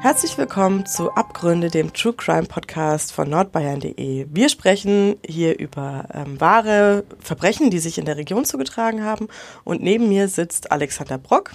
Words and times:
Herzlich 0.00 0.38
willkommen 0.38 0.86
zu 0.86 1.10
Abgründe, 1.10 1.70
dem 1.70 1.92
True 1.92 2.12
Crime 2.12 2.46
Podcast 2.46 3.12
von 3.12 3.28
nordbayern.de. 3.28 4.26
Wir 4.30 4.48
sprechen 4.48 5.16
hier 5.26 5.58
über 5.58 6.04
ähm, 6.14 6.40
wahre 6.40 7.02
Verbrechen, 7.18 7.70
die 7.70 7.80
sich 7.80 7.98
in 7.98 8.04
der 8.04 8.16
Region 8.16 8.44
zugetragen 8.44 9.02
haben. 9.02 9.26
Und 9.64 9.82
neben 9.82 10.08
mir 10.08 10.28
sitzt 10.28 10.70
Alexander 10.70 11.18
Brock, 11.18 11.50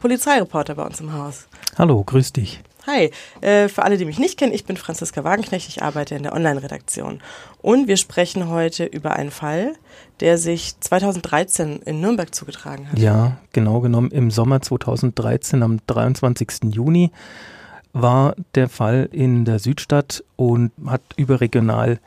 Polizeireporter 0.00 0.74
bei 0.74 0.82
uns 0.82 1.00
im 1.00 1.12
Haus. 1.12 1.46
Hallo, 1.78 2.02
grüß 2.02 2.32
dich. 2.32 2.60
Hi, 2.88 3.12
äh, 3.40 3.68
für 3.68 3.84
alle, 3.84 3.96
die 3.96 4.04
mich 4.04 4.18
nicht 4.18 4.38
kennen, 4.40 4.52
ich 4.52 4.64
bin 4.64 4.76
Franziska 4.76 5.22
Wagenknecht, 5.22 5.68
ich 5.68 5.82
arbeite 5.84 6.16
in 6.16 6.24
der 6.24 6.34
Online-Redaktion. 6.34 7.20
Und 7.62 7.86
wir 7.86 7.96
sprechen 7.96 8.48
heute 8.48 8.84
über 8.84 9.12
einen 9.12 9.30
Fall, 9.30 9.74
der 10.18 10.36
sich 10.36 10.78
2013 10.80 11.80
in 11.84 12.00
Nürnberg 12.00 12.34
zugetragen 12.34 12.90
hat. 12.90 12.98
Ja, 12.98 13.38
genau 13.52 13.80
genommen 13.80 14.10
im 14.10 14.32
Sommer 14.32 14.60
2013 14.60 15.62
am 15.62 15.78
23. 15.86 16.74
Juni 16.74 17.12
war 17.94 18.34
der 18.54 18.68
Fall 18.68 19.08
in 19.10 19.46
der 19.46 19.58
Südstadt 19.58 20.22
und 20.36 20.72
hat 20.84 21.00
überregional 21.16 22.00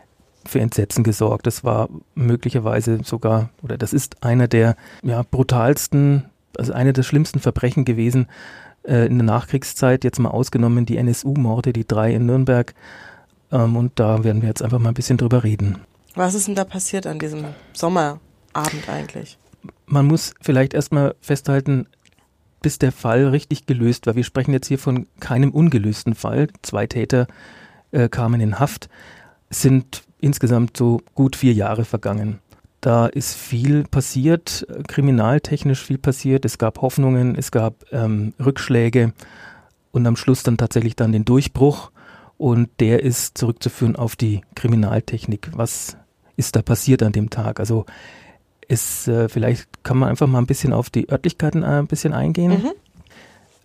für 0.45 0.59
Entsetzen 0.59 1.03
gesorgt. 1.03 1.47
Das 1.47 1.63
war 1.63 1.89
möglicherweise 2.13 2.99
sogar, 3.03 3.49
oder 3.63 3.77
das 3.77 3.93
ist 3.93 4.23
einer 4.23 4.47
der 4.47 4.75
ja, 5.01 5.23
brutalsten, 5.23 6.25
also 6.57 6.73
einer 6.73 6.93
der 6.93 7.03
schlimmsten 7.03 7.39
Verbrechen 7.39 7.85
gewesen 7.85 8.27
äh, 8.83 9.07
in 9.07 9.17
der 9.17 9.25
Nachkriegszeit, 9.25 10.03
jetzt 10.03 10.19
mal 10.19 10.29
ausgenommen 10.29 10.85
die 10.85 10.97
NSU-Morde, 10.97 11.73
die 11.73 11.87
drei 11.87 12.13
in 12.13 12.25
Nürnberg. 12.25 12.73
Ähm, 13.51 13.75
und 13.77 13.93
da 13.95 14.23
werden 14.23 14.41
wir 14.41 14.49
jetzt 14.49 14.61
einfach 14.61 14.79
mal 14.79 14.89
ein 14.89 14.95
bisschen 14.95 15.17
drüber 15.17 15.43
reden. 15.43 15.79
Was 16.15 16.33
ist 16.33 16.47
denn 16.47 16.55
da 16.55 16.65
passiert 16.65 17.07
an 17.07 17.19
diesem 17.19 17.45
Sommerabend 17.73 18.89
eigentlich? 18.89 19.37
Man 19.85 20.05
muss 20.05 20.33
vielleicht 20.41 20.73
erstmal 20.73 21.15
festhalten, 21.21 21.87
bis 22.67 22.79
der 22.79 22.91
Fall 22.91 23.29
richtig 23.29 23.65
gelöst 23.65 24.07
war. 24.07 24.17
Wir 24.17 24.25
sprechen 24.25 24.51
jetzt 24.51 24.67
hier 24.67 24.77
von 24.77 25.07
keinem 25.21 25.51
ungelösten 25.51 26.15
Fall. 26.15 26.49
Zwei 26.63 26.85
Täter 26.85 27.25
äh, 27.91 28.09
kamen 28.09 28.41
in 28.41 28.59
Haft. 28.59 28.89
Es 29.47 29.61
sind 29.61 30.03
insgesamt 30.19 30.75
so 30.75 30.99
gut 31.15 31.37
vier 31.37 31.53
Jahre 31.53 31.85
vergangen. 31.85 32.39
Da 32.81 33.05
ist 33.05 33.35
viel 33.35 33.85
passiert, 33.85 34.67
äh, 34.69 34.83
kriminaltechnisch 34.83 35.81
viel 35.81 35.97
passiert. 35.97 36.43
Es 36.43 36.57
gab 36.57 36.81
Hoffnungen, 36.81 37.35
es 37.35 37.51
gab 37.51 37.85
ähm, 37.93 38.33
Rückschläge 38.37 39.13
und 39.93 40.05
am 40.05 40.17
Schluss 40.17 40.43
dann 40.43 40.57
tatsächlich 40.57 40.97
dann 40.97 41.13
den 41.13 41.23
Durchbruch. 41.23 41.91
Und 42.35 42.67
der 42.81 43.01
ist 43.01 43.37
zurückzuführen 43.37 43.95
auf 43.95 44.17
die 44.17 44.41
Kriminaltechnik. 44.55 45.51
Was 45.53 45.95
ist 46.35 46.57
da 46.57 46.61
passiert 46.61 47.01
an 47.01 47.13
dem 47.13 47.29
Tag? 47.29 47.61
Also 47.61 47.85
ist, 48.67 49.07
äh, 49.07 49.29
vielleicht 49.29 49.83
kann 49.83 49.97
man 49.97 50.09
einfach 50.09 50.27
mal 50.27 50.39
ein 50.39 50.47
bisschen 50.47 50.73
auf 50.73 50.89
die 50.89 51.09
Örtlichkeiten 51.09 51.63
äh, 51.63 51.79
ein 51.79 51.87
bisschen 51.87 52.13
eingehen. 52.13 52.51
Mhm. 52.51 52.71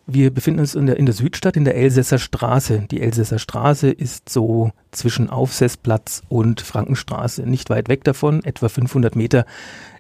Wir 0.07 0.33
befinden 0.33 0.61
uns 0.61 0.75
in 0.75 0.87
der, 0.87 0.97
in 0.97 1.07
der 1.07 1.15
Südstadt, 1.15 1.57
in 1.57 1.65
der 1.65 1.77
Elsässer 1.77 2.19
Straße. 2.19 2.87
Die 2.91 3.01
Elsässer 3.01 3.39
Straße 3.39 3.89
ist 3.89 4.29
so 4.29 4.73
zwischen 4.91 5.31
Aufsessplatz 5.31 6.23
und 6.29 6.61
Frankenstraße, 6.61 7.43
nicht 7.43 7.71
weit 7.71 7.89
weg 7.89 8.03
davon, 8.03 8.45
etwa 8.45 8.69
500 8.69 9.15
Meter 9.15 9.47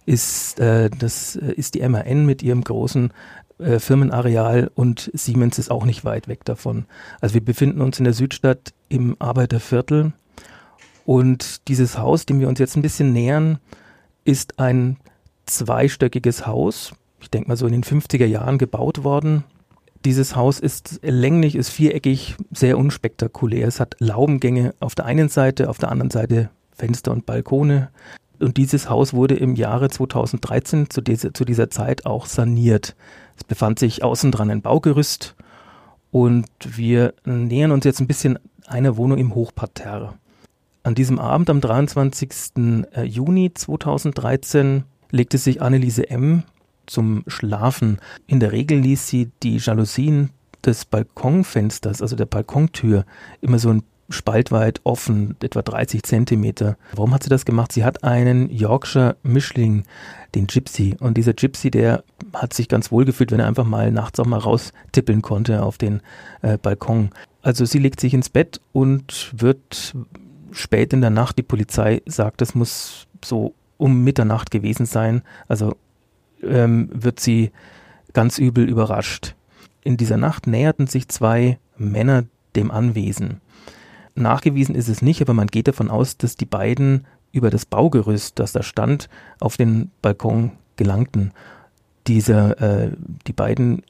ist, 0.05 0.59
äh, 0.59 0.91
das 0.91 1.37
äh, 1.37 1.53
ist 1.53 1.75
die 1.75 1.89
MAN 1.89 2.27
mit 2.27 2.43
ihrem 2.43 2.65
großen 2.65 3.13
äh, 3.59 3.79
Firmenareal 3.79 4.71
und 4.75 5.11
Siemens 5.15 5.59
ist 5.59 5.71
auch 5.71 5.85
nicht 5.85 6.05
weit 6.05 6.27
weg 6.27 6.45
davon. 6.45 6.87
Also 7.21 7.35
wir 7.35 7.45
befinden 7.45 7.81
uns 7.81 7.99
in 7.99 8.05
der 8.05 8.15
Südstadt 8.15 8.75
im 8.89 9.17
Arbeiterviertel 9.21 10.13
und 11.05 11.69
dieses 11.69 11.97
Haus, 11.99 12.27
dem 12.27 12.41
wir 12.41 12.49
uns 12.49 12.59
jetzt 12.59 12.77
ein 12.77 12.83
bisschen 12.83 13.13
nähern, 13.13 13.59
ist 14.25 14.59
ein 14.59 14.97
zweistöckiges 15.47 16.47
Haus, 16.47 16.95
ich 17.21 17.31
denke 17.31 17.49
mal 17.49 17.57
so 17.57 17.67
in 17.67 17.73
den 17.73 17.85
50er 17.85 18.27
Jahren 18.27 18.59
gebaut 18.59 19.05
worden. 19.05 19.45
Dieses 20.05 20.35
Haus 20.35 20.59
ist 20.59 20.99
länglich, 21.03 21.55
ist 21.55 21.71
viereckig, 21.71 22.35
sehr 22.51 22.77
unspektakulär. 22.77 23.69
Es 23.69 23.79
hat 23.79 23.95
Laubengänge 24.01 24.75
auf 24.81 24.97
der 24.97 25.05
einen 25.05 25.29
Seite, 25.29 25.71
auf 25.71 25.79
der 25.79 25.91
anderen 25.91 26.11
Seite 26.11 26.51
Fenster 26.73 27.13
und 27.13 27.25
Balkone. 27.25 27.91
Und 28.41 28.57
dieses 28.57 28.91
Haus 28.91 29.15
wurde 29.15 29.37
im 29.37 29.55
Jahre 29.55 29.89
2013 29.89 30.91
zu 30.91 31.01
dieser, 31.01 31.33
zu 31.33 31.45
dieser 31.45 31.71
Zeit 31.71 32.07
auch 32.07 32.27
saniert. 32.27 32.97
Es 33.37 33.45
befand 33.45 33.79
sich 33.79 34.03
außen 34.03 34.33
dran 34.33 34.51
ein 34.51 34.63
Baugerüst 34.63 35.37
und 36.11 36.49
wir 36.65 37.15
nähern 37.25 37.71
uns 37.71 37.85
jetzt 37.85 38.01
ein 38.01 38.09
bisschen 38.09 38.41
einer 38.67 38.97
Wohnung 38.97 39.19
im 39.19 39.35
Hochparterre. 39.35 40.15
An 40.85 40.95
diesem 40.97 41.19
Abend, 41.21 41.49
am 41.49 41.61
23. 41.61 42.31
Äh, 42.93 43.05
Juni 43.05 43.53
2013, 43.55 44.83
legte 45.11 45.39
sich 45.39 45.63
Anneliese 45.63 46.11
M. 46.11 46.43
zum 46.87 47.23
Schlafen. 47.29 47.99
In 48.27 48.41
der 48.41 48.51
Regel 48.51 48.81
ließ 48.81 49.07
sie 49.07 49.31
die 49.43 49.59
Jalousien 49.59 50.31
des 50.65 50.85
Balkonfensters, 50.85 52.03
also 52.03 52.17
der 52.17 52.27
Balkontür, 52.27 53.05
immer 53.41 53.59
so 53.59 53.71
ein 53.71 53.83
spaltweit 54.09 54.81
offen, 54.85 55.37
etwa 55.41 55.63
30 55.63 56.03
Zentimeter. 56.03 56.77
Warum 56.95 57.15
hat 57.15 57.23
sie 57.23 57.31
das 57.31 57.45
gemacht? 57.45 57.73
Sie 57.73 57.85
hat 57.85 58.05
einen 58.05 58.51
Yorkshire 58.51 59.17
Mischling, 59.23 59.85
den 60.35 60.49
Gypsy. 60.49 60.97
Und 60.99 61.17
dieser 61.17 61.33
Gypsy, 61.33 61.71
der 61.71 62.03
hat 62.35 62.53
sich 62.53 62.69
ganz 62.69 62.91
wohl 62.91 63.05
gefühlt, 63.05 63.31
wenn 63.31 63.41
er 63.41 63.47
einfach 63.47 63.65
mal 63.65 63.91
nachts 63.93 64.19
auch 64.21 64.27
mal 64.27 64.39
raustippeln 64.39 65.23
konnte 65.23 65.63
auf 65.63 65.79
den 65.79 66.03
äh, 66.43 66.59
Balkon. 66.59 67.11
Also 67.41 67.65
sie 67.65 67.79
legt 67.79 68.01
sich 68.01 68.15
ins 68.15 68.29
Bett 68.29 68.61
und 68.73 69.33
wird 69.37 69.95
spät 70.53 70.93
in 70.93 71.01
der 71.01 71.11
Nacht. 71.11 71.39
Die 71.39 71.43
Polizei 71.43 72.03
sagt, 72.07 72.43
es 72.43 72.55
muss 72.55 73.07
so 73.25 73.55
um 73.79 74.05
Mitternacht 74.05 74.51
gewesen 74.51 74.87
sein. 74.87 75.23
Also 75.49 75.77
ähm, 76.43 76.89
wird 76.93 77.21
sie 77.21 77.51
ganz 78.13 78.39
übel 78.39 78.69
überrascht. 78.69 79.35
In 79.83 79.97
dieser 79.97 80.17
Nacht 80.17 80.47
näherten 80.47 80.87
sich 80.87 81.09
zwei 81.09 81.59
Männer 81.77 82.25
dem 82.55 82.71
Anwesen. 82.71 83.41
Nachgewiesen 84.15 84.75
ist 84.75 84.89
es 84.89 85.03
nicht, 85.03 85.23
aber 85.23 85.35
man 85.35 85.47
geht 85.47 85.69
davon 85.69 85.91
aus, 85.91 86.17
dass 86.17 86.37
die 86.37 86.47
beiden 86.47 87.07
über 87.33 87.51
das 87.51 87.65
Baugerüst, 87.65 88.39
das 88.39 88.53
da 88.53 88.63
stand, 88.63 89.09
auf 89.41 89.57
den 89.57 89.91
Balkon 90.03 90.53
gelangten. 90.77 91.33
Dieser, 92.07 92.61
äh, 92.61 92.93
die 93.27 93.33
beiden 93.33 93.83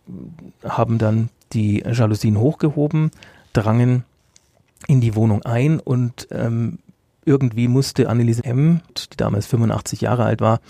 haben 0.65 0.99
dann 0.99 1.29
die 1.53 1.81
Jalousien 1.81 2.39
hochgehoben, 2.39 3.11
drangen 3.53 4.05
in 4.87 5.01
die 5.01 5.15
Wohnung 5.15 5.43
ein 5.43 5.81
und 5.81 6.29
ähm, 6.31 6.79
irgendwie 7.25 7.69
musste 7.69 8.09
Anneliese 8.09 8.45
M., 8.45 8.81
die 8.97 9.17
damals 9.17 9.47
85 9.47 10.01
Jahre 10.01 10.25
alt 10.25 10.41
war, 10.41 10.61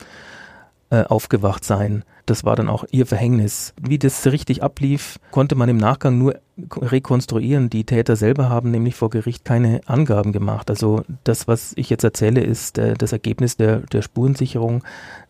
äh, 0.90 1.04
aufgewacht 1.04 1.64
sein. 1.64 2.04
Das 2.26 2.44
war 2.44 2.54
dann 2.54 2.68
auch 2.68 2.84
ihr 2.90 3.06
Verhängnis. 3.06 3.74
Wie 3.80 3.98
das 3.98 4.26
richtig 4.26 4.62
ablief, 4.62 5.18
konnte 5.30 5.54
man 5.54 5.68
im 5.68 5.76
Nachgang 5.76 6.18
nur 6.18 6.36
rekonstruieren. 6.76 7.70
Die 7.70 7.84
Täter 7.84 8.14
selber 8.14 8.48
haben 8.48 8.70
nämlich 8.70 8.94
vor 8.94 9.10
Gericht 9.10 9.44
keine 9.44 9.80
Angaben 9.86 10.32
gemacht. 10.32 10.70
Also 10.70 11.02
das, 11.24 11.48
was 11.48 11.72
ich 11.76 11.90
jetzt 11.90 12.04
erzähle, 12.04 12.42
ist 12.42 12.78
äh, 12.78 12.94
das 12.94 13.12
Ergebnis 13.12 13.56
der, 13.56 13.78
der 13.78 14.02
Spurensicherung 14.02 14.84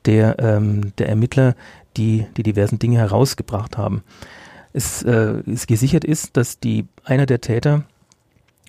der, 0.04 0.38
ähm, 0.38 0.92
der 0.98 1.09
Ermittler, 1.09 1.54
die 1.97 2.26
die 2.37 2.42
diversen 2.42 2.78
Dinge 2.78 2.98
herausgebracht 2.98 3.78
haben. 3.78 4.03
Es 4.72 5.03
äh, 5.03 5.41
ist 5.47 5.69
gesichert 5.69 6.04
ist, 6.04 6.37
dass 6.37 6.59
die 6.59 6.87
einer 7.04 7.26
der 7.26 7.41
Täter 7.41 7.84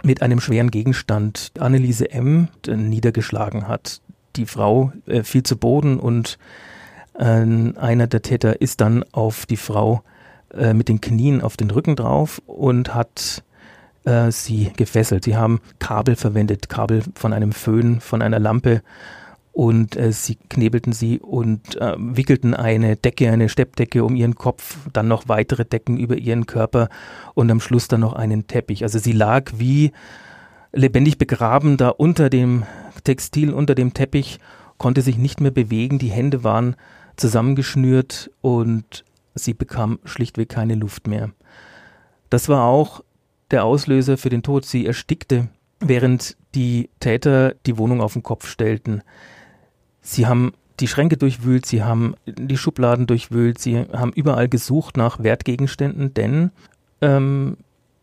mit 0.03 0.21
einem 0.21 0.39
schweren 0.39 0.69
Gegenstand 0.69 1.51
Anneliese 1.59 2.11
M. 2.11 2.49
niedergeschlagen 2.67 3.67
hat. 3.67 4.01
Die 4.35 4.45
Frau 4.45 4.91
äh, 5.05 5.23
fiel 5.23 5.43
zu 5.43 5.57
Boden 5.57 5.99
und 5.99 6.37
äh, 7.17 7.23
einer 7.23 8.07
der 8.07 8.21
Täter 8.21 8.61
ist 8.61 8.81
dann 8.81 9.03
auf 9.11 9.45
die 9.45 9.57
Frau 9.57 10.03
äh, 10.53 10.73
mit 10.73 10.89
den 10.89 11.01
Knien 11.01 11.41
auf 11.41 11.57
den 11.57 11.71
Rücken 11.71 11.95
drauf 11.95 12.41
und 12.45 12.93
hat 12.93 13.43
äh, 14.05 14.31
sie 14.31 14.71
gefesselt. 14.75 15.23
Sie 15.23 15.35
haben 15.35 15.61
Kabel 15.79 16.15
verwendet, 16.15 16.69
Kabel 16.69 17.03
von 17.15 17.33
einem 17.33 17.51
Föhn, 17.51 17.99
von 18.01 18.21
einer 18.21 18.39
Lampe 18.39 18.81
und 19.53 19.95
äh, 19.95 20.11
sie 20.11 20.35
knebelten 20.35 20.93
sie 20.93 21.19
und 21.19 21.79
äh, 21.79 21.93
wickelten 21.97 22.55
eine 22.55 22.97
Decke, 22.97 23.31
eine 23.31 23.47
Steppdecke 23.47 24.03
um 24.03 24.15
ihren 24.15 24.35
Kopf, 24.35 24.77
dann 24.91 25.07
noch 25.07 25.27
weitere 25.27 25.63
Decken 25.63 25.97
über 25.97 26.17
ihren 26.17 26.47
Körper 26.47 26.89
und 27.35 27.49
am 27.51 27.59
Schluss 27.59 27.87
dann 27.87 28.01
noch 28.01 28.13
einen 28.13 28.47
Teppich. 28.47 28.83
Also 28.83 28.97
sie 28.97 29.11
lag 29.11 29.51
wie 29.55 29.91
lebendig 30.71 31.19
begraben 31.19 31.77
da 31.77 31.89
unter 31.89 32.31
dem 32.31 32.63
Textil, 33.03 33.53
unter 33.53 33.75
dem 33.75 33.93
Teppich, 33.93 34.39
konnte 34.77 35.03
sich 35.03 35.17
nicht 35.19 35.39
mehr 35.39 35.51
bewegen, 35.51 35.99
die 35.99 36.09
Hände 36.09 36.43
waren 36.43 36.75
zusammengeschnürt 37.15 38.31
und 38.41 39.05
sie 39.35 39.53
bekam 39.53 39.99
schlichtweg 40.03 40.49
keine 40.49 40.73
Luft 40.73 41.07
mehr. 41.07 41.29
Das 42.31 42.49
war 42.49 42.65
auch 42.65 43.03
der 43.51 43.65
Auslöser 43.65 44.17
für 44.17 44.29
den 44.29 44.41
Tod. 44.41 44.65
Sie 44.65 44.87
erstickte, 44.87 45.47
während 45.79 46.37
die 46.55 46.89
Täter 46.99 47.53
die 47.67 47.77
Wohnung 47.77 48.01
auf 48.01 48.13
den 48.13 48.23
Kopf 48.23 48.47
stellten. 48.47 49.03
Sie 50.03 50.27
haben 50.27 50.53
die 50.79 50.87
Schränke 50.87 51.17
durchwühlt, 51.17 51.65
sie 51.65 51.83
haben 51.83 52.15
die 52.25 52.57
Schubladen 52.57 53.07
durchwühlt, 53.07 53.59
sie 53.59 53.85
haben 53.93 54.11
überall 54.11 54.49
gesucht 54.49 54.97
nach 54.97 55.23
Wertgegenständen, 55.23 56.13
denn 56.13 56.51
ähm, 57.01 57.57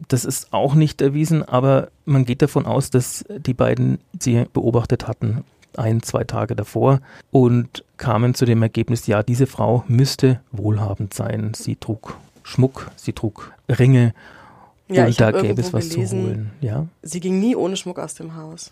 das 0.08 0.25
ist 0.25 0.52
auch 0.52 0.75
nicht 0.75 1.02
erwiesen, 1.02 1.47
aber 1.47 1.88
man 2.05 2.25
geht 2.25 2.43
davon 2.43 2.67
aus, 2.67 2.91
dass 2.91 3.25
die 3.29 3.55
beiden 3.55 3.99
sie 4.19 4.47
beobachtet 4.52 5.06
hatten, 5.06 5.44
ein, 5.76 6.02
zwei 6.02 6.25
Tage 6.25 6.56
davor 6.56 7.00
und 7.31 7.85
kamen 7.97 8.35
zu 8.35 8.44
dem 8.44 8.62
Ergebnis, 8.62 9.06
ja, 9.06 9.23
diese 9.23 9.46
Frau 9.46 9.85
müsste 9.87 10.41
wohlhabend 10.53 11.14
sein. 11.14 11.53
Sie 11.55 11.76
trug 11.76 12.17
Schmuck, 12.43 12.91
sie 12.96 13.12
trug 13.12 13.53
Ringe 13.69 14.14
Ja, 14.88 15.06
und 15.06 15.20
da 15.20 15.31
gäbe 15.31 15.61
es 15.61 15.73
was 15.73 15.91
gelesen, 15.91 16.20
zu 16.20 16.26
holen. 16.26 16.50
Ja. 16.61 16.87
Sie 17.03 17.20
ging 17.20 17.38
nie 17.38 17.55
ohne 17.55 17.76
Schmuck 17.76 17.99
aus 17.99 18.14
dem 18.14 18.35
Haus. 18.37 18.70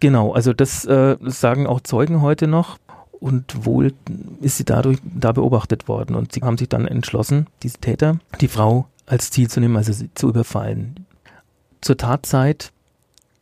Genau, 0.00 0.32
also 0.32 0.54
das, 0.54 0.86
äh, 0.86 1.16
sagen 1.20 1.66
auch 1.66 1.80
Zeugen 1.80 2.22
heute 2.22 2.46
noch. 2.46 2.78
Und 3.12 3.66
wohl 3.66 3.92
ist 4.40 4.56
sie 4.56 4.64
dadurch 4.64 4.98
da 5.04 5.32
beobachtet 5.32 5.88
worden. 5.88 6.16
Und 6.16 6.32
sie 6.32 6.40
haben 6.40 6.56
sich 6.56 6.70
dann 6.70 6.88
entschlossen, 6.88 7.46
diese 7.62 7.78
Täter, 7.78 8.18
die 8.40 8.48
Frau 8.48 8.86
als 9.04 9.30
Ziel 9.30 9.50
zu 9.50 9.60
nehmen, 9.60 9.76
also 9.76 9.92
sie 9.92 10.08
zu 10.14 10.30
überfallen. 10.30 11.06
Zur 11.82 11.98
Tatzeit 11.98 12.72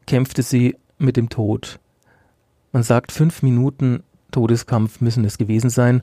kämpfte 0.06 0.42
sie 0.42 0.76
mit 0.98 1.16
dem 1.16 1.28
Tod. 1.28 1.78
Man 2.72 2.82
sagt, 2.82 3.12
fünf 3.12 3.42
Minuten 3.42 4.02
Todeskampf 4.32 5.00
müssen 5.00 5.24
es 5.24 5.38
gewesen 5.38 5.70
sein. 5.70 6.02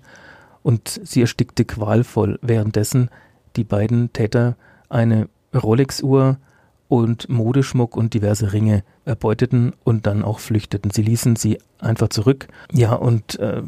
Und 0.64 1.02
sie 1.04 1.22
erstickte 1.22 1.66
qualvoll, 1.66 2.40
währenddessen 2.42 3.10
die 3.58 3.66
beiden 3.66 4.14
Täter 4.14 4.56
eine 4.88 5.28
Rolex-Uhr 5.54 6.38
und 6.88 7.30
Modeschmuck 7.30 7.98
und 7.98 8.14
diverse 8.14 8.54
Ringe 8.54 8.84
erbeuteten 9.06 9.74
und 9.84 10.06
dann 10.06 10.24
auch 10.24 10.40
flüchteten. 10.40 10.92
Sie 10.92 11.02
ließen 11.02 11.36
sie 11.36 11.60
einfach 11.80 12.10
zurück, 12.10 12.48
ja, 12.72 12.94
und 12.94 13.40
äh, 13.40 13.62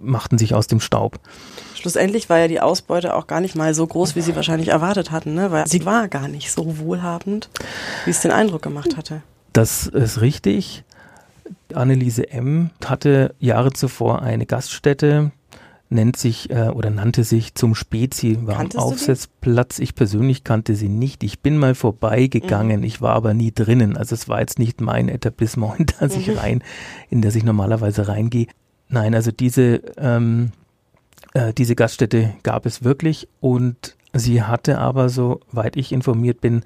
machten 0.00 0.38
sich 0.38 0.54
aus 0.54 0.66
dem 0.66 0.80
Staub. 0.80 1.20
Schlussendlich 1.74 2.28
war 2.28 2.38
ja 2.38 2.48
die 2.48 2.60
Ausbeute 2.60 3.14
auch 3.14 3.26
gar 3.26 3.40
nicht 3.40 3.54
mal 3.54 3.74
so 3.74 3.86
groß, 3.86 4.16
wie 4.16 4.20
sie 4.20 4.34
wahrscheinlich 4.36 4.68
erwartet 4.68 5.10
hatten, 5.10 5.34
ne? 5.34 5.50
weil 5.50 5.66
sie 5.66 5.84
war 5.84 6.08
gar 6.08 6.28
nicht 6.28 6.50
so 6.50 6.78
wohlhabend, 6.78 7.48
wie 8.04 8.10
es 8.10 8.20
den 8.20 8.32
Eindruck 8.32 8.62
gemacht 8.62 8.96
hatte. 8.96 9.22
Das 9.52 9.86
ist 9.86 10.20
richtig. 10.20 10.84
Anneliese 11.74 12.30
M. 12.30 12.70
hatte 12.84 13.34
Jahre 13.38 13.72
zuvor 13.72 14.22
eine 14.22 14.46
Gaststätte, 14.46 15.32
nennt 15.90 16.16
sich 16.16 16.50
äh, 16.50 16.68
oder 16.68 16.90
nannte 16.90 17.24
sich 17.24 17.54
zum. 17.54 17.74
Sie 18.12 18.46
war 18.46 18.56
Kanntest 18.56 18.78
am? 18.78 18.84
Aufsetzplatz. 18.92 19.78
Ich 19.78 19.94
persönlich 19.94 20.44
kannte 20.44 20.74
sie 20.74 20.88
nicht. 20.88 21.24
Ich 21.24 21.40
bin 21.40 21.56
mal 21.56 21.70
Mhm. 21.72 21.76
vorbeigegangen. 21.76 22.82
Ich 22.82 23.00
war 23.00 23.14
aber 23.14 23.34
nie 23.34 23.52
drinnen. 23.52 23.96
Also 23.96 24.14
es 24.14 24.28
war 24.28 24.40
jetzt 24.40 24.58
nicht 24.58 24.80
mein 24.80 25.08
Etablissement, 25.08 25.78
in 25.92 25.96
das 26.00 26.16
ich 26.16 26.28
Mhm. 26.28 26.38
rein, 26.38 26.64
in 27.10 27.22
das 27.22 27.34
ich 27.34 27.44
normalerweise 27.44 28.08
reingehe. 28.08 28.46
Nein, 28.88 29.14
also 29.14 29.30
diese 29.30 29.82
ähm, 29.96 30.52
äh, 31.34 31.52
diese 31.52 31.74
Gaststätte 31.74 32.34
gab 32.42 32.64
es 32.66 32.84
wirklich 32.84 33.28
und 33.40 33.96
sie 34.14 34.42
hatte 34.42 34.78
aber, 34.78 35.08
soweit 35.10 35.76
ich 35.76 35.92
informiert 35.92 36.40
bin, 36.40 36.62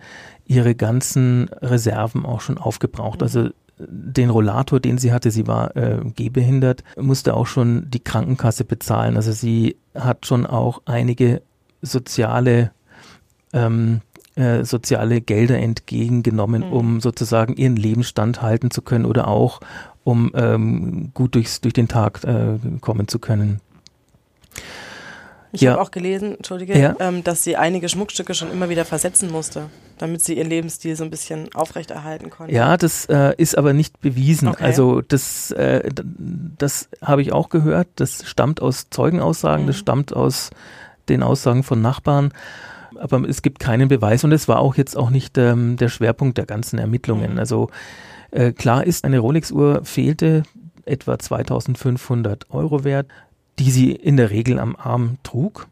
ihre 0.46 0.74
ganzen 0.74 1.48
Reserven 1.60 2.24
auch 2.24 2.40
schon 2.40 2.58
aufgebraucht. 2.58 3.20
Mhm. 3.20 3.22
Also 3.24 3.50
den 3.78 4.30
Rollator, 4.30 4.80
den 4.80 4.98
sie 4.98 5.12
hatte, 5.12 5.30
sie 5.30 5.46
war 5.46 5.76
äh, 5.76 5.98
gehbehindert, 6.14 6.84
musste 6.96 7.34
auch 7.34 7.46
schon 7.46 7.90
die 7.90 8.00
Krankenkasse 8.00 8.64
bezahlen. 8.64 9.16
Also 9.16 9.32
sie 9.32 9.76
hat 9.94 10.26
schon 10.26 10.46
auch 10.46 10.82
einige 10.84 11.42
soziale 11.82 12.70
ähm, 13.52 14.00
äh, 14.34 14.64
soziale 14.64 15.20
Gelder 15.20 15.58
entgegengenommen, 15.58 16.62
Mhm. 16.66 16.72
um 16.72 17.00
sozusagen 17.00 17.54
ihren 17.54 17.76
Lebensstand 17.76 18.40
halten 18.40 18.70
zu 18.70 18.80
können 18.80 19.04
oder 19.04 19.28
auch 19.28 19.60
um 20.04 20.30
ähm, 20.34 21.10
gut 21.12 21.34
durchs, 21.34 21.60
durch 21.60 21.74
den 21.74 21.86
Tag 21.86 22.24
äh, 22.24 22.58
kommen 22.80 23.08
zu 23.08 23.18
können. 23.18 23.60
Ich 25.54 25.60
Ja. 25.60 25.72
habe 25.72 25.82
auch 25.82 25.90
gelesen, 25.90 26.36
entschuldige, 26.36 26.78
Ja. 26.78 26.96
ähm, 26.98 27.22
dass 27.22 27.44
sie 27.44 27.56
einige 27.56 27.88
Schmuckstücke 27.88 28.32
schon 28.34 28.50
immer 28.50 28.68
wieder 28.70 28.84
versetzen 28.86 29.30
musste, 29.30 29.68
damit 29.98 30.22
sie 30.22 30.34
ihren 30.38 30.48
Lebensstil 30.48 30.96
so 30.96 31.04
ein 31.04 31.10
bisschen 31.10 31.54
aufrechterhalten 31.54 32.30
konnte. 32.30 32.54
Ja, 32.54 32.76
das 32.78 33.04
äh, 33.06 33.34
ist 33.36 33.58
aber 33.58 33.74
nicht 33.74 34.00
bewiesen. 34.00 34.48
Okay. 34.48 34.64
Also 34.64 35.02
das, 35.02 35.50
äh, 35.50 35.90
das 36.58 36.88
habe 37.02 37.20
ich 37.22 37.32
auch 37.32 37.50
gehört. 37.50 37.88
Das 37.96 38.26
stammt 38.26 38.62
aus 38.62 38.88
Zeugenaussagen, 38.90 39.66
das 39.66 39.76
Mhm. 39.76 39.80
stammt 39.80 40.16
aus 40.16 40.50
den 41.10 41.22
Aussagen 41.22 41.62
von 41.64 41.82
Nachbarn. 41.82 42.32
Aber 42.98 43.28
es 43.28 43.42
gibt 43.42 43.58
keinen 43.58 43.88
Beweis 43.88 44.24
und 44.24 44.32
es 44.32 44.48
war 44.48 44.58
auch 44.60 44.76
jetzt 44.76 44.96
auch 44.96 45.10
nicht 45.10 45.36
ähm, 45.36 45.76
der 45.76 45.88
Schwerpunkt 45.88 46.38
der 46.38 46.46
ganzen 46.46 46.78
Ermittlungen. 46.78 47.32
Mhm. 47.34 47.38
Also 47.38 47.68
äh, 48.30 48.52
klar 48.52 48.86
ist, 48.86 49.04
eine 49.04 49.18
Rolex-Uhr 49.18 49.84
fehlte 49.84 50.44
etwa 50.86 51.18
2500 51.18 52.46
Euro 52.50 52.84
wert, 52.84 53.06
die 53.58 53.70
sie 53.70 53.92
in 53.92 54.16
der 54.16 54.30
Regel 54.30 54.58
am 54.58 54.76
Arm 54.76 55.18
trug. 55.22 55.68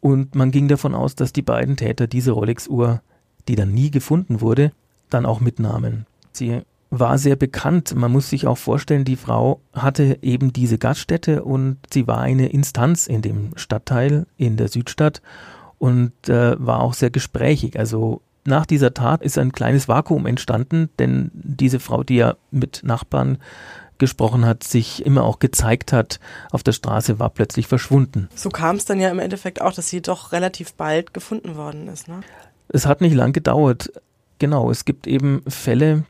Und 0.00 0.34
man 0.34 0.50
ging 0.50 0.68
davon 0.68 0.94
aus, 0.94 1.14
dass 1.14 1.32
die 1.32 1.42
beiden 1.42 1.76
Täter 1.76 2.06
diese 2.06 2.32
Rolex-Uhr, 2.32 3.00
die 3.48 3.56
dann 3.56 3.72
nie 3.72 3.90
gefunden 3.90 4.40
wurde, 4.40 4.72
dann 5.10 5.26
auch 5.26 5.40
mitnahmen. 5.40 6.06
Sie 6.32 6.60
war 6.90 7.18
sehr 7.18 7.36
bekannt. 7.36 7.94
Man 7.94 8.12
muss 8.12 8.30
sich 8.30 8.46
auch 8.46 8.58
vorstellen, 8.58 9.04
die 9.04 9.16
Frau 9.16 9.60
hatte 9.72 10.18
eben 10.22 10.52
diese 10.52 10.78
Gaststätte 10.78 11.42
und 11.44 11.78
sie 11.92 12.06
war 12.06 12.20
eine 12.20 12.48
Instanz 12.48 13.06
in 13.06 13.22
dem 13.22 13.56
Stadtteil 13.56 14.26
in 14.36 14.56
der 14.56 14.68
Südstadt 14.68 15.22
und 15.78 16.12
äh, 16.28 16.56
war 16.58 16.80
auch 16.80 16.94
sehr 16.94 17.10
gesprächig. 17.10 17.78
Also 17.78 18.20
nach 18.46 18.66
dieser 18.66 18.94
Tat 18.94 19.22
ist 19.22 19.38
ein 19.38 19.52
kleines 19.52 19.88
Vakuum 19.88 20.26
entstanden, 20.26 20.90
denn 20.98 21.30
diese 21.32 21.80
Frau, 21.80 22.04
die 22.04 22.16
ja 22.16 22.36
mit 22.50 22.82
Nachbarn 22.84 23.38
gesprochen 24.04 24.44
hat, 24.44 24.62
sich 24.64 25.04
immer 25.06 25.24
auch 25.24 25.38
gezeigt 25.38 25.92
hat 25.92 26.20
auf 26.50 26.62
der 26.62 26.72
Straße, 26.72 27.18
war 27.18 27.30
plötzlich 27.30 27.66
verschwunden. 27.66 28.28
So 28.34 28.50
kam 28.50 28.76
es 28.76 28.84
dann 28.84 29.00
ja 29.00 29.08
im 29.08 29.18
Endeffekt 29.18 29.62
auch, 29.62 29.72
dass 29.72 29.88
sie 29.88 30.02
doch 30.02 30.32
relativ 30.32 30.74
bald 30.74 31.14
gefunden 31.14 31.56
worden 31.56 31.88
ist. 31.88 32.06
Ne? 32.06 32.20
Es 32.68 32.84
hat 32.86 33.00
nicht 33.00 33.14
lang 33.14 33.32
gedauert. 33.32 33.92
Genau, 34.38 34.70
es 34.70 34.84
gibt 34.84 35.06
eben 35.06 35.42
Fälle, 35.48 36.04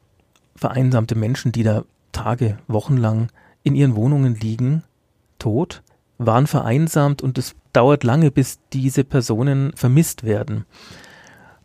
vereinsamte 0.57 1.15
Menschen, 1.15 1.53
die 1.53 1.63
da 1.63 1.85
Tage, 2.11 2.59
Wochen 2.67 2.97
lang 2.97 3.29
in 3.63 3.77
ihren 3.77 3.95
Wohnungen 3.95 4.35
liegen, 4.35 4.83
tot, 5.39 5.83
waren 6.19 6.47
vereinsamt 6.47 7.23
und 7.23 7.39
es 7.39 7.55
dauert 7.73 8.03
lange, 8.03 8.31
bis 8.31 8.59
diese 8.73 9.05
Personen 9.05 9.73
vermisst 9.77 10.25
werden. 10.25 10.65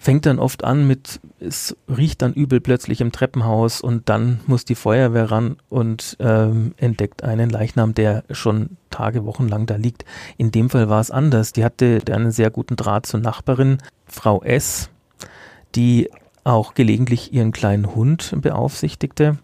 Fängt 0.01 0.25
dann 0.25 0.39
oft 0.39 0.63
an 0.63 0.87
mit, 0.87 1.19
es 1.41 1.75
riecht 1.89 2.21
dann 2.21 2.33
übel 2.33 2.61
plötzlich 2.61 3.01
im 3.01 3.11
Treppenhaus 3.11 3.81
und 3.81 4.07
dann 4.07 4.39
muss 4.47 4.63
die 4.63 4.75
Feuerwehr 4.75 5.29
ran 5.29 5.57
und 5.67 6.15
ähm, 6.21 6.73
entdeckt 6.77 7.21
einen 7.23 7.49
Leichnam, 7.49 7.93
der 7.93 8.23
schon 8.31 8.77
Tage, 8.89 9.25
Wochen 9.25 9.49
lang 9.49 9.65
da 9.65 9.75
liegt. 9.75 10.05
In 10.37 10.51
dem 10.51 10.69
Fall 10.69 10.87
war 10.87 11.01
es 11.01 11.11
anders. 11.11 11.51
Die 11.51 11.65
hatte 11.65 12.01
einen 12.09 12.31
sehr 12.31 12.49
guten 12.49 12.77
Draht 12.77 13.07
zur 13.07 13.19
Nachbarin, 13.19 13.79
Frau 14.05 14.41
S., 14.41 14.89
die 15.75 16.09
auch 16.45 16.75
gelegentlich 16.75 17.33
ihren 17.33 17.51
kleinen 17.51 17.93
Hund 17.93 18.33
beaufsichtigte. 18.37 19.37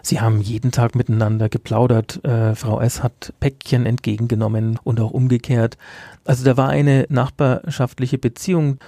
Sie 0.00 0.20
haben 0.20 0.40
jeden 0.40 0.70
Tag 0.72 0.94
miteinander 0.94 1.50
geplaudert. 1.50 2.24
Äh, 2.24 2.54
Frau 2.54 2.80
S. 2.80 3.02
hat 3.02 3.34
Päckchen 3.38 3.84
entgegengenommen 3.84 4.78
und 4.82 4.98
auch 5.00 5.10
umgekehrt. 5.10 5.76
Also 6.24 6.42
da 6.44 6.56
war 6.56 6.70
eine 6.70 7.06
nachbarschaftliche 7.10 8.16
Beziehung. 8.16 8.78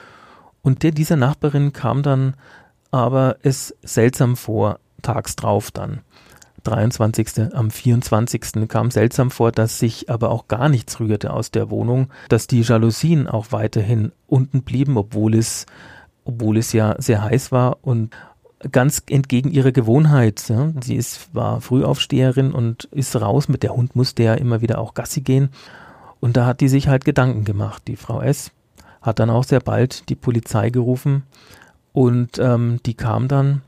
Und 0.66 0.82
der 0.82 0.90
dieser 0.90 1.14
Nachbarin 1.14 1.72
kam 1.72 2.02
dann 2.02 2.34
aber 2.90 3.36
es 3.44 3.76
seltsam 3.82 4.36
vor, 4.36 4.80
tags 5.00 5.36
drauf 5.36 5.70
dann. 5.70 6.00
23. 6.64 7.54
am 7.54 7.70
24. 7.70 8.66
kam 8.66 8.90
seltsam 8.90 9.30
vor, 9.30 9.52
dass 9.52 9.78
sich 9.78 10.10
aber 10.10 10.32
auch 10.32 10.48
gar 10.48 10.68
nichts 10.68 10.98
rührte 10.98 11.32
aus 11.32 11.52
der 11.52 11.70
Wohnung, 11.70 12.08
dass 12.28 12.48
die 12.48 12.62
Jalousien 12.62 13.28
auch 13.28 13.52
weiterhin 13.52 14.10
unten 14.26 14.64
blieben, 14.64 14.96
obwohl 14.96 15.36
es, 15.36 15.66
obwohl 16.24 16.56
es 16.56 16.72
ja 16.72 16.96
sehr 16.98 17.22
heiß 17.22 17.52
war 17.52 17.78
und 17.82 18.16
ganz 18.72 19.04
entgegen 19.08 19.52
ihrer 19.52 19.70
Gewohnheit. 19.70 20.48
Ja. 20.48 20.72
Sie 20.82 20.96
ist, 20.96 21.32
war 21.32 21.60
Frühaufsteherin 21.60 22.50
und 22.50 22.88
ist 22.90 23.14
raus. 23.14 23.48
Mit 23.48 23.62
der 23.62 23.76
Hund 23.76 23.94
musste 23.94 24.24
ja 24.24 24.34
immer 24.34 24.62
wieder 24.62 24.80
auch 24.80 24.94
Gassi 24.94 25.20
gehen. 25.20 25.50
Und 26.18 26.36
da 26.36 26.44
hat 26.44 26.60
die 26.60 26.68
sich 26.68 26.88
halt 26.88 27.04
Gedanken 27.04 27.44
gemacht. 27.44 27.84
Die 27.86 27.94
Frau 27.94 28.20
S. 28.20 28.50
hat 29.06 29.20
dann 29.20 29.30
auch 29.30 29.44
sehr 29.44 29.60
bald 29.60 30.08
die 30.08 30.16
Polizei 30.16 30.70
gerufen 30.70 31.22
und 31.92 32.38
ähm, 32.38 32.80
die 32.84 32.94
kam 32.94 33.28
dann. 33.28 33.62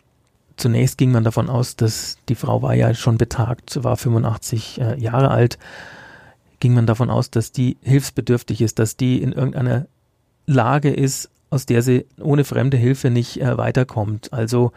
Zunächst 0.57 0.99
ging 0.99 1.13
man 1.13 1.23
davon 1.23 1.49
aus, 1.49 1.77
dass 1.77 2.19
die 2.29 2.35
Frau 2.35 2.63
war 2.63 2.75
ja 2.75 2.93
schon 2.93 3.17
betagt, 3.17 3.83
war 3.85 3.97
85 3.97 4.81
äh, 4.81 5.01
Jahre 5.01 5.31
alt. 5.31 5.59
Ging 6.59 6.75
man 6.75 6.87
davon 6.87 7.09
aus, 7.09 7.31
dass 7.31 7.53
die 7.53 7.77
hilfsbedürftig 7.83 8.61
ist, 8.61 8.81
dass 8.81 8.97
die 8.97 9.23
in 9.23 9.33
irgendeiner 9.33 9.87
Lage 10.47 10.91
ist, 10.91 11.31
aus 11.51 11.65
der 11.65 11.83
sie 11.83 12.07
ohne 12.21 12.45
fremde 12.45 12.77
Hilfe 12.77 13.11
nicht 13.11 13.41
äh, 13.41 13.57
weiterkommt. 13.57 14.33
Also 14.33 14.73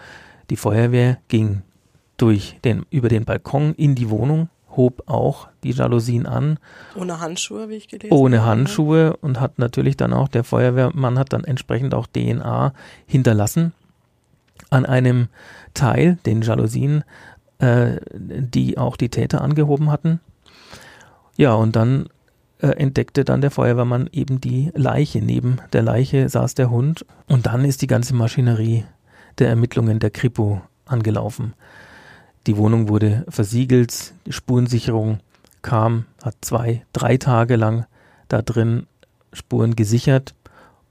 die 0.52 0.56
Feuerwehr 0.56 1.18
ging 1.28 1.64
durch 2.18 2.60
den, 2.64 2.86
über 2.92 3.10
den 3.10 3.26
Balkon 3.26 3.74
in 3.74 3.96
die 3.96 4.12
Wohnung, 4.12 4.50
hob 4.76 5.04
auch 5.08 5.48
die 5.64 5.72
Jalousien 5.72 6.26
an, 6.26 6.58
Ohne 6.96 7.20
Handschuhe, 7.20 7.70
wie 7.70 7.76
ich 7.76 7.88
gelesen 7.88 8.14
ohne 8.14 8.42
habe. 8.42 8.50
Handschuhe 8.50 9.18
und 9.18 9.40
hat 9.40 9.60
natürlich 9.60 9.98
dann 9.98 10.14
auch, 10.14 10.28
der 10.28 10.44
Feuerwehrmann 10.44 11.20
hat 11.20 11.34
dann 11.34 11.44
entsprechend 11.44 11.94
auch 11.94 12.08
DNA 12.08 12.74
hinterlassen 13.06 13.74
an 14.70 14.86
einem 14.86 15.28
Teil, 15.74 16.18
den 16.26 16.42
Jalousien, 16.42 17.04
äh, 17.60 17.98
die 18.14 18.78
auch 18.78 18.96
die 18.96 19.10
Täter 19.10 19.42
angehoben 19.42 19.92
hatten. 19.92 20.20
Ja, 21.38 21.54
und 21.54 21.76
dann 21.76 22.08
äh, 22.60 22.68
entdeckte 22.68 23.26
dann 23.26 23.42
der 23.42 23.52
Feuerwehrmann 23.52 24.10
eben 24.12 24.40
die 24.40 24.72
Leiche. 24.76 25.22
Neben 25.22 25.60
der 25.74 25.82
Leiche 25.82 26.30
saß 26.30 26.56
der 26.56 26.70
Hund 26.70 27.06
und 27.28 27.46
dann 27.48 27.66
ist 27.66 27.82
die 27.82 27.88
ganze 27.88 28.16
Maschinerie 28.16 28.86
der 29.40 29.50
Ermittlungen 29.50 30.00
der 30.00 30.12
Kripo 30.12 30.62
angelaufen. 30.86 31.54
Die 32.48 32.58
Wohnung 32.58 32.90
wurde 32.90 33.26
versiegelt, 33.30 34.14
die 34.26 34.34
Spurensicherung 34.34 35.20
kam, 35.62 36.06
hat 36.24 36.36
zwei, 36.42 36.84
drei 36.92 37.18
Tage 37.18 37.56
lang 37.56 37.86
da 38.28 38.42
drin 38.42 38.88
Spuren 39.34 39.76
gesichert 39.76 40.34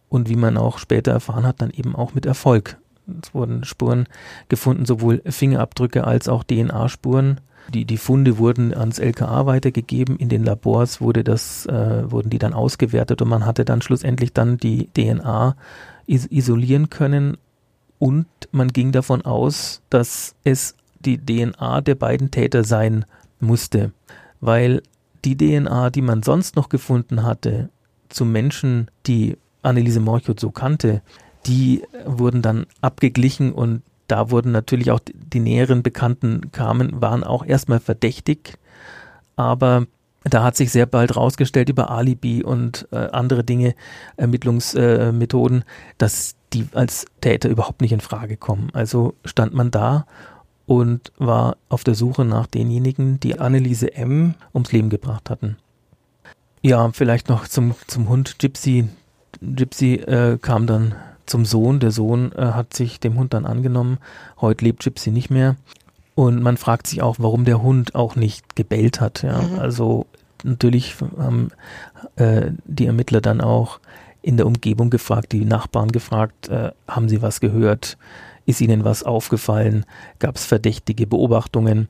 und 0.08 0.28
wie 0.28 0.36
man 0.36 0.56
auch 0.56 0.78
später 0.78 1.12
erfahren 1.12 1.46
hat, 1.46 1.60
dann 1.60 1.70
eben 1.70 1.96
auch 1.96 2.14
mit 2.14 2.26
Erfolg. 2.26 2.78
Es 3.22 3.34
wurden 3.34 3.64
Spuren 3.64 4.06
gefunden, 4.48 4.84
sowohl 4.84 5.22
Fingerabdrücke 5.26 6.04
als 6.04 6.28
auch 6.28 6.44
DNA-Spuren. 6.44 7.40
Die, 7.68 7.84
die 7.84 7.96
Funde 7.96 8.38
wurden 8.38 8.74
ans 8.74 8.98
LKA 8.98 9.46
weitergegeben. 9.46 10.16
In 10.16 10.28
den 10.28 10.44
Labors 10.44 11.00
wurde 11.00 11.24
das, 11.24 11.66
äh, 11.66 12.10
wurden 12.10 12.30
die 12.30 12.38
dann 12.38 12.52
ausgewertet 12.52 13.22
und 13.22 13.28
man 13.28 13.46
hatte 13.46 13.64
dann 13.64 13.82
schlussendlich 13.82 14.32
dann 14.32 14.56
die 14.56 14.88
DNA 14.96 15.56
is 16.06 16.26
isolieren 16.30 16.90
können 16.90 17.36
und 17.98 18.26
man 18.50 18.68
ging 18.68 18.92
davon 18.92 19.22
aus, 19.22 19.82
dass 19.90 20.34
es 20.42 20.74
die 21.00 21.18
DNA 21.18 21.80
der 21.80 21.94
beiden 21.94 22.30
Täter 22.30 22.64
sein 22.64 23.04
musste, 23.40 23.92
weil 24.40 24.82
die 25.24 25.36
DNA, 25.36 25.90
die 25.90 26.02
man 26.02 26.22
sonst 26.22 26.56
noch 26.56 26.68
gefunden 26.68 27.22
hatte, 27.22 27.70
zu 28.08 28.24
Menschen, 28.24 28.90
die 29.06 29.36
Anneliese 29.62 30.00
Morchut 30.00 30.40
so 30.40 30.50
kannte, 30.50 31.02
die 31.46 31.82
wurden 32.04 32.42
dann 32.42 32.66
abgeglichen 32.80 33.52
und 33.52 33.82
da 34.08 34.30
wurden 34.30 34.52
natürlich 34.52 34.90
auch 34.90 35.00
die 35.14 35.40
näheren 35.40 35.82
Bekannten 35.82 36.50
kamen, 36.52 37.00
waren 37.00 37.22
auch 37.22 37.44
erstmal 37.44 37.80
verdächtig, 37.80 38.58
aber 39.36 39.86
da 40.24 40.42
hat 40.42 40.56
sich 40.56 40.70
sehr 40.70 40.86
bald 40.86 41.16
rausgestellt 41.16 41.70
über 41.70 41.90
Alibi 41.90 42.42
und 42.42 42.86
äh, 42.90 42.96
andere 42.96 43.42
Dinge, 43.42 43.74
Ermittlungsmethoden, 44.16 45.62
äh, 45.62 45.64
dass 45.96 46.34
die 46.52 46.66
als 46.74 47.06
Täter 47.20 47.48
überhaupt 47.48 47.80
nicht 47.80 47.92
in 47.92 48.00
Frage 48.00 48.36
kommen. 48.36 48.68
Also 48.74 49.14
stand 49.24 49.54
man 49.54 49.70
da 49.70 50.06
und 50.70 51.10
war 51.18 51.56
auf 51.68 51.82
der 51.82 51.96
Suche 51.96 52.24
nach 52.24 52.46
denjenigen, 52.46 53.18
die 53.18 53.40
Anneliese 53.40 53.92
M. 53.92 54.34
ums 54.54 54.70
Leben 54.70 54.88
gebracht 54.88 55.28
hatten. 55.28 55.56
Ja, 56.62 56.92
vielleicht 56.92 57.28
noch 57.28 57.48
zum, 57.48 57.74
zum 57.88 58.08
Hund 58.08 58.38
Gypsy. 58.38 58.88
Gypsy 59.40 59.94
äh, 59.94 60.38
kam 60.40 60.68
dann 60.68 60.94
zum 61.26 61.44
Sohn. 61.44 61.80
Der 61.80 61.90
Sohn 61.90 62.30
äh, 62.36 62.52
hat 62.52 62.72
sich 62.72 63.00
dem 63.00 63.18
Hund 63.18 63.34
dann 63.34 63.46
angenommen. 63.46 63.98
Heute 64.40 64.64
lebt 64.64 64.84
Gypsy 64.84 65.10
nicht 65.10 65.28
mehr. 65.28 65.56
Und 66.14 66.40
man 66.40 66.56
fragt 66.56 66.86
sich 66.86 67.02
auch, 67.02 67.16
warum 67.18 67.44
der 67.44 67.60
Hund 67.60 67.96
auch 67.96 68.14
nicht 68.14 68.54
gebellt 68.54 69.00
hat. 69.00 69.24
Ja? 69.24 69.42
Mhm. 69.42 69.58
Also 69.58 70.06
natürlich 70.44 70.94
haben 71.18 71.48
äh, 72.14 72.52
die 72.64 72.86
Ermittler 72.86 73.20
dann 73.20 73.40
auch 73.40 73.80
in 74.22 74.36
der 74.36 74.46
Umgebung 74.46 74.88
gefragt, 74.88 75.32
die 75.32 75.44
Nachbarn 75.44 75.90
gefragt, 75.90 76.48
äh, 76.48 76.70
haben 76.86 77.08
sie 77.08 77.22
was 77.22 77.40
gehört? 77.40 77.98
Ist 78.50 78.60
ihnen 78.60 78.82
was 78.82 79.04
aufgefallen? 79.04 79.86
Gab 80.18 80.34
es 80.34 80.44
verdächtige 80.44 81.06
Beobachtungen? 81.06 81.88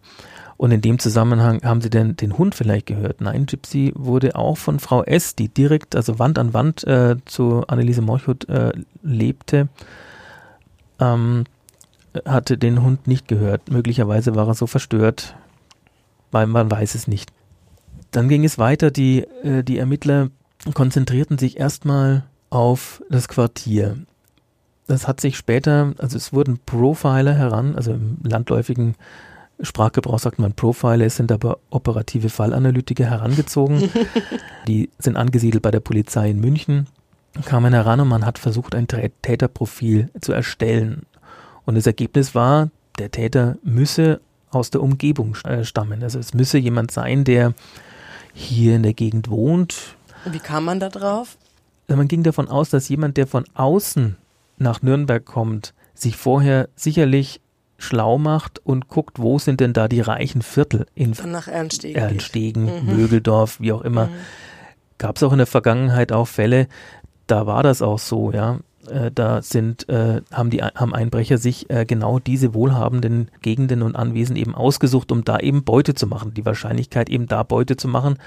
Und 0.59 0.73
in 0.73 0.83
dem 0.83 0.99
Zusammenhang 0.99 1.63
haben 1.63 1.81
sie 1.81 1.89
denn 1.89 2.17
den 2.17 2.37
Hund 2.37 2.55
vielleicht 2.55 2.85
gehört? 2.85 3.23
Nein, 3.23 3.47
Gypsy 3.47 3.95
wurde 3.97 4.37
auch 4.37 4.59
von 4.59 4.79
Frau 4.79 5.03
S., 5.03 5.35
die 5.35 5.49
direkt, 5.49 5.97
also 5.97 6.19
Wand 6.19 6.39
an 6.39 6.53
Wand 6.53 6.85
äh, 6.85 7.17
zu 7.25 7.67
Anneliese 7.67 8.03
Morchut 8.03 8.47
äh, 8.51 8.73
lebte, 9.03 9.71
ähm, 10.99 11.45
hatte 12.27 12.59
den 12.59 12.83
Hund 12.83 13.07
nicht 13.07 13.27
gehört. 13.27 13.71
Möglicherweise 13.71 14.35
war 14.35 14.49
er 14.49 14.55
so 14.55 14.67
verstört, 14.67 15.35
weil 16.31 16.47
man 16.47 16.71
weiß 16.71 16.95
es 16.95 17.09
nicht. 17.09 17.33
Dann 18.11 18.29
ging 18.29 18.45
es 18.45 18.59
weiter. 18.59 18.91
Die, 18.91 19.23
äh, 19.43 19.65
die 19.65 19.79
Ermittler 19.79 20.29
konzentrierten 20.75 21.39
sich 21.39 21.59
erstmal 21.59 22.25
auf 22.51 23.03
das 23.09 23.29
Quartier. 23.29 23.97
Das 24.91 25.07
hat 25.07 25.21
sich 25.21 25.37
später, 25.37 25.95
also 25.99 26.17
es 26.17 26.33
wurden 26.33 26.59
Profiler 26.67 27.33
heran, 27.33 27.77
also 27.77 27.93
im 27.93 28.19
landläufigen 28.25 28.97
Sprachgebrauch 29.61 30.19
sagt 30.19 30.41
man 30.41 30.53
Profiler, 30.53 31.07
es 31.07 31.15
sind 31.15 31.31
aber 31.31 31.59
operative 31.71 32.29
Fallanalytiker 32.29 33.05
herangezogen. 33.05 33.89
die 34.67 34.91
sind 34.99 35.17
angesiedelt 35.17 35.63
bei 35.63 35.71
der 35.71 35.79
Polizei 35.79 36.31
in 36.31 36.41
München, 36.41 36.89
kamen 37.45 37.73
heran 37.73 38.01
und 38.01 38.09
man 38.09 38.27
hat 38.27 38.41
versucht, 38.41 38.75
ein 38.75 38.89
Täterprofil 38.89 40.11
zu 40.21 40.33
erstellen. 40.33 41.07
Und 41.67 41.77
das 41.77 41.87
Ergebnis 41.87 42.35
war, 42.35 42.71
der 42.99 43.13
Täter 43.13 43.59
müsse 43.63 44.21
aus 44.51 44.71
der 44.71 44.83
Umgebung 44.83 45.37
äh, 45.45 45.63
stammen. 45.63 46.03
Also 46.03 46.19
es 46.19 46.35
müsse 46.35 46.59
jemand 46.59 46.91
sein, 46.91 47.23
der 47.23 47.55
hier 48.35 48.75
in 48.75 48.83
der 48.83 48.95
Gegend 48.95 49.31
wohnt. 49.31 49.95
Wie 50.25 50.41
kam 50.41 50.65
man 50.65 50.81
da 50.81 50.89
drauf? 50.89 51.39
Also 51.87 51.97
man 51.97 52.09
ging 52.09 52.25
davon 52.25 52.49
aus, 52.49 52.71
dass 52.71 52.89
jemand, 52.89 53.19
der 53.19 53.29
von 53.29 53.45
außen 53.55 54.17
nach 54.61 54.83
Nürnberg 54.83 55.25
kommt, 55.25 55.75
sich 55.95 56.17
vorher 56.17 56.69
sicherlich 56.77 57.41
schlau 57.79 58.19
macht 58.19 58.59
und 58.65 58.89
guckt, 58.89 59.19
wo 59.19 59.39
sind 59.39 59.61
denn 59.61 59.73
da 59.73 59.89
die 59.89 60.01
reichen 60.01 60.43
Viertel 60.43 60.87
in 60.95 61.15
nach 61.27 61.49
Ernstegen, 61.49 62.01
Ernstegen 62.01 62.65
mhm. 62.65 62.97
Mögeldorf, 62.97 63.61
wie 63.61 63.73
auch 63.73 63.83
immer. 63.83 64.07
Mhm. 64.07 64.15
Gab 64.99 65.17
es 65.17 65.23
auch 65.23 65.33
in 65.33 65.39
der 65.39 65.47
Vergangenheit 65.47 66.13
auch 66.13 66.29
Fälle, 66.29 66.69
da 67.27 67.47
war 67.47 67.63
das 67.63 67.81
auch 67.81 67.99
so, 67.99 68.33
ja. 68.33 68.59
Äh, 68.89 69.11
da 69.15 69.43
sind, 69.43 69.89
äh, 69.89 70.23
haben 70.33 70.51
die 70.51 70.63
haben 70.63 70.95
Einbrecher 70.95 71.39
sich 71.39 71.71
äh, 71.71 71.85
genau 71.85 72.19
diese 72.19 72.55
wohlhabenden 72.55 73.31
Gegenden 73.43 73.83
und 73.83 73.95
Anwesen 73.95 74.37
eben 74.37 74.55
ausgesucht, 74.55 75.13
um 75.13 75.25
da 75.25 75.39
eben 75.39 75.65
Beute 75.65 75.95
zu 75.95 76.07
machen. 76.07 76.35
Die 76.35 76.45
Wahrscheinlichkeit 76.47 77.09
eben 77.09 77.27
da 77.27 77.43
Beute 77.43 77.77
zu 77.77 77.89
machen, 77.89 78.19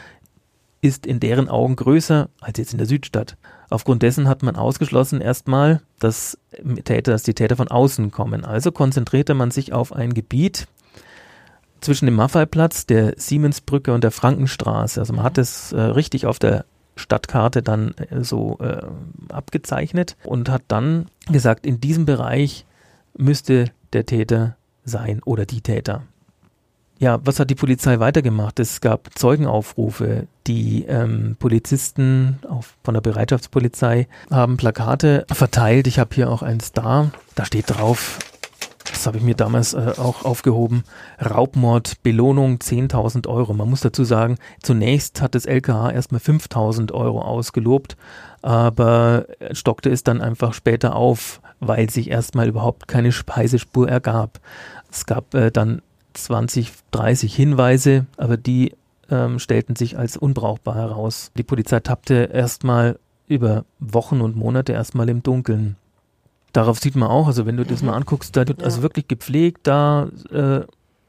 ist 0.82 1.06
in 1.06 1.20
deren 1.20 1.50
Augen 1.50 1.76
größer 1.76 2.30
als 2.40 2.60
jetzt 2.60 2.72
in 2.72 2.78
der 2.78 2.88
Südstadt. 2.88 3.36
Aufgrund 3.74 4.04
dessen 4.04 4.28
hat 4.28 4.44
man 4.44 4.56
ausgeschlossen 4.56 5.20
erstmal, 5.20 5.82
dass 5.98 6.38
Täter, 6.84 7.12
dass 7.12 7.24
die 7.24 7.34
Täter 7.34 7.56
von 7.56 7.70
außen 7.70 8.12
kommen. 8.12 8.46
Also 8.46 8.72
konzentrierte 8.72 9.34
man 9.34 9.50
sich 9.50 9.74
auf 9.74 9.94
ein 9.94 10.14
Gebiet 10.14 10.68
zwischen 11.82 12.06
dem 12.06 12.14
Maffeiplatz, 12.14 12.86
der 12.86 13.16
Siemensbrücke 13.18 13.92
und 13.92 14.04
der 14.04 14.12
Frankenstraße. 14.12 15.00
Also 15.00 15.14
man 15.14 15.24
hat 15.24 15.40
es 15.40 15.72
äh, 15.72 15.82
richtig 15.82 16.28
auf 16.28 16.38
der 16.38 16.66
Stadtkarte 16.96 17.64
dann 17.64 17.96
äh, 18.12 18.24
so 18.24 18.60
äh, 18.60 18.86
abgezeichnet 19.30 20.18
und 20.24 20.50
hat 20.50 20.62
dann 20.68 21.08
gesagt, 21.32 21.66
in 21.66 21.82
diesem 21.82 22.06
Bereich 22.06 22.68
müsste 23.18 23.72
der 23.92 24.06
Täter 24.06 24.56
sein 24.86 25.20
oder 25.26 25.48
die 25.48 25.62
Täter. 25.62 26.04
Ja, 27.04 27.20
was 27.26 27.38
hat 27.38 27.50
die 27.50 27.56
Polizei 27.56 28.00
weitergemacht? 28.00 28.62
Es 28.62 28.80
gab 28.80 29.10
Zeugenaufrufe. 29.14 30.28
Die 30.48 30.86
ähm, 30.88 31.36
Polizisten 31.38 32.40
auf, 32.48 32.76
von 32.82 32.94
der 32.94 33.02
Bereitschaftspolizei 33.02 34.08
haben 34.32 34.56
Plakate 34.56 35.26
verteilt. 35.30 35.88
Ich 35.88 36.00
habe 36.00 36.16
hier 36.16 36.30
auch 36.30 36.44
eins 36.44 36.72
da. 36.72 37.12
Da 37.36 37.44
steht 37.44 37.72
drauf, 37.72 38.20
das 38.90 39.06
habe 39.06 39.18
ich 39.18 39.24
mir 39.24 39.36
damals 39.36 39.74
äh, 39.74 39.96
auch 39.98 40.24
aufgehoben, 40.24 40.86
Raubmord, 41.20 42.02
Belohnung 42.04 42.60
10.000 42.60 43.28
Euro. 43.28 43.54
Man 43.54 43.70
muss 43.70 43.82
dazu 43.82 44.06
sagen, 44.06 44.38
zunächst 44.62 45.22
hat 45.22 45.36
das 45.36 45.46
LKH 45.46 45.92
erstmal 45.92 46.22
5.000 46.22 46.94
Euro 46.94 47.22
ausgelobt, 47.22 47.98
aber 48.42 49.26
stockte 49.52 49.90
es 49.90 50.04
dann 50.04 50.22
einfach 50.22 50.54
später 50.54 50.96
auf, 50.96 51.42
weil 51.60 51.90
sich 51.90 52.10
erstmal 52.10 52.48
überhaupt 52.48 52.88
keine 52.88 53.12
Speisespur 53.12 53.90
ergab. 53.90 54.40
Es 54.90 55.06
gab 55.06 55.34
äh, 55.34 55.52
dann 55.52 55.82
20, 56.14 56.72
30 56.92 57.36
Hinweise, 57.36 58.06
aber 58.18 58.38
die 58.38 58.74
ähm, 59.10 59.40
stellten 59.40 59.76
sich 59.76 59.98
als 59.98 60.18
unbrauchbar 60.18 60.76
heraus. 60.76 61.32
Die 61.38 61.44
Polizei 61.44 61.80
tappte 61.80 62.30
erstmal 62.34 63.00
über 63.28 63.66
Wochen 63.80 64.22
und 64.22 64.36
Monate 64.36 64.74
erstmal 64.74 65.10
im 65.10 65.24
Dunkeln. 65.24 65.76
Darauf 66.52 66.80
sieht 66.80 66.96
man 66.96 67.10
auch, 67.10 67.28
also 67.28 67.46
wenn 67.46 67.58
du 67.58 67.66
das 67.66 67.82
mhm. 67.82 67.88
mal 67.88 67.96
anguckst, 67.96 68.36
da 68.36 68.48
wird 68.48 68.64
also 68.64 68.82
wirklich 68.82 69.08
gepflegt, 69.08 69.62
da 69.64 70.10
äh, 70.32 70.62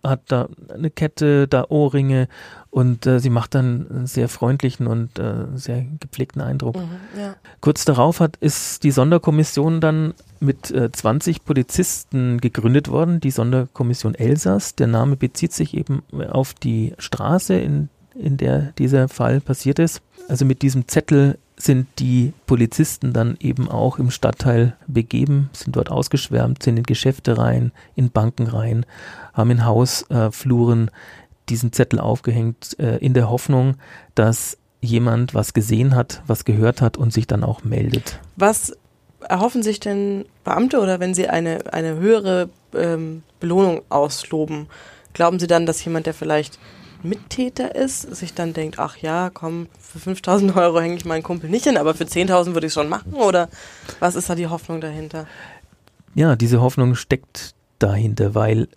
hat 0.05 0.21
da 0.29 0.49
eine 0.73 0.91
Kette, 0.91 1.49
da 1.49 1.67
Ohrringe 1.69 2.29
und 2.71 3.07
äh, 3.07 3.21
sie 3.21 3.31
macht 3.31 3.55
dann 3.55 3.87
einen 3.89 4.07
sehr 4.07 4.29
freundlichen 4.29 4.87
und 4.87 5.19
äh, 5.19 5.47
sehr 5.55 5.85
gepflegten 6.01 6.43
Eindruck. 6.43 6.77
Mhm, 6.77 7.19
ja. 7.19 7.37
Kurz 7.61 7.85
darauf 7.85 8.21
hat 8.21 8.37
ist 8.37 8.85
die 8.85 8.91
Sonderkommission 8.91 9.81
dann 9.81 10.15
mit 10.41 10.71
äh, 10.71 10.91
20 10.93 11.45
Polizisten 11.45 12.41
gegründet 12.41 12.91
worden, 12.91 13.21
die 13.21 13.31
Sonderkommission 13.31 14.15
Elsass. 14.15 14.75
Der 14.75 14.87
Name 14.87 15.17
bezieht 15.17 15.53
sich 15.53 15.75
eben 15.75 16.03
auf 16.31 16.55
die 16.55 16.95
Straße, 16.99 17.55
in, 17.55 17.89
in 18.15 18.37
der 18.37 18.73
dieser 18.79 19.09
Fall 19.09 19.41
passiert 19.41 19.79
ist. 19.79 20.03
Also 20.29 20.45
mit 20.45 20.63
diesem 20.63 20.89
Zettel 20.89 21.39
sind 21.57 21.87
die 21.99 22.33
Polizisten 22.47 23.13
dann 23.13 23.37
eben 23.41 23.69
auch 23.69 23.99
im 23.99 24.11
Stadtteil 24.11 24.77
begeben, 24.87 25.51
sind 25.53 25.77
dort 25.77 25.91
ausgeschwärmt, 25.91 26.63
sind 26.63 26.77
in 26.77 26.83
Geschäfte 26.83 27.39
rein, 27.39 27.73
in 27.95 28.11
Banken 28.11 28.47
rein, 28.47 28.85
haben 29.33 29.51
in 29.51 29.65
Hausfluren 29.65 30.91
diesen 31.49 31.73
Zettel 31.73 32.01
aufgehängt, 32.01 32.77
äh, 32.79 32.97
in 32.99 33.15
der 33.15 33.31
Hoffnung, 33.31 33.77
dass 34.15 34.59
jemand 34.81 35.35
was 35.35 35.55
gesehen 35.55 35.95
hat, 35.95 36.23
was 36.27 36.45
gehört 36.45 36.81
hat 36.81 36.97
und 36.97 37.13
sich 37.13 37.27
dann 37.27 37.45
auch 37.45 37.65
meldet. 37.65 38.19
Was 38.37 38.77
erhoffen 39.21 39.63
sich 39.63 39.81
denn 39.81 40.25
Beamte 40.43 40.81
oder 40.81 41.01
wenn 41.01 41.15
sie 41.15 41.29
eine, 41.29 41.73
eine 41.73 41.97
höhere 41.97 42.49
ähm, 42.75 43.23
Belohnung 43.41 43.83
ausloben, 43.89 44.67
glauben 45.13 45.39
sie 45.39 45.47
dann, 45.47 45.67
dass 45.67 45.85
jemand, 45.85 46.07
der 46.07 46.15
vielleicht 46.15 46.59
Mittäter 47.05 47.75
ist, 47.75 48.03
sich 48.17 48.35
dann 48.35 48.53
denkt, 48.53 48.79
ach 48.79 48.97
ja, 48.97 49.31
komm, 49.33 49.69
für 49.79 49.99
5000 49.99 50.57
Euro 50.57 50.81
hänge 50.81 50.97
ich 50.97 51.05
meinen 51.05 51.23
Kumpel 51.23 51.51
nicht 51.51 51.65
hin, 51.65 51.77
aber 51.77 51.95
für 51.95 52.05
10.000 52.05 52.55
würde 52.55 52.67
ich 52.67 52.71
es 52.71 52.75
schon 52.75 52.89
machen? 52.89 53.13
Oder 53.15 53.49
was 54.01 54.17
ist 54.17 54.29
da 54.29 54.35
die 54.35 54.49
Hoffnung 54.49 54.81
dahinter? 54.81 55.27
Ja, 56.15 56.37
diese 56.37 56.61
Hoffnung 56.61 56.95
steckt 56.95 57.55
dahinter, 57.79 58.35
weil 58.35 58.69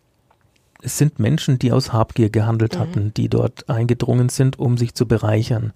es 0.81 0.97
sind 0.97 1.19
Menschen, 1.19 1.59
die 1.59 1.71
aus 1.71 1.93
Habgier 1.93 2.29
gehandelt 2.29 2.75
mhm. 2.75 2.79
hatten, 2.79 3.13
die 3.13 3.29
dort 3.29 3.69
eingedrungen 3.69 4.29
sind, 4.29 4.59
um 4.59 4.77
sich 4.77 4.93
zu 4.93 5.07
bereichern. 5.07 5.73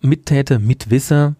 Mittäter, 0.00 0.58
Mitwisser, 0.58 1.34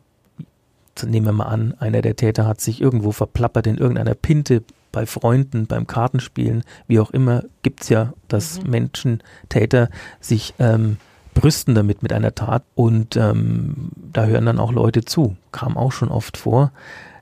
nehmen 1.02 1.26
wir 1.26 1.32
mal 1.32 1.46
an, 1.46 1.74
einer 1.78 2.02
der 2.02 2.16
Täter 2.16 2.46
hat 2.46 2.60
sich 2.60 2.80
irgendwo 2.80 3.12
verplappert 3.12 3.66
in 3.66 3.76
irgendeiner 3.76 4.14
Pinte 4.14 4.62
bei 4.94 5.06
Freunden, 5.06 5.66
beim 5.66 5.88
Kartenspielen, 5.88 6.62
wie 6.86 7.00
auch 7.00 7.10
immer, 7.10 7.42
gibt 7.62 7.82
es 7.82 7.88
ja, 7.88 8.12
dass 8.28 8.62
mhm. 8.62 8.70
Menschen, 8.70 9.22
Täter 9.48 9.90
sich 10.20 10.54
ähm, 10.60 10.98
brüsten 11.34 11.74
damit 11.74 12.02
mit 12.02 12.12
einer 12.12 12.36
Tat 12.36 12.62
und 12.76 13.16
ähm, 13.16 13.90
da 14.12 14.24
hören 14.26 14.46
dann 14.46 14.60
auch 14.60 14.70
Leute 14.70 15.04
zu. 15.04 15.36
Kam 15.50 15.76
auch 15.76 15.90
schon 15.90 16.10
oft 16.10 16.36
vor, 16.36 16.70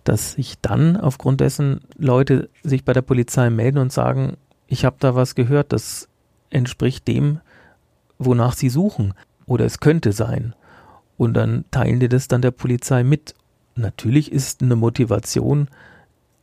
dass 0.04 0.32
sich 0.32 0.60
dann 0.60 0.98
aufgrund 0.98 1.40
dessen 1.40 1.80
Leute 1.96 2.50
sich 2.62 2.84
bei 2.84 2.92
der 2.92 3.02
Polizei 3.02 3.48
melden 3.48 3.78
und 3.78 3.90
sagen, 3.90 4.36
ich 4.66 4.84
habe 4.84 4.96
da 4.98 5.14
was 5.14 5.34
gehört, 5.34 5.72
das 5.72 6.08
entspricht 6.50 7.08
dem, 7.08 7.40
wonach 8.18 8.54
sie 8.54 8.68
suchen 8.68 9.14
oder 9.46 9.64
es 9.64 9.80
könnte 9.80 10.12
sein. 10.12 10.54
Und 11.16 11.34
dann 11.34 11.64
teilen 11.70 12.00
die 12.00 12.08
das 12.08 12.28
dann 12.28 12.42
der 12.42 12.50
Polizei 12.50 13.02
mit. 13.02 13.34
Natürlich 13.76 14.30
ist 14.30 14.62
eine 14.62 14.76
Motivation 14.76 15.68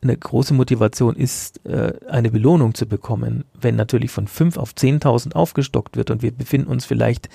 eine 0.02 0.16
große 0.16 0.54
Motivation 0.54 1.16
ist, 1.16 1.66
äh, 1.66 1.94
eine 2.10 2.32
Belohnung 2.32 2.74
zu 2.74 2.88
bekommen. 2.88 3.44
Wenn 3.60 3.76
natürlich 3.76 4.12
von 4.12 4.28
5 4.28 4.58
auf 4.58 4.72
10.000 4.74 5.34
aufgestockt 5.34 5.98
wird 5.98 6.12
und 6.12 6.22
wir 6.22 6.32
befinden 6.32 6.70
uns 6.70 6.86
vielleicht 6.86 7.30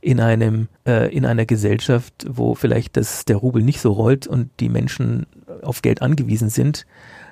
in 0.00 0.20
einem 0.20 0.68
äh, 0.86 1.14
in 1.14 1.24
einer 1.26 1.46
Gesellschaft, 1.46 2.26
wo 2.28 2.54
vielleicht 2.54 2.96
das 2.96 3.24
der 3.24 3.36
Rubel 3.36 3.62
nicht 3.62 3.80
so 3.80 3.92
rollt 3.92 4.26
und 4.26 4.50
die 4.60 4.68
Menschen 4.68 5.26
auf 5.62 5.82
Geld 5.82 6.00
angewiesen 6.02 6.48
sind, 6.48 6.86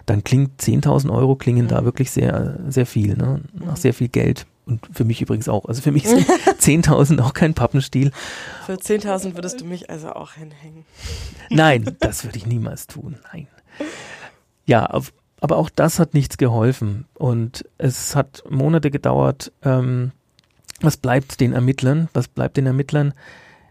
dann 0.06 0.24
klingt 0.24 0.60
10.000 0.60 1.10
Euro 1.14 1.36
klingen 1.36 1.66
mhm. 1.66 1.68
da 1.68 1.84
wirklich 1.84 2.10
sehr 2.10 2.58
sehr 2.68 2.86
viel, 2.86 3.16
ne? 3.16 3.42
nach 3.52 3.76
sehr 3.76 3.94
viel 3.94 4.08
Geld. 4.08 4.46
Und 4.66 4.88
für 4.92 5.04
mich 5.04 5.20
übrigens 5.20 5.48
auch. 5.48 5.66
Also 5.66 5.82
für 5.82 5.92
mich 5.92 6.08
sind 6.08 6.26
10.000 6.60 7.20
auch 7.20 7.34
kein 7.34 7.54
Pappenstiel. 7.54 8.12
Für 8.64 8.74
10.000 8.74 9.34
würdest 9.34 9.60
du 9.60 9.66
mich 9.66 9.90
also 9.90 10.10
auch 10.10 10.32
hinhängen. 10.32 10.84
Nein, 11.50 11.96
das 12.00 12.24
würde 12.24 12.38
ich 12.38 12.46
niemals 12.46 12.86
tun. 12.86 13.18
Nein. 13.32 13.46
Ja, 14.66 14.88
aber 15.40 15.56
auch 15.56 15.71
das 15.71 15.99
hat 15.99 16.14
nichts 16.14 16.38
geholfen. 16.38 17.06
Und 17.14 17.64
es 17.78 18.16
hat 18.16 18.42
Monate 18.49 18.90
gedauert. 18.90 19.52
Ähm, 19.62 20.12
was 20.80 20.97
bleibt 20.97 21.40
den 21.40 21.52
Ermittlern? 21.52 22.09
Was 22.14 22.28
bleibt 22.28 22.56
den 22.56 22.66
Ermittlern? 22.66 23.14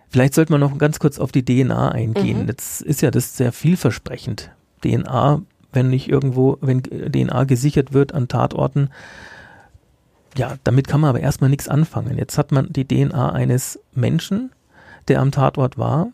Vielleicht 0.09 0.35
sollte 0.35 0.51
man 0.51 0.61
noch 0.61 0.77
ganz 0.77 0.99
kurz 0.99 1.17
auf 1.17 1.31
die 1.31 1.43
DNA 1.43 1.89
eingehen. 1.89 2.43
Mhm. 2.43 2.47
Jetzt 2.47 2.81
ist 2.81 3.01
ja 3.01 3.09
das 3.09 3.35
sehr 3.35 3.51
vielversprechend. 3.51 4.51
DNA, 4.83 5.41
wenn 5.71 5.89
nicht 5.89 6.07
irgendwo, 6.07 6.57
wenn 6.61 6.83
DNA 6.83 7.45
gesichert 7.45 7.93
wird 7.93 8.13
an 8.13 8.27
Tatorten, 8.27 8.89
ja, 10.37 10.55
damit 10.63 10.87
kann 10.87 11.01
man 11.01 11.09
aber 11.09 11.19
erstmal 11.19 11.49
nichts 11.49 11.67
anfangen. 11.67 12.17
Jetzt 12.17 12.37
hat 12.37 12.51
man 12.51 12.71
die 12.71 12.85
DNA 12.85 13.31
eines 13.31 13.79
Menschen, 13.93 14.51
der 15.07 15.19
am 15.21 15.31
Tatort 15.31 15.77
war. 15.77 16.09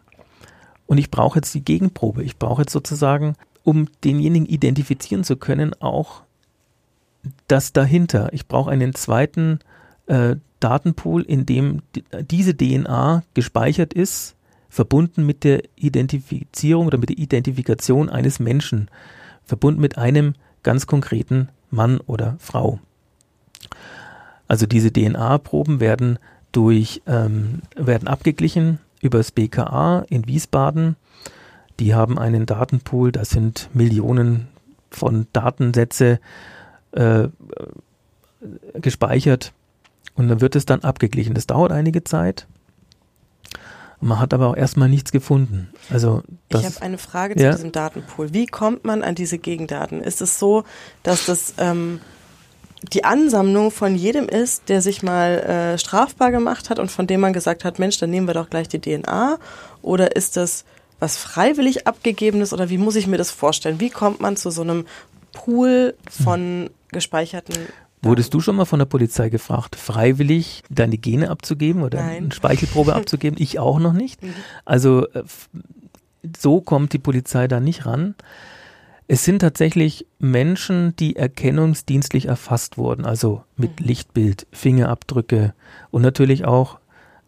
Und 0.88 0.98
ich 0.98 1.12
brauche 1.12 1.39
jetzt 1.39 1.53
die 1.53 1.63
Gegenprobe. 1.63 2.24
Ich 2.24 2.38
brauche 2.38 2.62
jetzt 2.62 2.71
sozusagen 2.74 3.36
um 3.63 3.87
denjenigen 4.03 4.47
identifizieren 4.47 5.23
zu 5.23 5.35
können, 5.35 5.73
auch 5.79 6.23
das 7.47 7.73
dahinter. 7.73 8.29
Ich 8.33 8.47
brauche 8.47 8.71
einen 8.71 8.93
zweiten 8.95 9.59
äh, 10.07 10.37
Datenpool, 10.59 11.21
in 11.23 11.45
dem 11.45 11.81
diese 12.29 12.55
DNA 12.55 13.23
gespeichert 13.33 13.93
ist, 13.93 14.35
verbunden 14.69 15.25
mit 15.25 15.43
der 15.43 15.63
Identifizierung 15.75 16.88
oder 16.88 16.97
mit 16.97 17.10
der 17.10 17.17
Identifikation 17.17 18.10
eines 18.10 18.39
Menschen, 18.39 18.89
verbunden 19.43 19.81
mit 19.81 19.97
einem 19.97 20.36
ganz 20.63 20.86
konkreten 20.88 21.49
Mann 21.71 21.99
oder 21.99 22.36
Frau. 22.39 22.79
Also 24.47 24.65
diese 24.65 24.91
DNA-Proben 24.91 25.79
werden 25.79 26.19
durch 26.51 27.01
ähm, 27.05 27.62
werden 27.75 28.07
abgeglichen 28.07 28.79
über 29.01 29.19
das 29.19 29.31
BKA 29.31 30.05
in 30.10 30.27
Wiesbaden 30.27 30.95
die 31.79 31.95
haben 31.95 32.19
einen 32.19 32.45
Datenpool, 32.45 33.11
da 33.11 33.25
sind 33.25 33.69
Millionen 33.73 34.47
von 34.91 35.27
Datensätze 35.33 36.19
äh, 36.91 37.27
gespeichert 38.73 39.53
und 40.15 40.27
dann 40.27 40.41
wird 40.41 40.55
es 40.55 40.65
dann 40.65 40.81
abgeglichen. 40.81 41.33
Das 41.33 41.47
dauert 41.47 41.71
einige 41.71 42.03
Zeit. 42.03 42.47
Man 44.01 44.19
hat 44.19 44.33
aber 44.33 44.47
auch 44.47 44.55
erstmal 44.55 44.87
nichts 44.87 45.11
gefunden. 45.11 45.69
Also 45.89 46.23
ich 46.47 46.63
habe 46.63 46.81
eine 46.81 46.97
Frage 46.97 47.35
zu 47.35 47.43
ja? 47.43 47.51
diesem 47.51 47.73
Datenpool. 47.73 48.33
Wie 48.33 48.45
kommt 48.45 48.85
man 48.85 49.03
an 49.03 49.15
diese 49.15 49.37
Gegendaten? 49.37 50.01
Ist 50.01 50.21
es 50.21 50.39
so, 50.39 50.63
dass 51.03 51.25
das 51.25 51.55
ähm, 51.57 51.99
die 52.93 53.03
Ansammlung 53.03 53.71
von 53.71 53.95
jedem 53.95 54.29
ist, 54.29 54.69
der 54.69 54.81
sich 54.81 55.03
mal 55.03 55.39
äh, 55.39 55.77
strafbar 55.77 56.31
gemacht 56.31 56.69
hat 56.69 56.79
und 56.79 56.89
von 56.89 57.07
dem 57.07 57.19
man 57.19 57.33
gesagt 57.33 57.65
hat, 57.65 57.77
Mensch, 57.77 57.97
dann 57.97 58.09
nehmen 58.09 58.27
wir 58.27 58.33
doch 58.33 58.49
gleich 58.49 58.69
die 58.69 58.79
DNA? 58.79 59.37
Oder 59.81 60.15
ist 60.15 60.37
das 60.37 60.63
was 60.99 61.17
freiwillig 61.17 61.88
abgegebenes 61.88 62.53
oder 62.53 62.69
wie 62.69 62.77
muss 62.77 62.95
ich 62.95 63.07
mir 63.07 63.17
das 63.17 63.31
vorstellen? 63.31 63.79
Wie 63.79 63.89
kommt 63.89 64.19
man 64.19 64.38
zu 64.38 64.51
so 64.51 64.62
einem 64.62 64.85
Pool 65.31 65.95
von 66.09 66.69
gespeicherten 66.91 67.55
Wurdest 68.01 68.33
du 68.33 68.39
schon 68.39 68.55
mal 68.55 68.65
von 68.65 68.79
der 68.79 68.85
Polizei 68.85 69.29
gefragt, 69.29 69.75
freiwillig 69.75 70.63
deine 70.69 70.97
Gene 70.97 71.29
abzugeben 71.29 71.83
oder 71.83 71.99
Nein. 71.99 72.23
eine 72.23 72.31
Speichelprobe 72.31 72.95
abzugeben? 72.95 73.38
Ich 73.41 73.59
auch 73.59 73.79
noch 73.79 73.93
nicht. 73.93 74.23
Mhm. 74.23 74.33
Also 74.63 75.07
äh, 75.09 75.23
so 76.38 76.62
kommt 76.62 76.93
die 76.93 76.99
Polizei 76.99 77.47
da 77.47 77.59
nicht 77.59 77.85
ran. 77.85 78.15
Es 79.07 79.25
sind 79.25 79.39
tatsächlich 79.39 80.05
Menschen, 80.17 80.95
die 80.95 81.15
erkennungsdienstlich 81.15 82.27
erfasst 82.27 82.77
wurden, 82.77 83.05
also 83.05 83.43
mit 83.57 83.81
mhm. 83.81 83.88
Lichtbild, 83.88 84.47
Fingerabdrücke 84.53 85.53
und 85.91 86.01
natürlich 86.01 86.45
auch 86.45 86.79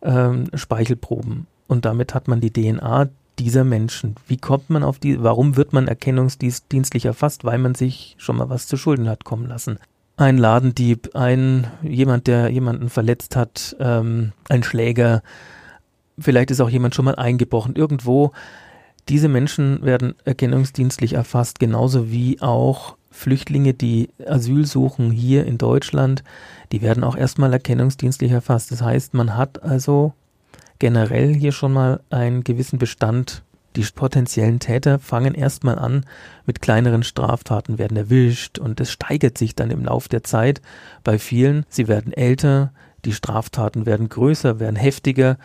ähm, 0.01 0.45
Speichelproben. 0.53 1.47
Und 1.67 1.85
damit 1.85 2.13
hat 2.13 2.27
man 2.27 2.39
die 2.39 2.53
DNA 2.53 3.09
dieser 3.41 3.63
Menschen? 3.63 4.15
Wie 4.27 4.37
kommt 4.37 4.69
man 4.69 4.83
auf 4.83 4.99
die, 4.99 5.21
warum 5.23 5.55
wird 5.55 5.73
man 5.73 5.87
erkennungsdienstlich 5.87 7.05
erfasst? 7.05 7.43
Weil 7.43 7.57
man 7.57 7.75
sich 7.75 8.15
schon 8.17 8.37
mal 8.37 8.49
was 8.49 8.67
zu 8.67 8.77
Schulden 8.77 9.09
hat 9.09 9.23
kommen 9.23 9.47
lassen. 9.47 9.79
Ein 10.17 10.37
Ladendieb, 10.37 11.15
ein 11.15 11.67
jemand, 11.81 12.27
der 12.27 12.49
jemanden 12.49 12.89
verletzt 12.89 13.35
hat, 13.35 13.75
ähm, 13.79 14.33
ein 14.49 14.61
Schläger, 14.61 15.23
vielleicht 16.19 16.51
ist 16.51 16.61
auch 16.61 16.69
jemand 16.69 16.93
schon 16.93 17.05
mal 17.05 17.15
eingebrochen, 17.15 17.75
irgendwo. 17.75 18.31
Diese 19.09 19.27
Menschen 19.27 19.81
werden 19.83 20.13
erkennungsdienstlich 20.23 21.13
erfasst, 21.13 21.59
genauso 21.59 22.11
wie 22.11 22.39
auch 22.41 22.97
Flüchtlinge, 23.09 23.73
die 23.73 24.09
Asyl 24.25 24.65
suchen 24.65 25.11
hier 25.11 25.45
in 25.45 25.57
Deutschland, 25.57 26.23
die 26.71 26.81
werden 26.81 27.03
auch 27.03 27.17
erstmal 27.17 27.51
erkennungsdienstlich 27.51 28.31
erfasst. 28.31 28.71
Das 28.71 28.81
heißt, 28.81 29.13
man 29.13 29.35
hat 29.35 29.63
also 29.63 30.13
generell 30.81 31.35
hier 31.35 31.51
schon 31.51 31.73
mal 31.73 32.01
einen 32.09 32.43
gewissen 32.43 32.79
Bestand. 32.79 33.43
Die 33.75 33.85
potenziellen 33.93 34.59
Täter 34.59 34.97
fangen 34.97 35.35
erstmal 35.35 35.77
an 35.77 36.05
mit 36.47 36.59
kleineren 36.59 37.03
Straftaten, 37.03 37.77
werden 37.77 37.95
erwischt 37.95 38.57
und 38.57 38.81
es 38.81 38.91
steigert 38.91 39.37
sich 39.37 39.55
dann 39.55 39.69
im 39.69 39.85
Lauf 39.85 40.07
der 40.07 40.23
Zeit 40.23 40.59
bei 41.03 41.19
vielen. 41.19 41.67
Sie 41.69 41.87
werden 41.87 42.11
älter, 42.11 42.73
die 43.05 43.13
Straftaten 43.13 43.85
werden 43.85 44.09
größer, 44.09 44.59
werden 44.59 44.75
heftiger 44.75 45.37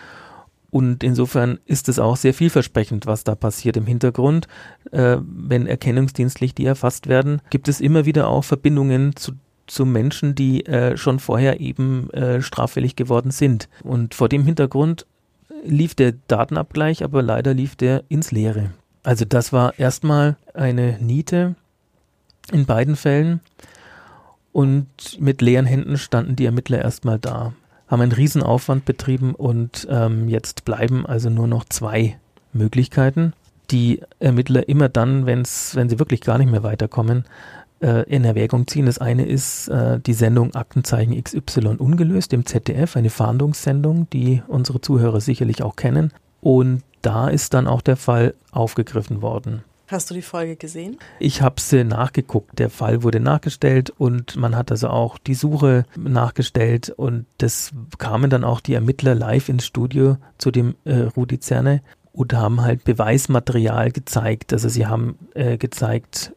und 0.71 1.05
insofern 1.05 1.61
ist 1.67 1.91
es 1.91 1.99
auch 1.99 2.17
sehr 2.17 2.33
vielversprechend, 2.33 3.05
was 3.05 3.23
da 3.23 3.35
passiert 3.35 3.77
im 3.77 3.87
Hintergrund. 3.87 4.49
Äh, 4.91 5.19
wenn 5.21 5.67
erkennungsdienstlich 5.67 6.55
die 6.55 6.65
erfasst 6.65 7.09
werden, 7.09 7.43
gibt 7.51 7.69
es 7.69 7.83
immer 7.83 8.07
wieder 8.07 8.29
auch 8.29 8.43
Verbindungen 8.43 9.15
zu 9.17 9.33
zu 9.67 9.85
Menschen, 9.85 10.35
die 10.35 10.65
äh, 10.67 10.97
schon 10.97 11.19
vorher 11.19 11.61
eben 11.61 12.11
äh, 12.11 12.41
straffällig 12.41 12.97
geworden 12.97 13.31
sind. 13.31 13.69
Und 13.83 14.15
vor 14.15 14.29
dem 14.29 14.45
Hintergrund 14.45 15.07
lief 15.67 15.95
der 15.95 16.15
Datenabgleich, 16.29 17.05
aber 17.05 17.23
leider 17.23 17.55
lief 17.55 17.77
der 17.77 18.05
ins 18.09 18.33
Leere. 18.33 18.71
Also 19.03 19.25
das 19.25 19.53
war 19.53 19.79
erstmal 19.79 20.37
eine 20.55 20.99
Niete 21.01 21.55
in 22.53 22.67
beiden 22.67 22.97
Fällen 22.97 23.41
und 24.53 24.89
mit 25.21 25.43
leeren 25.43 25.67
Händen 25.67 25.99
standen 25.99 26.35
die 26.35 26.47
Ermittler 26.47 26.81
erstmal 26.81 27.19
da, 27.19 27.53
haben 27.89 28.01
einen 28.01 28.13
Riesenaufwand 28.13 28.85
betrieben 28.85 29.35
und 29.35 29.87
ähm, 29.91 30.29
jetzt 30.29 30.65
bleiben 30.65 31.07
also 31.07 31.31
nur 31.31 31.47
noch 31.47 31.65
zwei 31.65 32.19
Möglichkeiten. 32.53 33.33
Die 33.71 34.01
Ermittler 34.19 34.69
immer 34.69 34.89
dann, 34.89 35.27
wenn's, 35.27 35.77
wenn 35.77 35.89
sie 35.89 35.99
wirklich 35.99 36.21
gar 36.21 36.39
nicht 36.39 36.51
mehr 36.51 36.63
weiterkommen, 36.63 37.25
in 37.81 38.25
Erwägung 38.25 38.67
ziehen. 38.67 38.87
Das 38.87 38.99
eine 38.99 39.27
ist 39.27 39.69
äh, 39.69 40.01
die 40.01 40.15
Sendung 40.15 40.55
Aktenzeichen 40.55 41.23
XY 41.23 41.77
ungelöst 41.79 42.33
im 42.33 42.47
ZDF, 42.47 42.97
eine 42.97 43.11
Fahndungssendung, 43.11 44.09
die 44.11 44.43
unsere 44.49 44.81
Zuhörer 44.81 45.21
sicherlich 45.21 45.63
auch 45.63 45.77
kennen. 45.77 46.13
Und 46.41 46.83
da 47.03 47.29
ist 47.29 47.55
dann 47.55 47.67
auch 47.67 47.83
der 47.83 47.97
Fall 47.97 48.35
aufgegriffen 48.51 49.23
worden. 49.23 49.63
Hast 49.89 50.11
du 50.11 50.15
die 50.15 50.23
Folge 50.23 50.57
gesehen? 50.57 50.99
Ich 51.21 51.43
habe 51.43 51.61
sie 51.61 51.85
nachgeguckt. 51.85 52.59
Der 52.59 52.71
Fall 52.71 53.05
wurde 53.05 53.21
nachgestellt 53.21 53.91
und 53.91 54.35
man 54.35 54.57
hat 54.57 54.73
also 54.73 54.89
auch 54.89 55.17
die 55.17 55.35
Suche 55.35 55.85
nachgestellt 55.97 56.91
und 56.91 57.27
das 57.39 57.71
kamen 57.99 58.29
dann 58.29 58.43
auch 58.43 58.61
die 58.61 58.75
Ermittler 58.75 59.15
live 59.15 59.49
ins 59.49 59.65
Studio 59.65 60.17
zu 60.39 60.51
dem 60.51 60.75
äh, 60.85 61.03
Rudi 61.03 61.39
Zerne 61.39 61.83
und 62.13 62.33
haben 62.33 62.63
halt 62.63 62.83
Beweismaterial 62.83 63.93
gezeigt. 63.93 64.53
Also 64.53 64.69
sie 64.69 64.87
haben 64.87 65.19
äh, 65.35 65.57
gezeigt, 65.57 66.33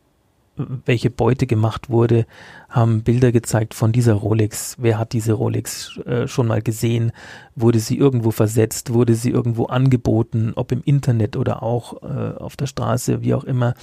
welche 0.85 1.09
Beute 1.09 1.47
gemacht 1.47 1.89
wurde, 1.89 2.25
haben 2.69 3.03
Bilder 3.03 3.31
gezeigt 3.31 3.73
von 3.73 3.91
dieser 3.91 4.13
Rolex. 4.13 4.75
Wer 4.79 4.97
hat 4.97 5.13
diese 5.13 5.33
Rolex 5.33 5.97
äh, 6.05 6.27
schon 6.27 6.47
mal 6.47 6.61
gesehen? 6.61 7.11
Wurde 7.55 7.79
sie 7.79 7.97
irgendwo 7.97 8.31
versetzt? 8.31 8.93
Wurde 8.93 9.15
sie 9.15 9.29
irgendwo 9.29 9.65
angeboten? 9.65 10.53
Ob 10.55 10.71
im 10.71 10.81
Internet 10.83 11.35
oder 11.35 11.63
auch 11.63 12.03
äh, 12.03 12.37
auf 12.37 12.55
der 12.55 12.67
Straße, 12.67 13.21
wie 13.21 13.33
auch 13.33 13.43
immer. 13.43 13.73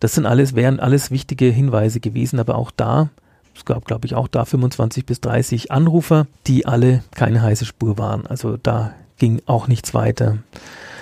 Das 0.00 0.14
sind 0.14 0.26
alles, 0.26 0.54
wären 0.54 0.80
alles 0.80 1.10
wichtige 1.10 1.46
Hinweise 1.46 2.00
gewesen, 2.00 2.38
aber 2.38 2.56
auch 2.56 2.70
da, 2.70 3.08
es 3.54 3.64
gab, 3.64 3.86
glaube 3.86 4.06
ich, 4.06 4.14
auch 4.14 4.28
da 4.28 4.44
25 4.44 5.06
bis 5.06 5.20
30 5.22 5.72
Anrufer, 5.72 6.26
die 6.46 6.66
alle 6.66 7.02
keine 7.14 7.40
heiße 7.40 7.64
Spur 7.64 7.96
waren. 7.96 8.26
Also 8.26 8.58
da 8.58 8.92
ging 9.18 9.40
auch 9.46 9.66
nichts 9.66 9.94
weiter. 9.94 10.38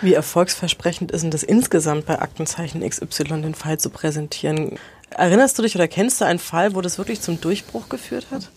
Wie 0.01 0.15
erfolgsversprechend 0.15 1.11
ist 1.11 1.23
denn 1.23 1.31
das 1.31 1.43
insgesamt 1.43 2.07
bei 2.07 2.21
Aktenzeichen 2.21 2.89
XY 2.89 3.43
den 3.43 3.55
Fall 3.55 3.79
zu 3.79 3.91
präsentieren? 3.91 4.79
Erinnerst 5.17 5.59
du 5.59 5.63
dich 5.63 5.75
oder 5.75 5.89
kennst 5.89 6.21
du 6.21 6.25
einen 6.25 6.39
Fall, 6.39 6.75
wo 6.75 6.81
das 6.81 6.99
wirklich 6.99 7.21
zum 7.21 7.41
Durchbruch 7.41 7.89
geführt 7.89 8.27
hat? 8.31 8.51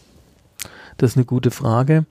Das 0.98 1.12
ist 1.12 1.17
eine 1.17 1.26
gute 1.26 1.52
Frage. 1.52 2.06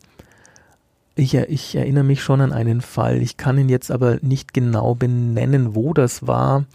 Ich, 1.16 1.34
ich, 1.34 1.74
erinnere 1.74 2.04
mich 2.04 2.22
schon 2.22 2.40
an 2.40 2.52
einen 2.52 2.80
Fall. 2.80 3.22
Ich 3.22 3.36
kann 3.36 3.58
ihn 3.58 3.68
jetzt 3.68 3.90
aber 3.90 4.18
nicht 4.20 4.52
genau 4.52 4.94
benennen, 4.94 5.74
wo 5.74 5.94
das 5.94 6.26
war. 6.26 6.66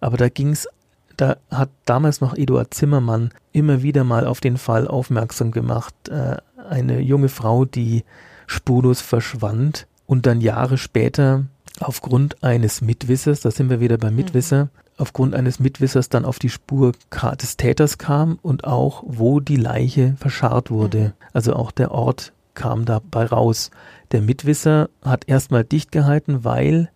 Aber 0.00 0.16
da 0.16 0.28
ging 0.28 0.50
es, 0.50 0.68
da 1.16 1.36
hat 1.50 1.68
damals 1.84 2.20
noch 2.20 2.34
Eduard 2.34 2.72
Zimmermann 2.72 3.30
immer 3.52 3.82
wieder 3.82 4.04
mal 4.04 4.26
auf 4.26 4.40
den 4.40 4.56
Fall 4.56 4.88
aufmerksam 4.88 5.50
gemacht. 5.50 5.94
Äh, 6.08 6.38
eine 6.68 7.00
junge 7.00 7.28
Frau, 7.28 7.64
die 7.64 8.04
spurlos 8.46 9.00
verschwand 9.00 9.86
und 10.06 10.26
dann 10.26 10.40
Jahre 10.40 10.78
später 10.78 11.44
aufgrund 11.78 12.42
eines 12.42 12.80
Mitwissers, 12.80 13.40
da 13.40 13.50
sind 13.50 13.70
wir 13.70 13.80
wieder 13.80 13.98
beim 13.98 14.14
mhm. 14.14 14.20
Mitwisser, 14.20 14.68
aufgrund 15.00 15.34
eines 15.34 15.58
Mitwissers 15.60 16.08
dann 16.08 16.24
auf 16.24 16.38
die 16.38 16.50
Spur 16.50 16.92
des 17.40 17.56
Täters 17.56 17.98
kam 17.98 18.38
und 18.42 18.64
auch, 18.64 19.02
wo 19.06 19.40
die 19.40 19.56
Leiche 19.56 20.14
verscharrt 20.18 20.70
wurde. 20.70 20.98
Mhm. 20.98 21.12
Also 21.32 21.54
auch 21.54 21.70
der 21.70 21.90
Ort 21.90 22.32
kam 22.54 22.84
dabei 22.84 23.24
raus. 23.26 23.70
Der 24.12 24.20
Mitwisser 24.20 24.90
hat 25.02 25.28
erstmal 25.28 25.64
dicht 25.64 25.92
gehalten, 25.92 26.44
weil 26.44 26.90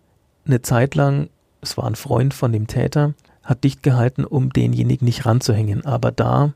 eine 0.45 0.61
Zeit 0.61 0.95
lang, 0.95 1.29
es 1.61 1.77
war 1.77 1.85
ein 1.85 1.95
Freund 1.95 2.33
von 2.33 2.51
dem 2.51 2.67
Täter, 2.67 3.13
hat 3.43 3.63
dicht 3.63 3.83
gehalten, 3.83 4.25
um 4.25 4.51
denjenigen 4.51 5.05
nicht 5.05 5.25
ranzuhängen. 5.25 5.85
Aber 5.85 6.11
da 6.11 6.53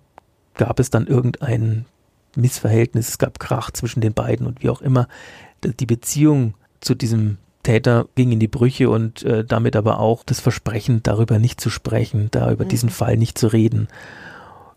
gab 0.56 0.80
es 0.80 0.90
dann 0.90 1.08
irgendein 1.08 1.86
Missverhältnis, 2.36 3.10
es 3.10 3.18
gab 3.18 3.40
Krach 3.40 3.72
zwischen 3.72 4.02
den 4.02 4.14
beiden 4.14 4.46
und 4.46 4.62
wie 4.62 4.70
auch 4.70 4.82
immer. 4.82 5.08
Die 5.64 5.86
Beziehung 5.86 6.54
zu 6.80 6.96
diesem 6.96 7.38
Täter 7.70 8.08
ging 8.16 8.32
in 8.32 8.40
die 8.40 8.48
Brüche 8.48 8.90
und 8.90 9.22
äh, 9.24 9.46
damit 9.46 9.76
aber 9.76 10.00
auch 10.00 10.24
das 10.24 10.40
Versprechen, 10.40 11.04
darüber 11.04 11.38
nicht 11.38 11.62
zu 11.62 11.70
sprechen, 11.70 12.30
da 12.32 12.52
über 12.52 12.66
mhm. 12.66 12.70
diesen 12.70 12.90
Fall 12.90 13.16
nicht 13.16 13.38
zu 13.38 13.46
reden. 13.48 13.88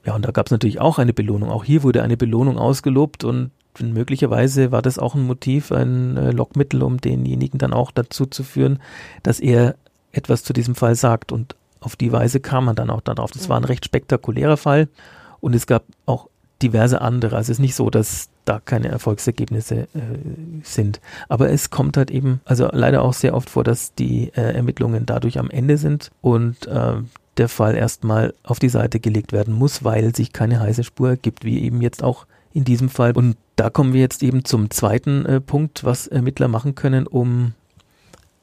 Ja, 0.05 0.15
und 0.15 0.27
da 0.27 0.31
gab 0.31 0.47
es 0.47 0.53
natürlich 0.53 0.79
auch 0.79 0.99
eine 0.99 1.15
Belohnung. 1.15 1.51
Auch 1.51 1.65
hier 1.65 1.83
wurde 1.85 2.03
eine 2.03 2.19
Belohnung 2.19 2.59
ausgelobt 2.59 3.25
und 3.25 3.51
möglicherweise 3.81 4.73
war 4.73 4.83
das 4.83 4.99
auch 4.99 5.15
ein 5.15 5.23
Motiv, 5.23 5.73
ein 5.73 6.19
äh, 6.19 6.31
Lockmittel, 6.33 6.83
um 6.83 7.01
denjenigen 7.01 7.59
dann 7.59 7.73
auch 7.73 7.93
dazu 7.93 8.27
zu 8.27 8.43
führen, 8.45 8.79
dass 9.23 9.41
er 9.41 9.77
etwas 10.13 10.45
zu 10.45 10.53
diesem 10.53 10.75
Fall 10.75 10.95
sagt. 10.95 11.33
Und 11.33 11.57
auf 11.81 11.97
die 11.97 12.13
Weise 12.13 12.41
kam 12.41 12.67
man 12.67 12.77
dann 12.77 12.91
auch 12.91 13.01
darauf. 13.01 13.31
Das 13.31 13.45
mhm. 13.45 13.49
war 13.49 13.57
ein 13.57 13.63
mhm. 13.63 13.69
recht 13.69 13.87
spektakulärer 13.87 14.59
Fall 14.59 14.89
und 15.41 15.55
es 15.55 15.67
gab 15.67 15.85
auch 16.05 16.29
diverse 16.61 17.01
andere. 17.01 17.37
Also 17.37 17.53
es 17.53 17.59
ist 17.59 17.63
nicht 17.63 17.75
so, 17.75 17.89
dass 17.89 18.29
da 18.45 18.61
keine 18.61 18.89
Erfolgsergebnisse 18.89 19.83
äh, 19.83 19.89
sind. 20.63 21.01
Aber 21.29 21.51
es 21.51 21.71
kommt 21.71 21.97
halt 21.97 22.11
eben, 22.11 22.41
also 22.45 22.69
leider 22.73 23.03
auch 23.03 23.13
sehr 23.13 23.35
oft 23.35 23.51
vor, 23.51 23.65
dass 23.65 23.95
die 23.95 24.33
äh, 24.35 24.55
Ermittlungen 24.55 25.07
dadurch 25.07 25.39
am 25.39 25.51
Ende 25.51 25.79
sind 25.79 26.11
und 26.21 26.67
äh, 26.67 26.95
der 27.37 27.49
Fall 27.49 27.77
erstmal 27.77 28.35
auf 28.43 28.59
die 28.59 28.69
Seite 28.69 29.01
gelegt 29.01 29.33
werden 29.33 29.55
muss, 29.55 29.85
weil 29.85 30.15
sich 30.15 30.33
keine 30.33 30.61
heiße 30.61 30.85
Spur 30.85 31.17
gibt, 31.17 31.45
wie 31.45 31.63
eben 31.63 31.81
jetzt 31.81 32.03
auch 32.03 32.27
in 32.53 32.65
diesem 32.65 32.89
Fall. 32.89 33.13
Und 33.13 33.37
da 33.57 33.71
kommen 33.71 33.93
wir 33.93 34.01
jetzt 34.01 34.23
eben 34.23 34.45
zum 34.45 34.71
zweiten 34.71 35.25
äh, 35.25 35.41
Punkt, 35.41 35.85
was 35.85 36.07
Ermittler 36.07 36.49
machen 36.49 36.75
können, 36.75 37.07
um 37.07 37.53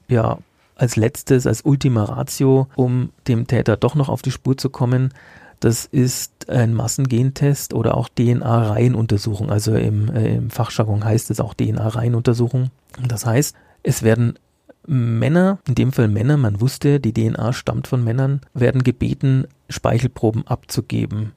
ja 0.07 0.39
als 0.75 0.95
letztes, 0.95 1.45
als 1.45 1.61
Ultima 1.61 2.05
Ratio, 2.05 2.67
um 2.75 3.09
dem 3.27 3.47
Täter 3.47 3.75
doch 3.77 3.95
noch 3.95 4.09
auf 4.09 4.21
die 4.21 4.31
Spur 4.31 4.57
zu 4.57 4.69
kommen, 4.69 5.13
das 5.59 5.85
ist 5.85 6.49
ein 6.49 6.73
Massengentest 6.73 7.73
oder 7.73 7.95
auch 7.95 8.09
DNA-Reihenuntersuchung. 8.09 9.49
Also 9.49 9.75
im, 9.75 10.09
äh, 10.09 10.35
im 10.35 10.49
Fachjargon 10.49 11.03
heißt 11.03 11.31
es 11.31 11.39
auch 11.39 11.53
DNA-Reihenuntersuchung. 11.53 12.69
Das 13.07 13.25
heißt, 13.25 13.55
es 13.83 14.03
werden 14.03 14.39
Männer, 14.87 15.59
in 15.67 15.75
dem 15.75 15.91
Fall 15.91 16.07
Männer, 16.07 16.37
man 16.37 16.61
wusste, 16.61 16.99
die 16.99 17.13
DNA 17.13 17.53
stammt 17.53 17.87
von 17.87 18.03
Männern, 18.03 18.41
werden 18.53 18.83
gebeten, 18.83 19.45
Speichelproben 19.69 20.47
abzugeben. 20.47 21.33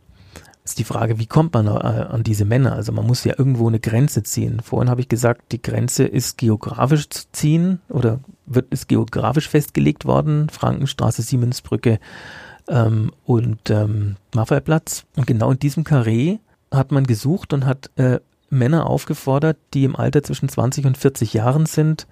Ist 0.64 0.78
die 0.78 0.84
Frage, 0.84 1.18
wie 1.18 1.26
kommt 1.26 1.54
man 1.54 1.66
äh, 1.66 1.70
an 1.70 2.22
diese 2.22 2.44
Männer? 2.44 2.72
Also 2.72 2.92
man 2.92 3.06
muss 3.06 3.24
ja 3.24 3.34
irgendwo 3.36 3.66
eine 3.66 3.80
Grenze 3.80 4.22
ziehen. 4.22 4.60
Vorhin 4.60 4.88
habe 4.88 5.00
ich 5.00 5.08
gesagt, 5.08 5.50
die 5.50 5.60
Grenze 5.60 6.04
ist 6.04 6.38
geografisch 6.38 7.10
zu 7.10 7.24
ziehen 7.32 7.80
oder 7.88 8.20
wird 8.46 8.72
ist 8.72 8.88
geografisch 8.88 9.48
festgelegt 9.48 10.04
worden. 10.04 10.48
Frankenstraße, 10.48 11.22
Siemensbrücke, 11.22 11.98
ähm, 12.68 13.12
und 13.24 13.70
ähm, 13.70 14.16
Maffeiplatz. 14.34 15.04
Und 15.16 15.26
genau 15.26 15.50
in 15.50 15.58
diesem 15.58 15.84
Karree 15.84 16.38
hat 16.70 16.92
man 16.92 17.04
gesucht 17.04 17.52
und 17.52 17.66
hat 17.66 17.90
äh, 17.96 18.20
Männer 18.50 18.88
aufgefordert, 18.88 19.56
die 19.74 19.84
im 19.84 19.96
Alter 19.96 20.22
zwischen 20.22 20.48
20 20.48 20.86
und 20.86 20.98
40 20.98 21.32
Jahren 21.32 21.66
sind, 21.66 22.06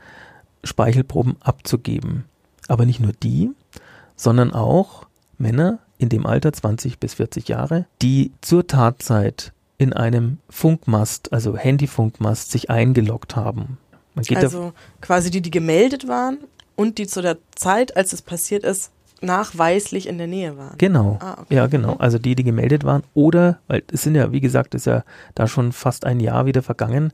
Speichelproben 0.64 1.36
abzugeben. 1.40 2.24
Aber 2.68 2.86
nicht 2.86 3.00
nur 3.00 3.12
die, 3.12 3.50
sondern 4.16 4.52
auch 4.52 5.06
Männer 5.38 5.78
in 5.98 6.08
dem 6.08 6.26
Alter 6.26 6.52
20 6.52 6.98
bis 6.98 7.14
40 7.14 7.48
Jahre, 7.48 7.86
die 8.00 8.32
zur 8.40 8.66
Tatzeit 8.66 9.52
in 9.78 9.92
einem 9.92 10.38
Funkmast, 10.48 11.32
also 11.32 11.56
Handyfunkmast, 11.56 12.50
sich 12.50 12.70
eingeloggt 12.70 13.36
haben. 13.36 13.78
also 14.36 14.72
quasi 15.00 15.30
die, 15.30 15.40
die 15.40 15.50
gemeldet 15.50 16.08
waren 16.08 16.38
und 16.76 16.98
die 16.98 17.06
zu 17.06 17.22
der 17.22 17.38
Zeit, 17.54 17.96
als 17.96 18.12
es 18.12 18.22
passiert 18.22 18.64
ist, 18.64 18.90
nachweislich 19.22 20.08
in 20.08 20.18
der 20.18 20.26
Nähe 20.26 20.56
waren. 20.56 20.76
Genau. 20.78 21.18
Ah, 21.20 21.38
okay. 21.40 21.54
Ja, 21.54 21.66
genau. 21.66 21.96
Also 21.98 22.18
die, 22.18 22.34
die 22.34 22.44
gemeldet 22.44 22.84
waren 22.84 23.02
oder, 23.14 23.58
weil 23.66 23.82
es 23.92 24.02
sind 24.02 24.14
ja, 24.14 24.32
wie 24.32 24.40
gesagt, 24.40 24.74
ist 24.74 24.86
ja 24.86 25.04
da 25.34 25.46
schon 25.46 25.72
fast 25.72 26.04
ein 26.04 26.20
Jahr 26.20 26.46
wieder 26.46 26.62
vergangen, 26.62 27.12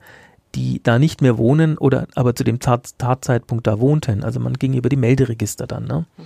die 0.55 0.81
da 0.83 0.99
nicht 0.99 1.21
mehr 1.21 1.39
wohnen 1.39 1.77
oder 1.77 2.07
aber 2.15 2.35
zu 2.35 2.45
dem 2.45 2.61
Tat 2.61 2.99
Tatzeitpunkt 2.99 3.67
da 3.67 3.79
wohnten. 3.81 4.25
Also 4.25 4.41
man 4.41 4.55
ging 4.55 4.75
über 4.75 4.89
die 4.89 4.97
Melderegister 4.97 5.67
dann. 5.67 5.85
Ne? 5.85 6.07
Mhm. 6.17 6.23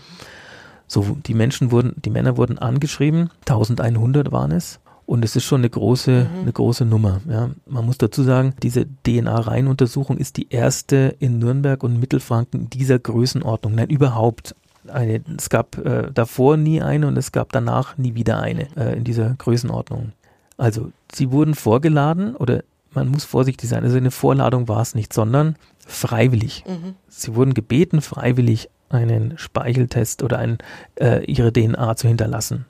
So, 0.87 1.17
die 1.27 1.35
Menschen 1.35 1.71
wurden, 1.71 1.95
die 2.05 2.11
Männer 2.11 2.37
wurden 2.37 2.59
angeschrieben, 2.59 3.31
1100 3.49 4.33
waren 4.33 4.53
es. 4.53 4.81
Und 5.07 5.25
es 5.25 5.35
ist 5.35 5.45
schon 5.45 5.63
eine 5.63 5.71
große, 5.71 6.29
mhm. 6.33 6.41
eine 6.43 6.53
große 6.53 6.85
Nummer. 6.85 7.21
Ja. 7.29 7.51
Man 7.67 7.85
muss 7.85 7.99
dazu 7.99 8.23
sagen, 8.23 8.55
diese 8.63 8.87
DNA-Reihenuntersuchung 9.07 10.19
ist 10.19 10.37
die 10.37 10.49
erste 10.51 11.17
in 11.19 11.41
Nürnberg 11.41 11.83
und 11.83 11.99
Mittelfranken 11.99 12.71
dieser 12.71 13.01
Größenordnung. 13.01 13.75
Nein, 13.75 13.89
überhaupt 13.89 14.55
eine, 14.89 15.23
es 15.37 15.51
gab 15.51 15.79
äh, 15.79 16.11
davor 16.13 16.57
nie 16.57 16.81
eine 16.83 17.07
und 17.07 17.17
es 17.17 17.33
gab 17.33 17.53
danach 17.53 17.99
nie 17.99 18.15
wieder 18.15 18.41
eine 18.41 18.69
äh, 18.77 18.97
in 18.97 19.05
dieser 19.05 19.35
Größenordnung. 19.35 20.13
Also 20.57 20.93
sie 21.13 21.31
wurden 21.31 21.55
vorgeladen 21.55 22.37
oder 22.37 22.63
man 22.93 23.09
muss 23.09 23.25
vorsichtig 23.25 23.69
sein, 23.69 23.85
also 23.85 23.97
eine 23.97 24.11
Vorladung 24.11 24.69
war 24.69 24.83
es 24.83 24.95
nicht, 24.95 25.13
sondern 25.13 25.57
freiwillig. 25.87 26.65
Mhm. 26.67 26.95
Sie 27.09 27.35
wurden 27.35 27.55
gebeten, 27.55 28.01
freiwillig 28.01 28.69
einen 28.89 29.39
Speicheltest 29.39 30.23
oder 30.23 30.39
ein, 30.39 30.59
äh, 30.97 31.25
ihre 31.25 31.53
DNA 31.53 31.97
zu 31.97 32.09
hinterlassen. 32.09 32.67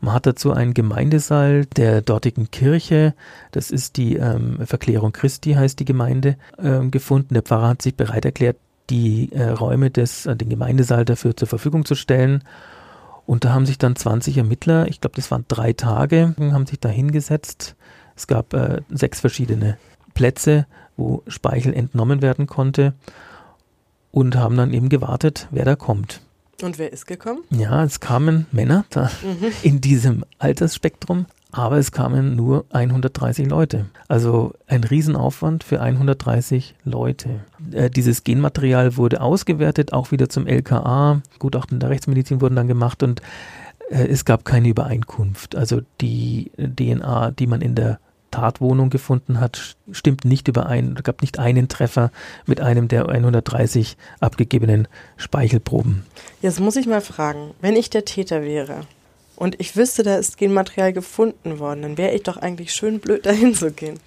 Man 0.00 0.14
hat 0.14 0.26
dazu 0.26 0.52
einen 0.52 0.74
Gemeindesaal 0.74 1.66
der 1.66 2.02
dortigen 2.02 2.50
Kirche, 2.50 3.14
das 3.52 3.70
ist 3.70 3.96
die 3.96 4.16
ähm, 4.16 4.58
Verklärung 4.64 5.12
Christi, 5.12 5.52
heißt 5.52 5.78
die 5.78 5.84
Gemeinde, 5.84 6.36
ähm, 6.58 6.90
gefunden. 6.90 7.34
Der 7.34 7.42
Pfarrer 7.42 7.68
hat 7.68 7.82
sich 7.82 7.94
bereit 7.94 8.24
erklärt, 8.24 8.56
die 8.92 9.32
äh, 9.32 9.48
Räume 9.48 9.90
des, 9.90 10.26
äh, 10.26 10.36
den 10.36 10.50
Gemeindesaal 10.50 11.04
dafür 11.04 11.36
zur 11.36 11.48
Verfügung 11.48 11.84
zu 11.84 11.94
stellen. 11.94 12.44
Und 13.26 13.44
da 13.44 13.52
haben 13.52 13.66
sich 13.66 13.78
dann 13.78 13.96
20 13.96 14.36
Ermittler, 14.36 14.86
ich 14.88 15.00
glaube, 15.00 15.16
das 15.16 15.30
waren 15.30 15.44
drei 15.48 15.72
Tage, 15.72 16.34
haben 16.38 16.66
sich 16.66 16.78
da 16.78 16.88
hingesetzt. 16.88 17.76
Es 18.14 18.26
gab 18.26 18.52
äh, 18.52 18.82
sechs 18.90 19.20
verschiedene 19.20 19.78
Plätze, 20.12 20.66
wo 20.96 21.22
Speichel 21.26 21.72
entnommen 21.72 22.20
werden 22.20 22.46
konnte 22.46 22.92
und 24.10 24.36
haben 24.36 24.56
dann 24.56 24.74
eben 24.74 24.90
gewartet, 24.90 25.48
wer 25.50 25.64
da 25.64 25.74
kommt. 25.76 26.20
Und 26.60 26.78
wer 26.78 26.92
ist 26.92 27.06
gekommen? 27.06 27.42
Ja, 27.50 27.82
es 27.82 28.00
kamen 28.00 28.46
Männer 28.52 28.84
da 28.90 29.10
mhm. 29.22 29.52
in 29.62 29.80
diesem 29.80 30.24
Altersspektrum. 30.38 31.26
Aber 31.52 31.76
es 31.76 31.92
kamen 31.92 32.34
nur 32.34 32.64
130 32.70 33.48
Leute. 33.48 33.86
Also 34.08 34.54
ein 34.66 34.84
Riesenaufwand 34.84 35.62
für 35.62 35.80
130 35.80 36.74
Leute. 36.84 37.40
Äh, 37.70 37.90
dieses 37.90 38.24
Genmaterial 38.24 38.96
wurde 38.96 39.20
ausgewertet, 39.20 39.92
auch 39.92 40.10
wieder 40.10 40.28
zum 40.28 40.46
LKA. 40.46 41.20
Gutachten 41.38 41.78
der 41.78 41.90
Rechtsmedizin 41.90 42.40
wurden 42.40 42.56
dann 42.56 42.68
gemacht 42.68 43.02
und 43.02 43.20
äh, 43.90 44.06
es 44.06 44.24
gab 44.24 44.44
keine 44.46 44.68
Übereinkunft. 44.68 45.54
Also 45.54 45.82
die 46.00 46.50
DNA, 46.56 47.30
die 47.32 47.46
man 47.46 47.60
in 47.60 47.74
der 47.74 48.00
Tatwohnung 48.30 48.88
gefunden 48.88 49.38
hat, 49.38 49.76
stimmt 49.90 50.24
nicht 50.24 50.48
überein. 50.48 50.94
Es 50.96 51.04
gab 51.04 51.20
nicht 51.20 51.38
einen 51.38 51.68
Treffer 51.68 52.10
mit 52.46 52.62
einem 52.62 52.88
der 52.88 53.10
130 53.10 53.98
abgegebenen 54.20 54.88
Speichelproben. 55.18 56.04
Jetzt 56.40 56.58
muss 56.58 56.76
ich 56.76 56.86
mal 56.86 57.02
fragen, 57.02 57.50
wenn 57.60 57.76
ich 57.76 57.90
der 57.90 58.06
Täter 58.06 58.42
wäre, 58.42 58.80
und 59.42 59.58
ich 59.58 59.76
wüsste, 59.76 60.04
da 60.04 60.14
ist 60.14 60.36
Genmaterial 60.36 60.92
gefunden 60.92 61.58
worden, 61.58 61.82
dann 61.82 61.98
wäre 61.98 62.14
ich 62.14 62.22
doch 62.22 62.36
eigentlich 62.36 62.72
schön 62.72 63.00
blöd, 63.00 63.26
dahin 63.26 63.56
zu 63.56 63.72
gehen. 63.72 63.98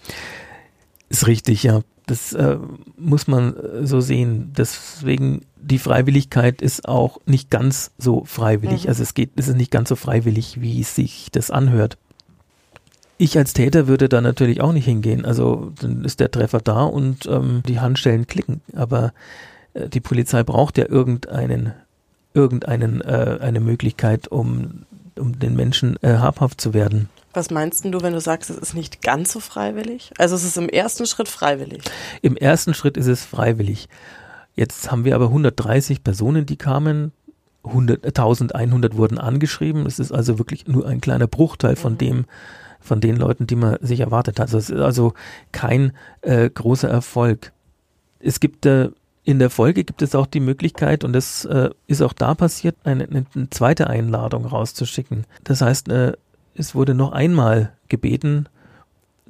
Ist 1.09 1.27
richtig, 1.27 1.63
ja. 1.63 1.81
Das 2.05 2.31
äh, 2.31 2.57
muss 2.97 3.27
man 3.27 3.57
äh, 3.57 3.85
so 3.85 3.99
sehen. 3.99 4.53
Deswegen 4.57 5.41
die 5.57 5.79
Freiwilligkeit 5.79 6.61
ist 6.61 6.87
auch 6.87 7.19
nicht 7.25 7.49
ganz 7.49 7.91
so 7.97 8.23
freiwillig. 8.23 8.83
Mhm. 8.83 8.89
Also 8.89 9.03
es 9.03 9.13
geht, 9.13 9.31
es 9.35 9.49
ist 9.49 9.57
nicht 9.57 9.71
ganz 9.71 9.89
so 9.89 9.97
freiwillig, 9.97 10.61
wie 10.61 10.79
es 10.79 10.95
sich 10.95 11.27
das 11.33 11.51
anhört. 11.51 11.97
Ich 13.17 13.37
als 13.37 13.51
Täter 13.51 13.87
würde 13.87 14.07
da 14.07 14.21
natürlich 14.21 14.61
auch 14.61 14.71
nicht 14.71 14.85
hingehen. 14.85 15.25
Also 15.25 15.73
dann 15.81 16.05
ist 16.05 16.21
der 16.21 16.31
Treffer 16.31 16.61
da 16.61 16.83
und 16.83 17.25
ähm, 17.25 17.61
die 17.67 17.81
Handschellen 17.81 18.25
klicken. 18.25 18.61
Aber 18.73 19.11
äh, 19.73 19.89
die 19.89 19.99
Polizei 19.99 20.43
braucht 20.43 20.77
ja 20.77 20.87
irgendeinen, 20.87 21.73
irgendeinen, 22.33 23.01
äh, 23.01 23.39
eine 23.41 23.59
Möglichkeit, 23.59 24.29
um 24.29 24.85
um 25.17 25.39
den 25.39 25.55
Menschen 25.55 25.97
äh, 26.01 26.17
habhaft 26.17 26.61
zu 26.61 26.73
werden. 26.73 27.09
Was 27.33 27.51
meinst 27.51 27.83
du, 27.83 28.01
wenn 28.01 28.13
du 28.13 28.21
sagst, 28.21 28.49
es 28.49 28.57
ist 28.57 28.73
nicht 28.75 29.01
ganz 29.01 29.33
so 29.33 29.41
freiwillig? 29.41 30.11
Also 30.17 30.35
es 30.35 30.45
ist 30.45 30.57
im 30.57 30.69
ersten 30.69 31.05
Schritt 31.05 31.27
freiwillig. 31.27 31.81
Im 32.21 32.37
ersten 32.37 32.73
Schritt 32.73 32.95
ist 32.95 33.07
es 33.07 33.25
freiwillig. 33.25 33.89
Jetzt 34.55 34.89
haben 34.89 35.03
wir 35.03 35.15
aber 35.15 35.25
130 35.25 36.03
Personen, 36.03 36.45
die 36.45 36.55
kamen. 36.55 37.11
100, 37.65 38.05
1100 38.05 38.95
wurden 38.95 39.17
angeschrieben. 39.17 39.85
Es 39.85 39.99
ist 39.99 40.11
also 40.13 40.37
wirklich 40.39 40.67
nur 40.67 40.87
ein 40.87 41.01
kleiner 41.01 41.27
Bruchteil 41.27 41.75
von 41.75 41.93
mhm. 41.93 41.97
dem, 41.97 42.25
von 42.79 43.01
den 43.01 43.17
Leuten, 43.17 43.47
die 43.47 43.55
man 43.55 43.77
sich 43.81 43.99
erwartet 43.99 44.39
hat. 44.39 44.47
Also 44.47 44.57
es 44.57 44.69
ist 44.69 44.79
also 44.79 45.13
kein 45.51 45.91
äh, 46.21 46.49
großer 46.49 46.87
Erfolg. 46.87 47.51
Es 48.19 48.39
gibt 48.39 48.65
äh, 48.65 48.91
in 49.25 49.39
der 49.39 49.49
Folge 49.49 49.83
gibt 49.83 50.01
es 50.03 50.15
auch 50.15 50.27
die 50.27 50.39
Möglichkeit, 50.39 51.03
und 51.03 51.13
das 51.13 51.45
äh, 51.45 51.71
ist 51.87 52.01
auch 52.01 52.13
da 52.13 52.35
passiert, 52.35 52.75
eine, 52.83 53.05
eine, 53.05 53.49
zweite 53.49 53.87
Einladung 53.87 54.45
rauszuschicken. 54.45 55.25
Das 55.43 55.61
heißt, 55.61 55.89
äh, 55.89 56.13
es 56.53 56.75
wurde 56.75 56.93
noch 56.93 57.11
einmal 57.11 57.73
gebeten, 57.89 58.47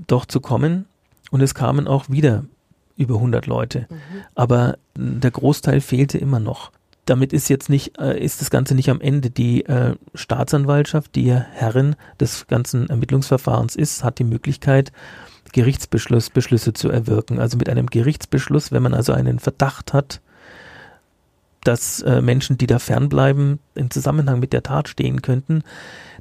doch 0.08 0.26
zu 0.26 0.42
kommen, 0.42 0.86
und 1.32 1.42
es 1.42 1.56
kamen 1.56 1.88
auch 1.88 2.10
wieder 2.10 2.44
über 2.98 3.16
100 3.16 3.48
Leute. 3.48 3.88
Mhm. 3.90 3.96
Aber 4.36 4.78
der 4.96 5.32
Großteil 5.32 5.82
fehlte 5.82 6.18
immer 6.18 6.40
noch. 6.40 6.72
Damit 7.06 7.34
ist 7.34 7.50
jetzt 7.50 7.70
nicht, 7.70 8.00
äh, 8.00 8.20
ist 8.20 8.42
das 8.42 8.50
Ganze 8.50 8.76
nicht 8.76 8.90
am 8.90 9.02
Ende. 9.02 9.30
Die 9.30 9.66
äh, 9.66 9.96
Staatsanwaltschaft, 10.14 11.16
die 11.16 11.32
Herrin 11.32 11.96
des 12.20 12.48
ganzen 12.48 12.90
Ermittlungsverfahrens 12.90 13.76
ist, 13.76 14.04
hat 14.04 14.20
die 14.20 14.24
Möglichkeit, 14.24 14.92
Gerichtsbeschlüsse 15.56 16.74
zu 16.74 16.90
erwirken. 16.90 17.40
Also 17.40 17.58
mit 17.58 17.70
einem 17.70 17.88
Gerichtsbeschluss, 17.88 18.72
wenn 18.72 18.84
man 18.84 18.94
also 18.94 19.14
einen 19.14 19.40
Verdacht 19.40 19.94
hat, 19.94 20.20
dass 21.64 22.02
äh, 22.02 22.22
Menschen, 22.22 22.58
die 22.58 22.68
da 22.68 22.80
fernbleiben, 22.80 23.60
im 23.74 23.90
Zusammenhang 23.90 24.40
mit 24.40 24.52
der 24.52 24.64
Tat 24.64 24.90
stehen 24.90 25.22
könnten, 25.22 25.64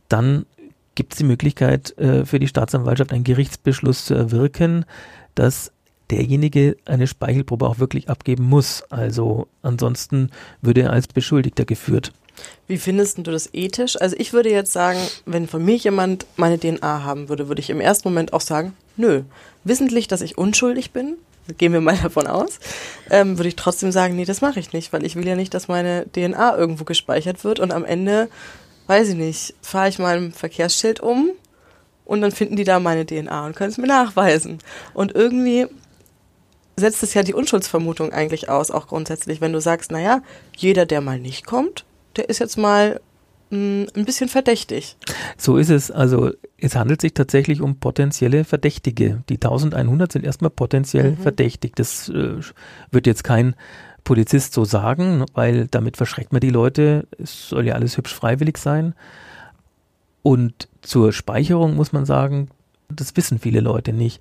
dann 0.08 0.46
gibt 0.94 1.14
es 1.14 1.18
die 1.18 1.24
Möglichkeit 1.24 1.96
äh, 1.98 2.24
für 2.24 2.38
die 2.38 2.46
Staatsanwaltschaft 2.46 3.12
einen 3.12 3.24
Gerichtsbeschluss 3.24 4.04
zu 4.04 4.14
erwirken, 4.14 4.84
dass 5.34 5.72
derjenige 6.10 6.76
eine 6.84 7.06
Speichelprobe 7.06 7.66
auch 7.66 7.78
wirklich 7.78 8.08
abgeben 8.08 8.44
muss. 8.44 8.82
Also 8.90 9.48
ansonsten 9.62 10.30
würde 10.60 10.82
er 10.82 10.92
als 10.92 11.08
Beschuldigter 11.08 11.64
geführt. 11.64 12.12
Wie 12.66 12.78
findest 12.78 13.18
du 13.18 13.22
das 13.22 13.50
ethisch? 13.52 14.00
Also 14.00 14.16
ich 14.18 14.32
würde 14.32 14.50
jetzt 14.50 14.72
sagen, 14.72 14.98
wenn 15.26 15.46
von 15.46 15.64
mir 15.64 15.76
jemand 15.76 16.26
meine 16.36 16.58
DNA 16.58 17.04
haben 17.04 17.28
würde, 17.28 17.48
würde 17.48 17.60
ich 17.60 17.70
im 17.70 17.80
ersten 17.80 18.08
Moment 18.08 18.32
auch 18.32 18.40
sagen, 18.40 18.74
nö. 18.96 19.22
Wissentlich, 19.64 20.08
dass 20.08 20.20
ich 20.20 20.36
unschuldig 20.36 20.90
bin, 20.90 21.16
gehen 21.58 21.72
wir 21.72 21.80
mal 21.80 21.96
davon 22.02 22.26
aus, 22.26 22.58
ähm, 23.10 23.38
würde 23.38 23.48
ich 23.48 23.56
trotzdem 23.56 23.92
sagen, 23.92 24.16
nee, 24.16 24.24
das 24.24 24.40
mache 24.40 24.60
ich 24.60 24.72
nicht, 24.72 24.92
weil 24.92 25.04
ich 25.04 25.16
will 25.16 25.26
ja 25.26 25.36
nicht, 25.36 25.54
dass 25.54 25.68
meine 25.68 26.06
DNA 26.12 26.56
irgendwo 26.56 26.84
gespeichert 26.84 27.44
wird 27.44 27.60
und 27.60 27.72
am 27.72 27.84
Ende, 27.84 28.28
weiß 28.86 29.10
ich 29.10 29.16
nicht, 29.16 29.54
fahre 29.62 29.88
ich 29.88 29.98
mal 29.98 30.16
ein 30.16 30.32
Verkehrsschild 30.32 31.00
um 31.00 31.30
und 32.04 32.20
dann 32.20 32.32
finden 32.32 32.56
die 32.56 32.64
da 32.64 32.80
meine 32.80 33.06
DNA 33.06 33.46
und 33.46 33.56
können 33.56 33.70
es 33.70 33.78
mir 33.78 33.86
nachweisen. 33.86 34.58
Und 34.92 35.14
irgendwie 35.14 35.66
setzt 36.76 37.02
es 37.02 37.14
ja 37.14 37.22
die 37.22 37.34
Unschuldsvermutung 37.34 38.12
eigentlich 38.12 38.48
aus, 38.48 38.70
auch 38.70 38.86
grundsätzlich, 38.86 39.40
wenn 39.40 39.52
du 39.52 39.60
sagst, 39.60 39.90
naja, 39.90 40.22
jeder, 40.56 40.86
der 40.86 41.00
mal 41.00 41.18
nicht 41.18 41.46
kommt, 41.46 41.84
der 42.16 42.28
ist 42.28 42.40
jetzt 42.40 42.56
mal 42.56 43.00
mh, 43.50 43.58
hm, 43.58 43.86
ein 43.94 44.04
bisschen 44.04 44.28
verdächtig. 44.28 44.96
So 45.36 45.56
ist 45.56 45.70
es. 45.70 45.90
Also 45.90 46.32
es 46.58 46.76
handelt 46.76 47.00
sich 47.00 47.14
tatsächlich 47.14 47.60
um 47.60 47.76
potenzielle 47.76 48.44
Verdächtige. 48.44 49.22
Die 49.28 49.34
1100 49.34 50.12
sind 50.12 50.24
erstmal 50.24 50.50
potenziell 50.50 51.12
mhm. 51.12 51.18
verdächtig. 51.18 51.76
Das 51.76 52.08
äh, 52.08 52.36
wird 52.90 53.06
jetzt 53.06 53.24
kein 53.24 53.54
Polizist 54.02 54.52
so 54.52 54.64
sagen, 54.64 55.24
weil 55.32 55.66
damit 55.66 55.96
verschreckt 55.96 56.32
man 56.32 56.40
die 56.40 56.50
Leute. 56.50 57.06
Es 57.18 57.48
soll 57.48 57.66
ja 57.66 57.74
alles 57.74 57.96
hübsch 57.96 58.14
freiwillig 58.14 58.58
sein. 58.58 58.94
Und 60.22 60.68
zur 60.82 61.12
Speicherung 61.12 61.74
muss 61.74 61.92
man 61.92 62.06
sagen, 62.06 62.48
das 62.88 63.16
wissen 63.16 63.38
viele 63.38 63.60
Leute 63.60 63.92
nicht. 63.92 64.20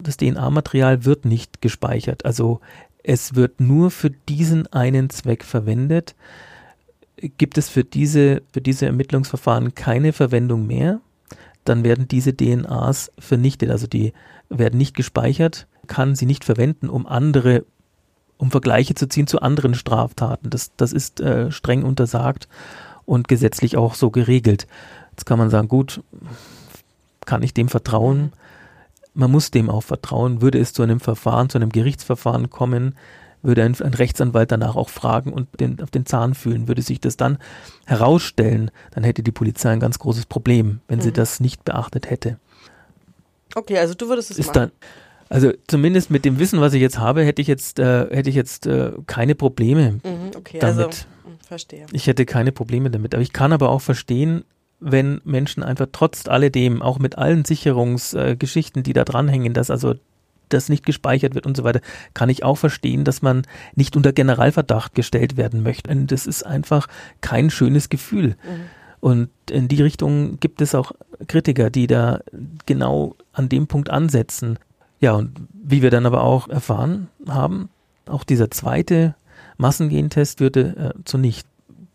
Das 0.00 0.16
DNA-Material 0.16 1.04
wird 1.04 1.24
nicht 1.24 1.60
gespeichert. 1.60 2.24
Also 2.24 2.60
es 3.02 3.34
wird 3.34 3.60
nur 3.60 3.90
für 3.90 4.10
diesen 4.10 4.66
einen 4.72 5.10
Zweck 5.10 5.44
verwendet 5.44 6.14
gibt 7.20 7.58
es 7.58 7.68
für 7.68 7.84
diese, 7.84 8.42
für 8.52 8.60
diese 8.60 8.86
Ermittlungsverfahren 8.86 9.74
keine 9.74 10.12
Verwendung 10.12 10.66
mehr, 10.66 11.00
dann 11.64 11.84
werden 11.84 12.08
diese 12.08 12.32
DNAs 12.32 13.12
vernichtet. 13.18 13.70
Also 13.70 13.86
die 13.86 14.12
werden 14.48 14.78
nicht 14.78 14.96
gespeichert, 14.96 15.66
kann 15.86 16.14
sie 16.14 16.26
nicht 16.26 16.44
verwenden, 16.44 16.88
um 16.88 17.06
andere, 17.06 17.64
um 18.38 18.50
Vergleiche 18.50 18.94
zu 18.94 19.08
ziehen 19.08 19.26
zu 19.26 19.42
anderen 19.42 19.74
Straftaten. 19.74 20.50
Das, 20.50 20.72
das 20.76 20.92
ist 20.92 21.20
äh, 21.20 21.50
streng 21.50 21.82
untersagt 21.82 22.48
und 23.04 23.28
gesetzlich 23.28 23.76
auch 23.76 23.94
so 23.94 24.10
geregelt. 24.10 24.66
Jetzt 25.10 25.26
kann 25.26 25.38
man 25.38 25.50
sagen, 25.50 25.68
gut, 25.68 26.02
kann 27.26 27.42
ich 27.42 27.52
dem 27.52 27.68
vertrauen? 27.68 28.32
Man 29.14 29.30
muss 29.30 29.50
dem 29.50 29.70
auch 29.70 29.82
vertrauen. 29.82 30.42
Würde 30.42 30.58
es 30.58 30.72
zu 30.72 30.82
einem 30.82 31.00
Verfahren, 31.00 31.48
zu 31.48 31.58
einem 31.58 31.70
Gerichtsverfahren 31.70 32.50
kommen, 32.50 32.94
würde 33.42 33.62
ein, 33.64 33.80
ein, 33.80 33.94
Rechtsanwalt 33.94 34.50
danach 34.50 34.76
auch 34.76 34.88
fragen 34.88 35.32
und 35.32 35.48
den, 35.60 35.80
auf 35.80 35.90
den 35.90 36.06
Zahn 36.06 36.34
fühlen. 36.34 36.68
Würde 36.68 36.82
sich 36.82 37.00
das 37.00 37.16
dann 37.16 37.38
herausstellen, 37.86 38.70
dann 38.92 39.04
hätte 39.04 39.22
die 39.22 39.32
Polizei 39.32 39.70
ein 39.70 39.80
ganz 39.80 39.98
großes 39.98 40.26
Problem, 40.26 40.80
wenn 40.88 40.98
mhm. 40.98 41.02
sie 41.02 41.12
das 41.12 41.40
nicht 41.40 41.64
beachtet 41.64 42.10
hätte. 42.10 42.38
Okay, 43.54 43.78
also 43.78 43.94
du 43.94 44.08
würdest 44.08 44.30
es 44.30 44.38
Ist 44.38 44.48
machen. 44.48 44.54
Dann, 44.54 44.72
also 45.28 45.52
zumindest 45.66 46.10
mit 46.10 46.24
dem 46.24 46.38
Wissen, 46.38 46.60
was 46.60 46.72
ich 46.74 46.80
jetzt 46.80 46.98
habe, 46.98 47.22
hätte 47.22 47.42
ich 47.42 47.48
jetzt, 47.48 47.78
äh, 47.78 48.08
hätte 48.14 48.30
ich 48.30 48.36
jetzt 48.36 48.66
äh, 48.66 48.92
keine 49.06 49.34
Probleme 49.34 50.00
mhm, 50.02 50.30
okay, 50.36 50.58
damit. 50.58 50.86
Also, 50.86 50.98
verstehe. 51.46 51.86
Ich 51.92 52.06
hätte 52.06 52.26
keine 52.26 52.52
Probleme 52.52 52.90
damit. 52.90 53.14
Aber 53.14 53.22
ich 53.22 53.32
kann 53.32 53.52
aber 53.52 53.70
auch 53.70 53.80
verstehen, 53.80 54.44
wenn 54.80 55.20
Menschen 55.24 55.62
einfach 55.62 55.86
trotz 55.92 56.28
alledem, 56.28 56.82
auch 56.82 56.98
mit 56.98 57.18
allen 57.18 57.44
Sicherungsgeschichten, 57.44 58.80
äh, 58.80 58.82
die 58.82 58.92
da 58.92 59.04
dranhängen, 59.04 59.54
dass 59.54 59.70
also 59.70 59.94
das 60.48 60.68
nicht 60.68 60.86
gespeichert 60.86 61.34
wird 61.34 61.46
und 61.46 61.56
so 61.56 61.64
weiter, 61.64 61.80
kann 62.14 62.28
ich 62.28 62.44
auch 62.44 62.56
verstehen, 62.56 63.04
dass 63.04 63.22
man 63.22 63.42
nicht 63.74 63.96
unter 63.96 64.12
Generalverdacht 64.12 64.94
gestellt 64.94 65.36
werden 65.36 65.62
möchte. 65.62 65.90
Und 65.90 66.10
das 66.10 66.26
ist 66.26 66.44
einfach 66.44 66.86
kein 67.20 67.50
schönes 67.50 67.88
Gefühl. 67.88 68.28
Mhm. 68.28 68.60
Und 69.00 69.30
in 69.50 69.68
die 69.68 69.82
Richtung 69.82 70.40
gibt 70.40 70.60
es 70.60 70.74
auch 70.74 70.92
Kritiker, 71.26 71.70
die 71.70 71.86
da 71.86 72.20
genau 72.66 73.14
an 73.32 73.48
dem 73.48 73.66
Punkt 73.66 73.90
ansetzen. 73.90 74.58
Ja, 75.00 75.12
und 75.12 75.32
wie 75.52 75.82
wir 75.82 75.90
dann 75.90 76.06
aber 76.06 76.22
auch 76.22 76.48
erfahren 76.48 77.08
haben, 77.28 77.68
auch 78.06 78.24
dieser 78.24 78.50
zweite 78.50 79.14
Massengentest 79.56 80.40
würde 80.40 80.94
äh, 80.96 81.04
zu 81.04 81.18
nicht. 81.18 81.46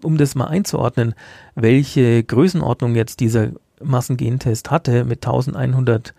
Um 0.03 0.17
das 0.17 0.35
mal 0.35 0.47
einzuordnen, 0.47 1.15
welche 1.55 2.23
Größenordnung 2.23 2.95
jetzt 2.95 3.19
dieser 3.19 3.49
Massengentest 3.81 4.71
hatte 4.71 5.03
mit 5.05 5.25
1100 5.25 6.13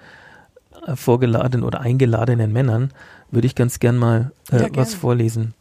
vorgeladenen 0.95 1.65
oder 1.65 1.81
eingeladenen 1.81 2.53
Männern, 2.53 2.93
würde 3.31 3.47
ich 3.47 3.55
ganz 3.55 3.81
gern 3.81 3.97
mal 3.97 4.33
äh, 4.51 4.63
ja, 4.63 4.69
was 4.75 4.95
vorlesen. 4.95 5.55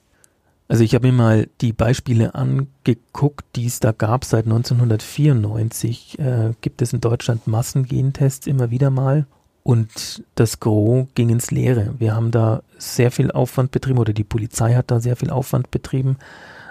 Also 0.68 0.84
ich 0.84 0.96
habe 0.96 1.08
mir 1.08 1.14
mal 1.14 1.48
die 1.62 1.74
Beispiele 1.74 2.36
angeguckt, 2.36 3.46
die 3.56 3.66
es 3.66 3.80
da 3.80 3.92
gab 3.92 4.26
seit 4.26 4.46
1994. 4.46 6.20
Äh, 6.20 6.54
gibt 6.62 6.82
es 6.82 6.94
in 6.94 7.02
Deutschland 7.02 7.48
Massengentests 7.48 8.48
immer 8.48 8.72
wieder 8.72 8.90
mal 8.90 9.26
und 9.64 10.24
das 10.36 10.60
Gros 10.60 11.08
ging 11.16 11.30
ins 11.30 11.52
Leere. 11.52 11.94
Wir 12.00 12.16
haben 12.16 12.32
da 12.32 12.64
sehr 12.78 13.12
viel 13.12 13.32
Aufwand 13.32 13.72
betrieben 13.72 14.00
oder 14.00 14.14
die 14.14 14.24
Polizei 14.24 14.76
hat 14.76 14.92
da 14.92 15.00
sehr 15.00 15.16
viel 15.16 15.30
Aufwand 15.30 15.72
betrieben, 15.72 16.18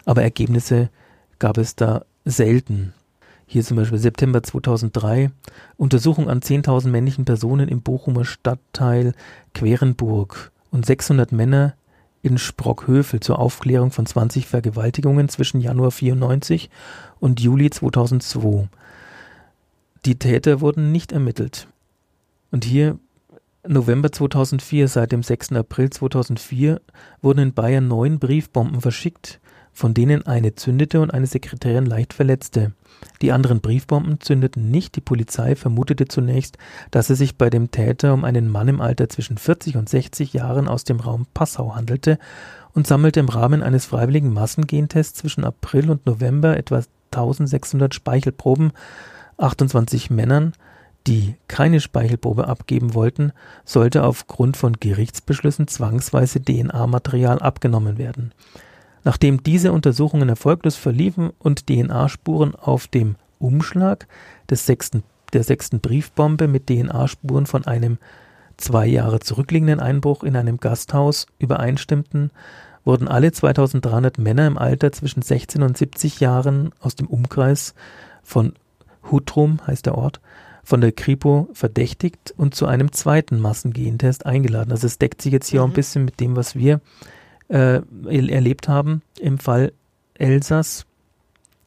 aber 0.04 0.22
Ergebnisse 0.22 0.88
gab 1.42 1.58
es 1.58 1.74
da 1.74 2.04
selten. 2.24 2.94
Hier 3.46 3.64
zum 3.64 3.76
Beispiel 3.76 3.98
September 3.98 4.44
2003, 4.44 5.32
Untersuchung 5.76 6.30
an 6.30 6.38
10.000 6.38 6.86
männlichen 6.86 7.24
Personen 7.24 7.68
im 7.68 7.82
Bochumer 7.82 8.24
Stadtteil 8.24 9.12
Querenburg 9.52 10.52
und 10.70 10.86
600 10.86 11.32
Männer 11.32 11.74
in 12.22 12.38
Sprockhövel 12.38 13.18
zur 13.18 13.40
Aufklärung 13.40 13.90
von 13.90 14.06
20 14.06 14.46
Vergewaltigungen 14.46 15.28
zwischen 15.28 15.60
Januar 15.60 15.90
94 15.90 16.70
und 17.18 17.40
Juli 17.40 17.70
2002. 17.70 18.68
Die 20.04 20.20
Täter 20.20 20.60
wurden 20.60 20.92
nicht 20.92 21.10
ermittelt. 21.10 21.66
Und 22.52 22.64
hier 22.64 23.00
November 23.66 24.12
2004, 24.12 24.86
seit 24.86 25.10
dem 25.10 25.24
6. 25.24 25.54
April 25.54 25.90
2004 25.90 26.80
wurden 27.20 27.40
in 27.40 27.52
Bayern 27.52 27.88
neun 27.88 28.20
Briefbomben 28.20 28.80
verschickt, 28.80 29.40
von 29.72 29.94
denen 29.94 30.26
eine 30.26 30.54
zündete 30.54 31.00
und 31.00 31.12
eine 31.12 31.26
Sekretärin 31.26 31.86
leicht 31.86 32.12
verletzte. 32.12 32.72
Die 33.20 33.32
anderen 33.32 33.60
Briefbomben 33.60 34.20
zündeten 34.20 34.70
nicht. 34.70 34.96
Die 34.96 35.00
Polizei 35.00 35.56
vermutete 35.56 36.06
zunächst, 36.06 36.58
dass 36.90 37.10
es 37.10 37.18
sich 37.18 37.36
bei 37.36 37.50
dem 37.50 37.70
Täter 37.70 38.14
um 38.14 38.24
einen 38.24 38.48
Mann 38.48 38.68
im 38.68 38.80
Alter 38.80 39.08
zwischen 39.08 39.38
40 39.38 39.76
und 39.76 39.88
60 39.88 40.32
Jahren 40.32 40.68
aus 40.68 40.84
dem 40.84 41.00
Raum 41.00 41.26
Passau 41.34 41.74
handelte 41.74 42.18
und 42.74 42.86
sammelte 42.86 43.20
im 43.20 43.28
Rahmen 43.28 43.62
eines 43.62 43.86
freiwilligen 43.86 44.32
Massengentests 44.32 45.18
zwischen 45.18 45.44
April 45.44 45.90
und 45.90 46.06
November 46.06 46.56
etwa 46.56 46.82
1600 47.10 47.94
Speichelproben 47.94 48.72
28 49.38 50.10
Männern 50.10 50.52
die 51.06 51.34
keine 51.48 51.80
Speichelprobe 51.80 52.46
abgeben 52.46 52.94
wollten, 52.94 53.32
sollte 53.64 54.04
aufgrund 54.04 54.56
von 54.56 54.74
Gerichtsbeschlüssen 54.78 55.66
zwangsweise 55.66 56.40
DNA-Material 56.40 57.40
abgenommen 57.40 57.98
werden. 57.98 58.32
Nachdem 59.04 59.42
diese 59.42 59.72
Untersuchungen 59.72 60.28
erfolglos 60.28 60.76
verliefen 60.76 61.30
und 61.38 61.66
DNA-Spuren 61.66 62.54
auf 62.54 62.86
dem 62.86 63.16
Umschlag 63.38 64.06
des 64.48 64.66
sechsten, 64.66 65.02
der 65.32 65.42
sechsten 65.42 65.80
Briefbombe 65.80 66.46
mit 66.46 66.66
DNA-Spuren 66.68 67.46
von 67.46 67.66
einem 67.66 67.98
zwei 68.56 68.86
Jahre 68.86 69.20
zurückliegenden 69.20 69.80
Einbruch 69.80 70.22
in 70.22 70.36
einem 70.36 70.58
Gasthaus 70.58 71.26
übereinstimmten, 71.38 72.30
wurden 72.84 73.08
alle 73.08 73.32
2300 73.32 74.18
Männer 74.18 74.46
im 74.46 74.58
Alter 74.58 74.92
zwischen 74.92 75.22
16 75.22 75.62
und 75.62 75.76
70 75.76 76.20
Jahren 76.20 76.70
aus 76.80 76.94
dem 76.94 77.06
Umkreis 77.06 77.74
von 78.22 78.54
Hutrum 79.10 79.60
heißt 79.66 79.86
der 79.86 79.96
Ort, 79.96 80.20
von 80.64 80.80
der 80.80 80.92
Kripo 80.92 81.48
verdächtigt 81.54 82.32
und 82.36 82.54
zu 82.54 82.66
einem 82.66 82.92
zweiten 82.92 83.40
Massengentest 83.40 84.26
eingeladen. 84.26 84.70
Also 84.70 84.86
es 84.86 84.98
deckt 84.98 85.20
sich 85.20 85.32
jetzt 85.32 85.48
hier 85.48 85.60
mhm. 85.60 85.64
auch 85.64 85.68
ein 85.68 85.70
mhm. 85.70 85.74
bisschen 85.74 86.04
mit 86.04 86.20
dem, 86.20 86.36
was 86.36 86.54
wir 86.54 86.80
äh, 87.48 87.80
erlebt 88.06 88.68
haben 88.68 89.02
im 89.20 89.38
Fall 89.38 89.72
Elsass. 90.14 90.86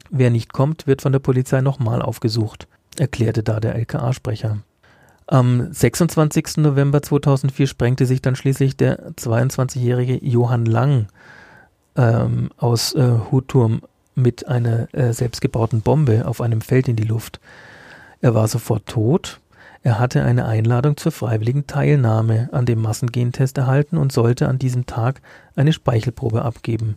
Wer 0.09 0.29
nicht 0.29 0.53
kommt, 0.53 0.87
wird 0.87 1.01
von 1.01 1.11
der 1.11 1.19
Polizei 1.19 1.61
nochmal 1.61 2.01
aufgesucht, 2.01 2.67
erklärte 2.97 3.43
da 3.43 3.59
der 3.59 3.75
LKA-Sprecher. 3.75 4.59
Am 5.27 5.73
26. 5.73 6.57
November 6.57 7.01
2004 7.01 7.67
sprengte 7.67 8.05
sich 8.05 8.21
dann 8.21 8.35
schließlich 8.35 8.77
der 8.77 9.11
22-jährige 9.13 10.23
Johann 10.23 10.65
Lang 10.65 11.07
ähm, 11.95 12.51
aus 12.57 12.93
äh, 12.93 13.11
Huturm 13.31 13.81
mit 14.13 14.47
einer 14.47 14.93
äh, 14.93 15.13
selbstgebauten 15.13 15.81
Bombe 15.81 16.27
auf 16.27 16.41
einem 16.41 16.61
Feld 16.61 16.87
in 16.87 16.95
die 16.95 17.03
Luft. 17.03 17.39
Er 18.21 18.35
war 18.35 18.47
sofort 18.47 18.85
tot. 18.85 19.39
Er 19.85 19.99
hatte 19.99 20.23
eine 20.23 20.45
Einladung 20.47 20.97
zur 20.97 21.11
freiwilligen 21.11 21.67
Teilnahme 21.67 22.49
an 22.51 22.65
dem 22.65 22.81
Massengentest 22.81 23.55
erhalten 23.59 23.97
und 23.97 24.11
sollte 24.11 24.47
an 24.47 24.57
diesem 24.57 24.87
Tag 24.87 25.21
eine 25.55 25.73
Speichelprobe 25.73 26.41
abgeben. 26.41 26.95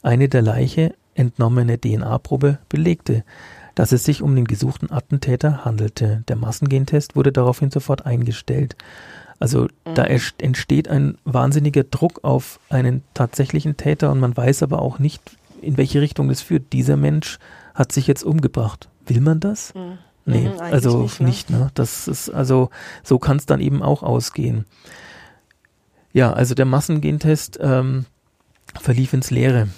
Eine 0.00 0.30
der 0.30 0.40
Leiche 0.40 0.94
entnommene 1.14 1.78
DNA-Probe 1.78 2.56
belegte, 2.70 3.24
dass 3.74 3.92
es 3.92 4.04
sich 4.04 4.22
um 4.22 4.34
den 4.34 4.46
gesuchten 4.46 4.90
Attentäter 4.90 5.66
handelte. 5.66 6.24
Der 6.28 6.36
Massengentest 6.36 7.14
wurde 7.14 7.30
daraufhin 7.30 7.70
sofort 7.70 8.06
eingestellt. 8.06 8.74
Also 9.38 9.64
mhm. 9.64 9.94
da 9.94 10.04
entsteht 10.04 10.88
ein 10.88 11.18
wahnsinniger 11.24 11.84
Druck 11.84 12.24
auf 12.24 12.58
einen 12.70 13.02
tatsächlichen 13.12 13.76
Täter 13.76 14.10
und 14.10 14.18
man 14.18 14.34
weiß 14.34 14.62
aber 14.62 14.80
auch 14.80 14.98
nicht, 14.98 15.20
in 15.60 15.76
welche 15.76 16.00
Richtung 16.00 16.30
es 16.30 16.40
führt. 16.40 16.72
Dieser 16.72 16.96
Mensch 16.96 17.38
hat 17.74 17.92
sich 17.92 18.06
jetzt 18.06 18.24
umgebracht. 18.24 18.88
Will 19.04 19.20
man 19.20 19.40
das? 19.40 19.74
Mhm. 19.74 19.98
Nee, 20.30 20.48
mhm, 20.48 20.60
also 20.60 21.02
nicht, 21.02 21.20
ne? 21.20 21.26
nicht, 21.26 21.50
ne? 21.50 21.70
Das 21.74 22.08
ist, 22.08 22.30
also 22.30 22.70
so 23.02 23.18
kann 23.18 23.36
es 23.36 23.46
dann 23.46 23.60
eben 23.60 23.82
auch 23.82 24.02
ausgehen. 24.02 24.64
Ja, 26.12 26.32
also 26.32 26.54
der 26.54 26.64
Massengentest 26.64 27.58
ähm, 27.60 28.06
verlief 28.80 29.12
ins 29.12 29.30
Leere. 29.30 29.68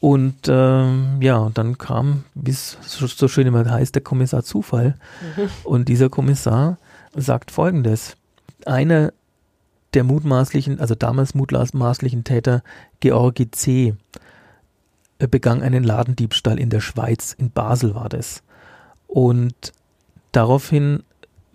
Und 0.00 0.48
ähm, 0.48 1.18
ja, 1.20 1.48
dann 1.54 1.78
kam, 1.78 2.24
wie 2.34 2.50
es 2.50 2.76
so 2.84 3.28
schön 3.28 3.46
immer 3.46 3.64
heißt, 3.70 3.94
der 3.94 4.02
Kommissar 4.02 4.42
Zufall. 4.42 4.96
Mhm. 5.36 5.48
Und 5.62 5.88
dieser 5.88 6.08
Kommissar 6.08 6.78
sagt 7.14 7.52
folgendes. 7.52 8.16
Einer 8.66 9.12
der 9.94 10.02
mutmaßlichen, 10.02 10.80
also 10.80 10.96
damals 10.96 11.34
mutmaßlichen 11.34 12.24
Täter, 12.24 12.62
Georgi 12.98 13.50
C., 13.52 13.94
begangen 15.18 15.62
einen 15.62 15.84
Ladendiebstahl 15.84 16.58
in 16.58 16.70
der 16.70 16.80
Schweiz, 16.80 17.32
in 17.38 17.50
Basel 17.50 17.94
war 17.94 18.08
das. 18.08 18.42
Und 19.12 19.74
daraufhin 20.32 21.02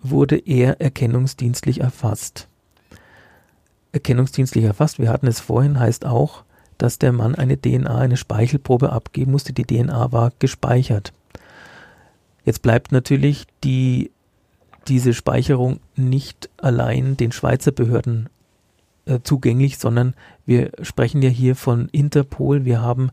wurde 0.00 0.36
er 0.36 0.80
erkennungsdienstlich 0.80 1.80
erfasst. 1.80 2.46
Erkennungsdienstlich 3.90 4.62
erfasst, 4.62 5.00
wir 5.00 5.10
hatten 5.10 5.26
es 5.26 5.40
vorhin, 5.40 5.80
heißt 5.80 6.06
auch, 6.06 6.44
dass 6.78 7.00
der 7.00 7.10
Mann 7.10 7.34
eine 7.34 7.60
DNA, 7.60 7.98
eine 7.98 8.16
Speichelprobe 8.16 8.92
abgeben 8.92 9.32
musste. 9.32 9.52
Die 9.52 9.64
DNA 9.64 10.12
war 10.12 10.30
gespeichert. 10.38 11.12
Jetzt 12.44 12.62
bleibt 12.62 12.92
natürlich 12.92 13.48
die, 13.64 14.12
diese 14.86 15.12
Speicherung 15.12 15.80
nicht 15.96 16.50
allein 16.58 17.16
den 17.16 17.32
Schweizer 17.32 17.72
Behörden 17.72 18.28
äh, 19.06 19.18
zugänglich, 19.24 19.78
sondern 19.78 20.14
wir 20.46 20.70
sprechen 20.82 21.22
ja 21.22 21.28
hier 21.28 21.56
von 21.56 21.88
Interpol. 21.88 22.64
Wir 22.64 22.82
haben 22.82 23.10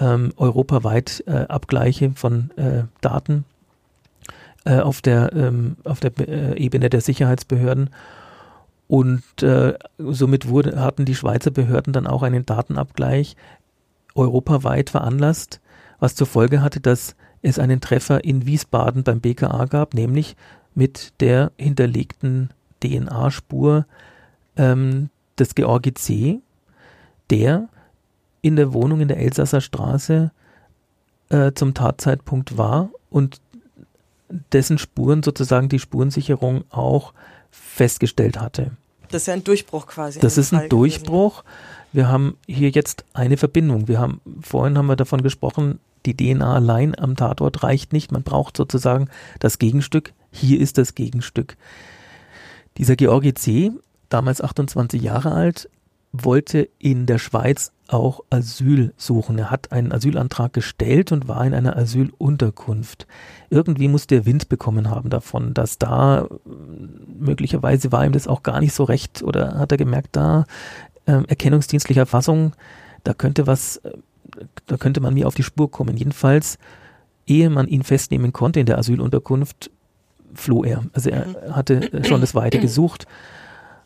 ähm, 0.00 0.32
europaweit 0.36 1.22
äh, 1.28 1.46
Abgleiche 1.46 2.10
von 2.16 2.50
äh, 2.56 2.82
Daten 3.00 3.44
äh, 4.64 4.78
auf 4.78 5.02
der, 5.02 5.32
ähm, 5.34 5.76
auf 5.84 6.00
der 6.00 6.12
äh, 6.18 6.58
Ebene 6.58 6.90
der 6.90 7.00
Sicherheitsbehörden. 7.00 7.90
Und 8.86 9.42
äh, 9.42 9.74
somit 9.98 10.48
wurde, 10.48 10.80
hatten 10.80 11.04
die 11.04 11.14
Schweizer 11.14 11.50
Behörden 11.50 11.92
dann 11.92 12.06
auch 12.06 12.22
einen 12.22 12.44
Datenabgleich 12.44 13.36
europaweit 14.14 14.90
veranlasst, 14.90 15.60
was 15.98 16.14
zur 16.14 16.26
Folge 16.26 16.62
hatte, 16.62 16.80
dass 16.80 17.16
es 17.42 17.58
einen 17.58 17.80
Treffer 17.80 18.24
in 18.24 18.46
Wiesbaden 18.46 19.02
beim 19.02 19.20
BKA 19.20 19.66
gab, 19.66 19.94
nämlich 19.94 20.36
mit 20.74 21.12
der 21.20 21.52
hinterlegten 21.58 22.50
DNA-Spur 22.82 23.86
ähm, 24.56 25.10
des 25.38 25.54
Georgi 25.54 25.94
C., 25.94 26.40
der 27.30 27.68
in 28.42 28.56
der 28.56 28.72
Wohnung 28.72 29.00
in 29.00 29.08
der 29.08 29.18
Elsasser 29.18 29.60
Straße 29.60 30.30
äh, 31.30 31.52
zum 31.52 31.74
Tatzeitpunkt 31.74 32.58
war 32.58 32.90
und 33.10 33.40
dessen 34.28 34.78
Spuren 34.78 35.22
sozusagen 35.22 35.68
die 35.68 35.78
Spurensicherung 35.78 36.64
auch 36.70 37.12
festgestellt 37.50 38.40
hatte. 38.40 38.72
Das 39.10 39.22
ist 39.22 39.26
ja 39.26 39.34
ein 39.34 39.44
Durchbruch 39.44 39.86
quasi. 39.86 40.18
Das 40.20 40.38
ist 40.38 40.52
ein 40.52 40.60
Fall 40.60 40.68
Durchbruch. 40.68 41.42
Gewesen. 41.42 41.84
Wir 41.92 42.08
haben 42.08 42.36
hier 42.46 42.70
jetzt 42.70 43.04
eine 43.12 43.36
Verbindung. 43.36 43.86
Wir 43.86 44.00
haben, 44.00 44.20
vorhin 44.40 44.76
haben 44.76 44.86
wir 44.86 44.96
davon 44.96 45.22
gesprochen, 45.22 45.78
die 46.06 46.16
DNA 46.16 46.54
allein 46.54 46.98
am 46.98 47.16
Tatort 47.16 47.62
reicht 47.62 47.92
nicht. 47.92 48.10
Man 48.10 48.22
braucht 48.22 48.56
sozusagen 48.56 49.08
das 49.38 49.58
Gegenstück. 49.58 50.12
Hier 50.32 50.60
ist 50.60 50.76
das 50.78 50.94
Gegenstück. 50.94 51.56
Dieser 52.76 52.96
Georgi 52.96 53.34
C., 53.34 53.70
damals 54.08 54.40
28 54.40 55.00
Jahre 55.00 55.32
alt, 55.32 55.70
wollte 56.12 56.68
in 56.78 57.06
der 57.06 57.18
Schweiz 57.18 57.72
auch 57.88 58.20
Asyl 58.30 58.94
suchen. 58.96 59.38
Er 59.38 59.50
hat 59.50 59.72
einen 59.72 59.92
Asylantrag 59.92 60.52
gestellt 60.52 61.12
und 61.12 61.28
war 61.28 61.44
in 61.44 61.54
einer 61.54 61.76
Asylunterkunft. 61.76 63.06
Irgendwie 63.50 63.88
muss 63.88 64.06
der 64.06 64.24
Wind 64.26 64.48
bekommen 64.48 64.90
haben 64.90 65.10
davon, 65.10 65.54
dass 65.54 65.78
da 65.78 66.26
möglicherweise 67.18 67.92
war 67.92 68.04
ihm 68.04 68.12
das 68.12 68.26
auch 68.26 68.42
gar 68.42 68.60
nicht 68.60 68.72
so 68.72 68.84
recht 68.84 69.22
oder 69.22 69.58
hat 69.58 69.72
er 69.72 69.78
gemerkt, 69.78 70.10
da 70.12 70.44
äh, 71.06 71.22
erkennungsdienstliche 71.26 72.00
Erfassung, 72.00 72.54
da 73.04 73.12
könnte 73.12 73.46
was, 73.46 73.76
äh, 73.78 73.92
da 74.66 74.76
könnte 74.78 75.00
man 75.00 75.14
mir 75.14 75.26
auf 75.26 75.34
die 75.34 75.42
Spur 75.42 75.70
kommen. 75.70 75.96
Jedenfalls, 75.96 76.58
ehe 77.26 77.50
man 77.50 77.68
ihn 77.68 77.82
festnehmen 77.82 78.32
konnte 78.32 78.60
in 78.60 78.66
der 78.66 78.78
Asylunterkunft, 78.78 79.70
floh 80.34 80.64
er. 80.64 80.84
Also 80.92 81.10
er 81.10 81.26
mhm. 81.26 81.54
hatte 81.54 82.04
schon 82.06 82.22
das 82.22 82.34
Weite 82.34 82.58
gesucht. 82.60 83.06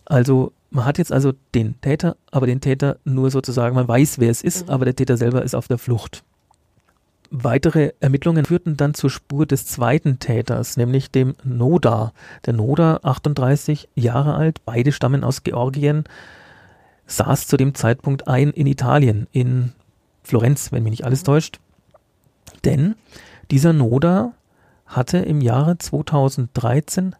Also 0.05 0.53
man 0.71 0.85
hat 0.85 0.99
jetzt 0.99 1.12
also 1.12 1.33
den 1.55 1.81
Täter, 1.81 2.16
aber 2.31 2.47
den 2.47 2.61
Täter 2.61 2.99
nur 3.05 3.31
sozusagen, 3.31 3.75
man 3.75 3.89
weiß, 3.89 4.19
wer 4.19 4.31
es 4.31 4.43
ist, 4.43 4.66
mhm. 4.66 4.73
aber 4.73 4.85
der 4.85 4.97
Täter 4.97 5.16
selber 5.16 5.43
ist 5.43 5.55
auf 5.55 5.69
der 5.69 5.79
Flucht. 5.79 6.25
Weitere 7.31 7.93
Ermittlungen 8.01 8.47
führten 8.47 8.79
dann 8.79 8.95
zur 8.95 9.11
Spur 9.11 9.45
des 9.45 9.66
zweiten 9.66 10.19
Täters, 10.19 10.79
nämlich 10.79 11.11
dem 11.11 11.35
Noda. 11.45 12.12
Der 12.47 12.55
Noda, 12.55 13.01
38 13.03 13.89
Jahre 13.95 14.35
alt, 14.35 14.64
beide 14.64 14.93
stammen 14.93 15.25
aus 15.25 15.43
Georgien, 15.43 16.05
saß 17.07 17.47
zu 17.47 17.59
dem 17.59 17.75
Zeitpunkt 17.75 18.29
ein 18.29 18.51
in 18.51 18.66
Italien, 18.66 19.27
in 19.33 19.73
Florenz, 20.23 20.73
wenn 20.73 20.83
mich 20.85 20.91
nicht 20.91 21.05
alles 21.05 21.23
täuscht. 21.23 21.61
Denn 22.64 22.95
Dieser 23.51 23.73
Noda 23.73 24.35
hatte 24.87 25.19
im 25.19 25.41
Jahre 25.41 25.79
2013, 25.79 27.14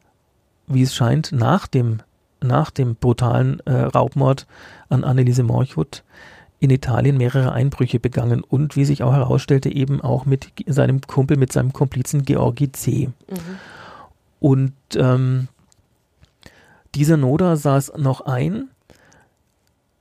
wie 0.67 0.83
es 0.83 0.95
scheint, 0.95 1.33
nach 1.33 1.67
dem, 1.67 2.01
nach 2.41 2.71
dem 2.71 2.95
brutalen 2.95 3.61
äh, 3.61 3.73
Raubmord 3.73 4.47
an 4.89 5.05
Anneliese 5.05 5.43
Morchut 5.43 6.03
in 6.61 6.71
Italien 6.71 7.17
mehrere 7.17 7.53
Einbrüche 7.53 8.01
begangen 8.01 8.43
und, 8.43 8.75
wie 8.77 8.85
sich 8.85 9.03
auch 9.03 9.13
herausstellte, 9.13 9.73
eben 9.73 10.01
auch 10.01 10.27
mit 10.27 10.49
seinem 10.67 11.01
Kumpel, 11.01 11.37
mit 11.37 11.53
seinem 11.53 11.73
Komplizen 11.73 12.25
Georgi 12.25 12.73
C. 12.73 13.09
Mhm. 13.29 13.37
Und 14.41 14.73
ähm, 14.97 15.49
dieser 16.95 17.17
Noda 17.17 17.57
saß 17.57 17.93
noch 17.97 18.23
ein, 18.23 18.69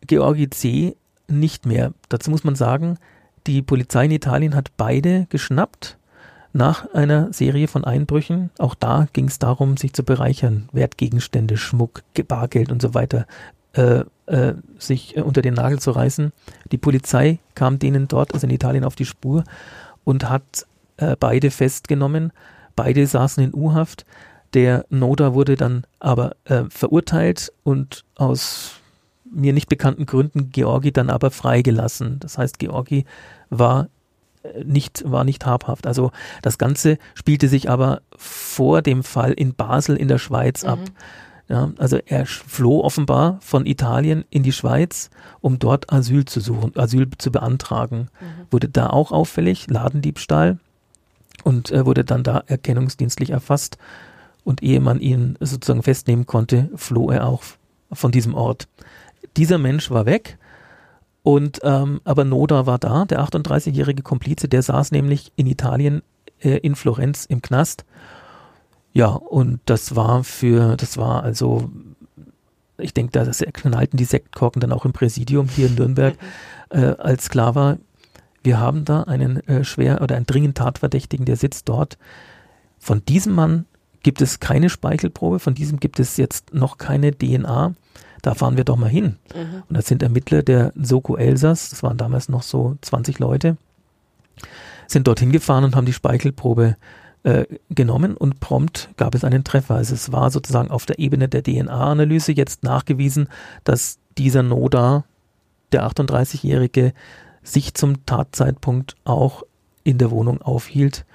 Georgi 0.06 0.50
C. 0.50 0.96
nicht 1.28 1.66
mehr. 1.66 1.94
Dazu 2.10 2.32
muss 2.32 2.44
man 2.44 2.56
sagen, 2.56 2.98
die 3.46 3.62
Polizei 3.62 4.06
in 4.06 4.12
Italien 4.12 4.56
hat 4.56 4.72
beide 4.78 5.28
geschnappt 5.30 5.98
nach 6.54 6.93
einer 6.93 7.32
Serie 7.34 7.68
von 7.68 7.84
Einbrüchen. 7.84 8.50
Auch 8.58 8.76
da 8.76 9.08
ging 9.14 9.28
es 9.28 9.39
darum, 9.39 9.78
sich 9.78 9.93
zu 9.93 10.04
bereichern, 10.04 10.70
Wertgegenstände, 10.72 11.58
Schmuck, 11.58 12.04
Bargeld 12.28 12.72
und 12.72 12.82
so 12.82 12.93
weiter 12.93 13.26
äh, 13.74 14.04
äh, 14.26 14.56
sich 14.80 15.16
äh, 15.16 15.22
unter 15.22 15.41
den 15.41 15.54
Nagel 15.54 15.80
zu 15.80 15.91
reißen. 15.91 16.34
Die 16.72 16.78
Polizei 16.78 17.39
kam 17.56 17.80
denen 17.80 18.08
dort, 18.08 18.34
also 18.34 18.48
in 18.48 18.54
Italien, 18.54 18.84
auf 18.84 18.95
die 18.95 19.06
Spur 19.06 19.43
und 20.04 20.30
hat 20.30 20.66
äh, 20.98 21.16
beide 21.20 21.52
festgenommen. 21.52 22.32
Beide 22.76 23.06
saßen 23.06 23.43
in 23.43 23.54
U-Haft. 23.54 24.06
Der 24.54 24.86
Noda 24.89 25.34
wurde 25.34 25.56
dann 25.56 25.86
aber 26.00 26.36
äh, 26.45 26.64
verurteilt 26.70 27.54
und 27.64 28.04
aus 28.16 28.76
mir 29.24 29.54
nicht 29.54 29.70
bekannten 29.70 30.06
Gründen 30.06 30.52
Georgi 30.52 30.91
dann 30.91 31.10
aber 31.10 31.32
freigelassen. 31.32 32.20
Das 32.20 32.38
heißt, 32.38 32.60
Georgi 32.60 33.06
war 33.50 33.89
nicht, 34.64 35.04
war 35.10 35.24
nicht 35.24 35.46
habhaft. 35.46 35.88
Also 35.88 36.12
das 36.42 36.58
Ganze 36.58 36.98
spielte 37.16 37.48
sich 37.48 37.70
aber 37.70 38.02
vor 38.16 38.82
dem 38.82 39.04
Fall 39.04 39.34
in 39.34 39.54
Basel 39.54 39.96
in 39.96 40.08
der 40.08 40.18
Schweiz 40.18 40.64
ab. 40.64 40.80
Mhm. 40.80 40.94
Ja, 41.50 41.72
also 41.78 41.98
er 42.06 42.26
floh 42.26 42.82
offenbar 42.82 43.38
von 43.42 43.66
Italien 43.66 44.26
in 44.30 44.44
die 44.44 44.52
Schweiz, 44.52 45.10
um 45.40 45.60
dort 45.60 45.94
Asyl 45.94 46.26
zu 46.26 46.42
suchen, 46.42 46.78
Asyl 46.78 47.08
zu 47.18 47.32
beantragen. 47.32 48.10
Mhm. 48.20 48.26
Wurde 48.52 48.68
da 48.68 48.90
auch 48.90 49.14
auffällig, 49.14 49.70
Ladendiebstahl 49.70 50.60
und 51.44 51.72
äh, 51.72 51.86
wurde 51.86 52.04
dann 52.04 52.24
da 52.24 52.44
erkennungsdienstlich 52.48 53.30
erfasst. 53.30 53.78
Und 54.44 54.64
ehe 54.64 54.80
man 54.80 55.00
ihn 55.00 55.38
sozusagen 55.40 55.84
festnehmen 55.84 56.26
konnte, 56.26 56.70
floh 56.76 57.12
er 57.12 57.28
auch 57.28 57.44
von 57.92 58.12
diesem 58.12 58.34
Ort. 58.34 58.68
Dieser 59.36 59.58
Mensch 59.58 59.90
war 59.90 60.06
weg. 60.06 60.38
Und 61.28 61.60
ähm, 61.64 62.00
aber 62.06 62.24
Noda 62.24 62.66
war 62.66 62.80
da, 62.80 63.04
der 63.04 63.20
38-jährige 63.20 64.02
Komplize, 64.02 64.48
der 64.48 64.62
saß 64.62 64.92
nämlich 64.92 65.34
in 65.36 65.46
Italien 65.46 66.02
äh, 66.40 66.58
in 66.60 66.76
Florenz 66.76 67.26
im 67.26 67.42
Knast 67.42 67.84
ja, 68.98 69.10
und 69.10 69.60
das 69.66 69.96
war 69.96 70.24
für, 70.24 70.76
das 70.76 70.98
war 70.98 71.22
also, 71.22 71.70
ich 72.80 72.96
denke, 72.96 73.12
da 73.12 73.26
knallten 73.26 73.96
die 73.96 74.06
Sektkorken 74.06 74.60
dann 74.60 74.72
auch 74.72 74.86
im 74.86 74.92
Präsidium 74.92 75.48
hier 75.50 75.68
in 75.68 75.76
Nürnberg, 75.76 76.16
äh, 76.70 76.96
als 76.98 77.30
klar 77.30 77.54
war, 77.54 77.78
wir 78.42 78.60
haben 78.60 78.86
da 78.86 79.04
einen 79.04 79.46
äh, 79.48 79.64
schwer 79.64 80.02
oder 80.02 80.16
einen 80.16 80.26
dringend 80.26 80.58
Tatverdächtigen, 80.58 81.28
der 81.28 81.36
sitzt 81.36 81.70
dort. 81.70 82.00
Von 82.80 83.06
diesem 83.06 83.36
Mann 83.36 83.66
gibt 84.02 84.20
es 84.20 84.40
keine 84.40 84.68
Speichelprobe, 84.68 85.38
von 85.38 85.54
diesem 85.54 85.80
gibt 85.80 86.00
es 86.00 86.18
jetzt 86.18 86.56
noch 86.56 86.80
keine 86.80 87.12
DNA. 87.12 87.76
Da 88.22 88.34
fahren 88.34 88.57
wir 88.57 88.63
doch 88.63 88.78
mal 88.78 88.89
hin. 88.89 89.18
Mhm. 89.36 89.63
Und 89.68 89.78
das 89.78 89.88
sind 89.88 90.03
Ermittler 90.03 90.43
der 90.43 90.74
Soko 90.76 91.15
Elsass, 91.15 91.70
das 91.70 91.84
waren 91.84 91.97
damals 91.97 92.30
noch 92.30 92.43
so 92.43 92.78
20 92.82 93.20
Leute, 93.20 93.57
sind 94.88 95.07
dorthin 95.07 95.32
gefahren 95.32 95.63
und 95.63 95.76
haben 95.76 95.86
die 95.86 95.93
Speichelprobe 95.93 96.78
äh, 97.24 97.45
genommen 97.70 98.15
und 98.15 98.39
prompt 98.39 98.89
gab 98.95 99.15
es 99.15 99.24
einen 99.24 99.43
Treffer. 99.43 99.76
Also 99.76 99.95
es 99.95 100.11
war 100.11 100.30
sozusagen 100.32 100.72
auf 100.72 100.86
der 100.86 100.99
Ebene 100.99 101.28
der 101.28 101.43
DNA-Analyse 101.43 102.32
jetzt 102.32 102.63
nachgewiesen, 102.63 103.28
dass 103.63 103.99
dieser 104.18 104.43
Noda, 104.43 105.03
der 105.72 105.86
38-Jährige, 105.88 106.93
sich 107.43 107.74
zum 107.74 108.05
Tatzeitpunkt 108.05 108.95
auch 109.03 109.43
in 109.84 109.97
der 109.97 110.11
Wohnung 110.11 110.41
aufhielt 110.41 111.05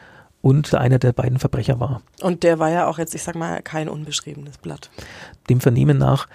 und 0.41 0.75
einer 0.75 0.99
der 0.99 1.13
beiden 1.13 1.39
Verbrecher 1.39 1.79
war. 1.79 2.03
Und 2.21 2.43
der 2.43 2.59
war 2.59 2.71
ja 2.71 2.87
auch 2.89 2.99
jetzt, 2.99 3.15
ich 3.15 3.23
sag 3.23 3.35
mal, 3.35 3.63
kein 3.63 3.89
unbeschriebenes 3.89 4.59
Blatt. 4.59 4.91
Dem 5.49 5.61
Vernehmen 5.61 5.99
nach 5.99 6.27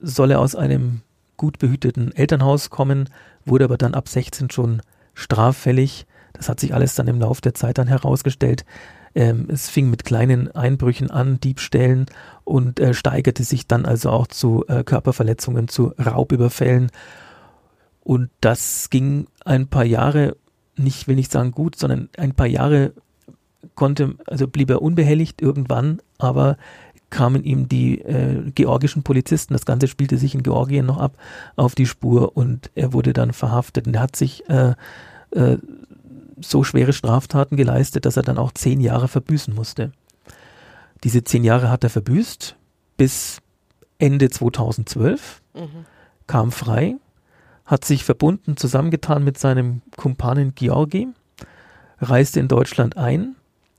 soll 0.00 0.30
er 0.30 0.40
aus 0.40 0.54
einem 0.54 1.02
gut 1.36 1.58
behüteten 1.58 2.12
Elternhaus 2.12 2.70
kommen, 2.70 3.08
wurde 3.44 3.64
aber 3.64 3.76
dann 3.76 3.94
ab 3.94 4.08
16 4.08 4.50
schon 4.50 4.82
straffällig. 5.14 6.06
Das 6.32 6.48
hat 6.48 6.60
sich 6.60 6.74
alles 6.74 6.94
dann 6.94 7.08
im 7.08 7.20
Laufe 7.20 7.40
der 7.40 7.54
Zeit 7.54 7.78
dann 7.78 7.88
herausgestellt. 7.88 8.64
Ähm, 9.14 9.46
es 9.48 9.70
fing 9.70 9.88
mit 9.88 10.04
kleinen 10.04 10.54
Einbrüchen 10.54 11.10
an, 11.10 11.40
Diebstählen 11.40 12.06
und 12.44 12.80
äh, 12.80 12.92
steigerte 12.92 13.44
sich 13.44 13.66
dann 13.66 13.86
also 13.86 14.10
auch 14.10 14.26
zu 14.26 14.64
äh, 14.68 14.84
Körperverletzungen, 14.84 15.68
zu 15.68 15.94
Raubüberfällen. 15.98 16.90
Und 18.02 18.30
das 18.40 18.90
ging 18.90 19.26
ein 19.44 19.68
paar 19.68 19.84
Jahre, 19.84 20.36
nicht 20.76 21.08
will 21.08 21.16
nicht 21.16 21.32
sagen 21.32 21.52
gut, 21.52 21.76
sondern 21.76 22.10
ein 22.18 22.34
paar 22.34 22.46
Jahre 22.46 22.92
konnte, 23.74 24.14
also 24.26 24.46
blieb 24.46 24.70
er 24.70 24.82
unbehelligt 24.82 25.40
irgendwann, 25.40 26.00
aber 26.18 26.56
kamen 27.10 27.44
ihm 27.44 27.68
die 27.68 28.00
äh, 28.00 28.50
georgischen 28.54 29.02
Polizisten, 29.02 29.54
das 29.54 29.66
Ganze 29.66 29.88
spielte 29.88 30.18
sich 30.18 30.34
in 30.34 30.42
Georgien 30.42 30.86
noch 30.86 30.98
ab, 30.98 31.16
auf 31.54 31.74
die 31.74 31.86
Spur 31.86 32.36
und 32.36 32.70
er 32.74 32.92
wurde 32.92 33.12
dann 33.12 33.32
verhaftet. 33.32 33.86
Und 33.86 33.94
er 33.94 34.02
hat 34.02 34.16
sich 34.16 34.48
äh, 34.48 34.74
äh, 35.30 35.58
so 36.40 36.64
schwere 36.64 36.92
Straftaten 36.92 37.56
geleistet, 37.56 38.04
dass 38.04 38.16
er 38.16 38.22
dann 38.22 38.38
auch 38.38 38.52
zehn 38.52 38.80
Jahre 38.80 39.08
verbüßen 39.08 39.54
musste. 39.54 39.92
Diese 41.04 41.24
zehn 41.24 41.44
Jahre 41.44 41.70
hat 41.70 41.84
er 41.84 41.90
verbüßt 41.90 42.56
bis 42.96 43.40
Ende 43.98 44.28
2012, 44.30 45.42
mhm. 45.54 45.86
kam 46.26 46.52
frei, 46.52 46.96
hat 47.64 47.84
sich 47.84 48.04
verbunden, 48.04 48.56
zusammengetan 48.56 49.24
mit 49.24 49.38
seinem 49.38 49.82
Kumpanen 49.96 50.54
Georgi, 50.54 51.08
reiste 52.00 52.40
in 52.40 52.48
Deutschland 52.48 52.96
ein 52.96 53.36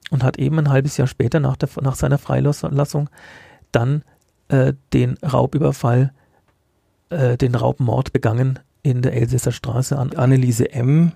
und 0.10 0.24
hat 0.24 0.38
eben 0.38 0.60
ein 0.60 0.70
halbes 0.70 0.98
Jahr 0.98 1.08
später 1.08 1.40
nach, 1.40 1.58
der, 1.58 1.70
nach 1.82 1.96
seiner 1.96 2.18
Freilassung 2.18 3.10
dann 3.72 4.04
äh, 4.48 4.74
den 4.94 5.18
Raubüberfall, 5.18 6.14
äh, 7.10 7.38
den 7.38 7.56
Raubmord 7.56 8.14
begangen 8.14 8.60
in 8.84 9.02
der 9.02 9.14
Elsässer 9.14 9.52
Straße 9.52 9.98
an 9.98 10.14
Anneliese 10.14 10.72
M., 10.72 11.12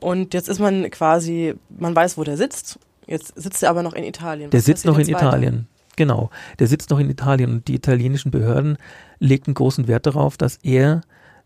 und 0.00 0.34
jetzt 0.34 0.48
ist 0.48 0.60
man 0.60 0.88
quasi, 0.90 1.54
man 1.68 1.94
weiß, 1.94 2.18
wo 2.18 2.24
der 2.24 2.36
sitzt. 2.36 2.78
Jetzt 3.06 3.40
sitzt 3.40 3.62
er 3.62 3.70
aber 3.70 3.82
noch 3.82 3.94
in 3.94 4.04
Italien. 4.04 4.50
Der 4.50 4.60
sitzt 4.60 4.84
noch 4.84 4.98
in 4.98 5.08
weiter? 5.08 5.26
Italien. 5.26 5.66
Genau. 5.96 6.30
Der 6.58 6.68
sitzt 6.68 6.90
noch 6.90 7.00
in 7.00 7.10
Italien 7.10 7.50
und 7.50 7.68
die 7.68 7.74
italienischen 7.74 8.30
Behörden 8.30 8.76
legten 9.18 9.54
großen 9.54 9.88
Wert 9.88 10.06
darauf, 10.06 10.36
dass 10.36 10.58
er 10.62 11.00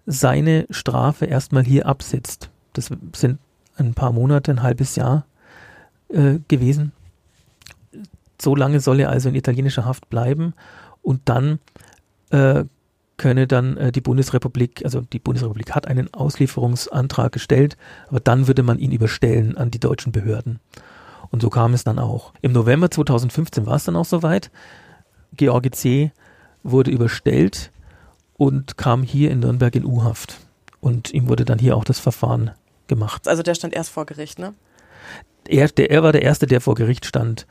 seine 0.04 0.66
Strafe 0.70 1.24
erstmal 1.24 1.64
hier 1.64 1.86
absitzt. 1.86 2.50
Das 2.74 2.90
sind 3.14 3.38
ein 3.76 3.94
paar 3.94 4.12
Monate, 4.12 4.50
ein 4.50 4.62
halbes 4.62 4.96
Jahr 4.96 5.24
äh, 6.12 6.38
gewesen. 6.48 6.92
So 8.40 8.54
lange 8.56 8.80
soll 8.80 9.00
er 9.00 9.10
also 9.10 9.28
in 9.28 9.34
italienischer 9.34 9.84
Haft 9.84 10.08
bleiben 10.10 10.54
und 11.02 11.22
dann 11.26 11.58
äh, 12.30 12.64
könne 13.16 13.46
dann 13.46 13.76
äh, 13.76 13.92
die 13.92 14.00
Bundesrepublik, 14.00 14.84
also 14.84 15.00
die 15.00 15.18
Bundesrepublik 15.18 15.72
hat 15.72 15.86
einen 15.86 16.12
Auslieferungsantrag 16.12 17.32
gestellt, 17.32 17.76
aber 18.08 18.20
dann 18.20 18.48
würde 18.48 18.62
man 18.62 18.78
ihn 18.78 18.92
überstellen 18.92 19.56
an 19.56 19.70
die 19.70 19.78
deutschen 19.78 20.12
Behörden. 20.12 20.58
Und 21.30 21.40
so 21.40 21.48
kam 21.48 21.72
es 21.72 21.84
dann 21.84 21.98
auch. 21.98 22.32
Im 22.42 22.52
November 22.52 22.90
2015 22.90 23.64
war 23.64 23.76
es 23.76 23.84
dann 23.84 23.96
auch 23.96 24.04
soweit. 24.04 24.50
George 25.34 25.70
C. 25.70 26.12
wurde 26.62 26.90
überstellt 26.90 27.70
und 28.34 28.76
kam 28.76 29.02
hier 29.02 29.30
in 29.30 29.40
Nürnberg 29.40 29.74
in 29.74 29.86
U-Haft. 29.86 30.40
Und 30.80 31.14
ihm 31.14 31.28
wurde 31.28 31.44
dann 31.44 31.58
hier 31.58 31.76
auch 31.76 31.84
das 31.84 32.00
Verfahren 32.00 32.50
gemacht. 32.88 33.28
Also 33.28 33.42
der 33.42 33.54
stand 33.54 33.72
erst 33.72 33.90
vor 33.90 34.04
Gericht, 34.04 34.38
ne? 34.38 34.52
Er, 35.48 35.68
der, 35.68 35.90
er 35.90 36.02
war 36.02 36.12
der 36.12 36.22
Erste, 36.22 36.46
der 36.46 36.60
vor 36.60 36.74
Gericht 36.74 37.04
stand 37.06 37.46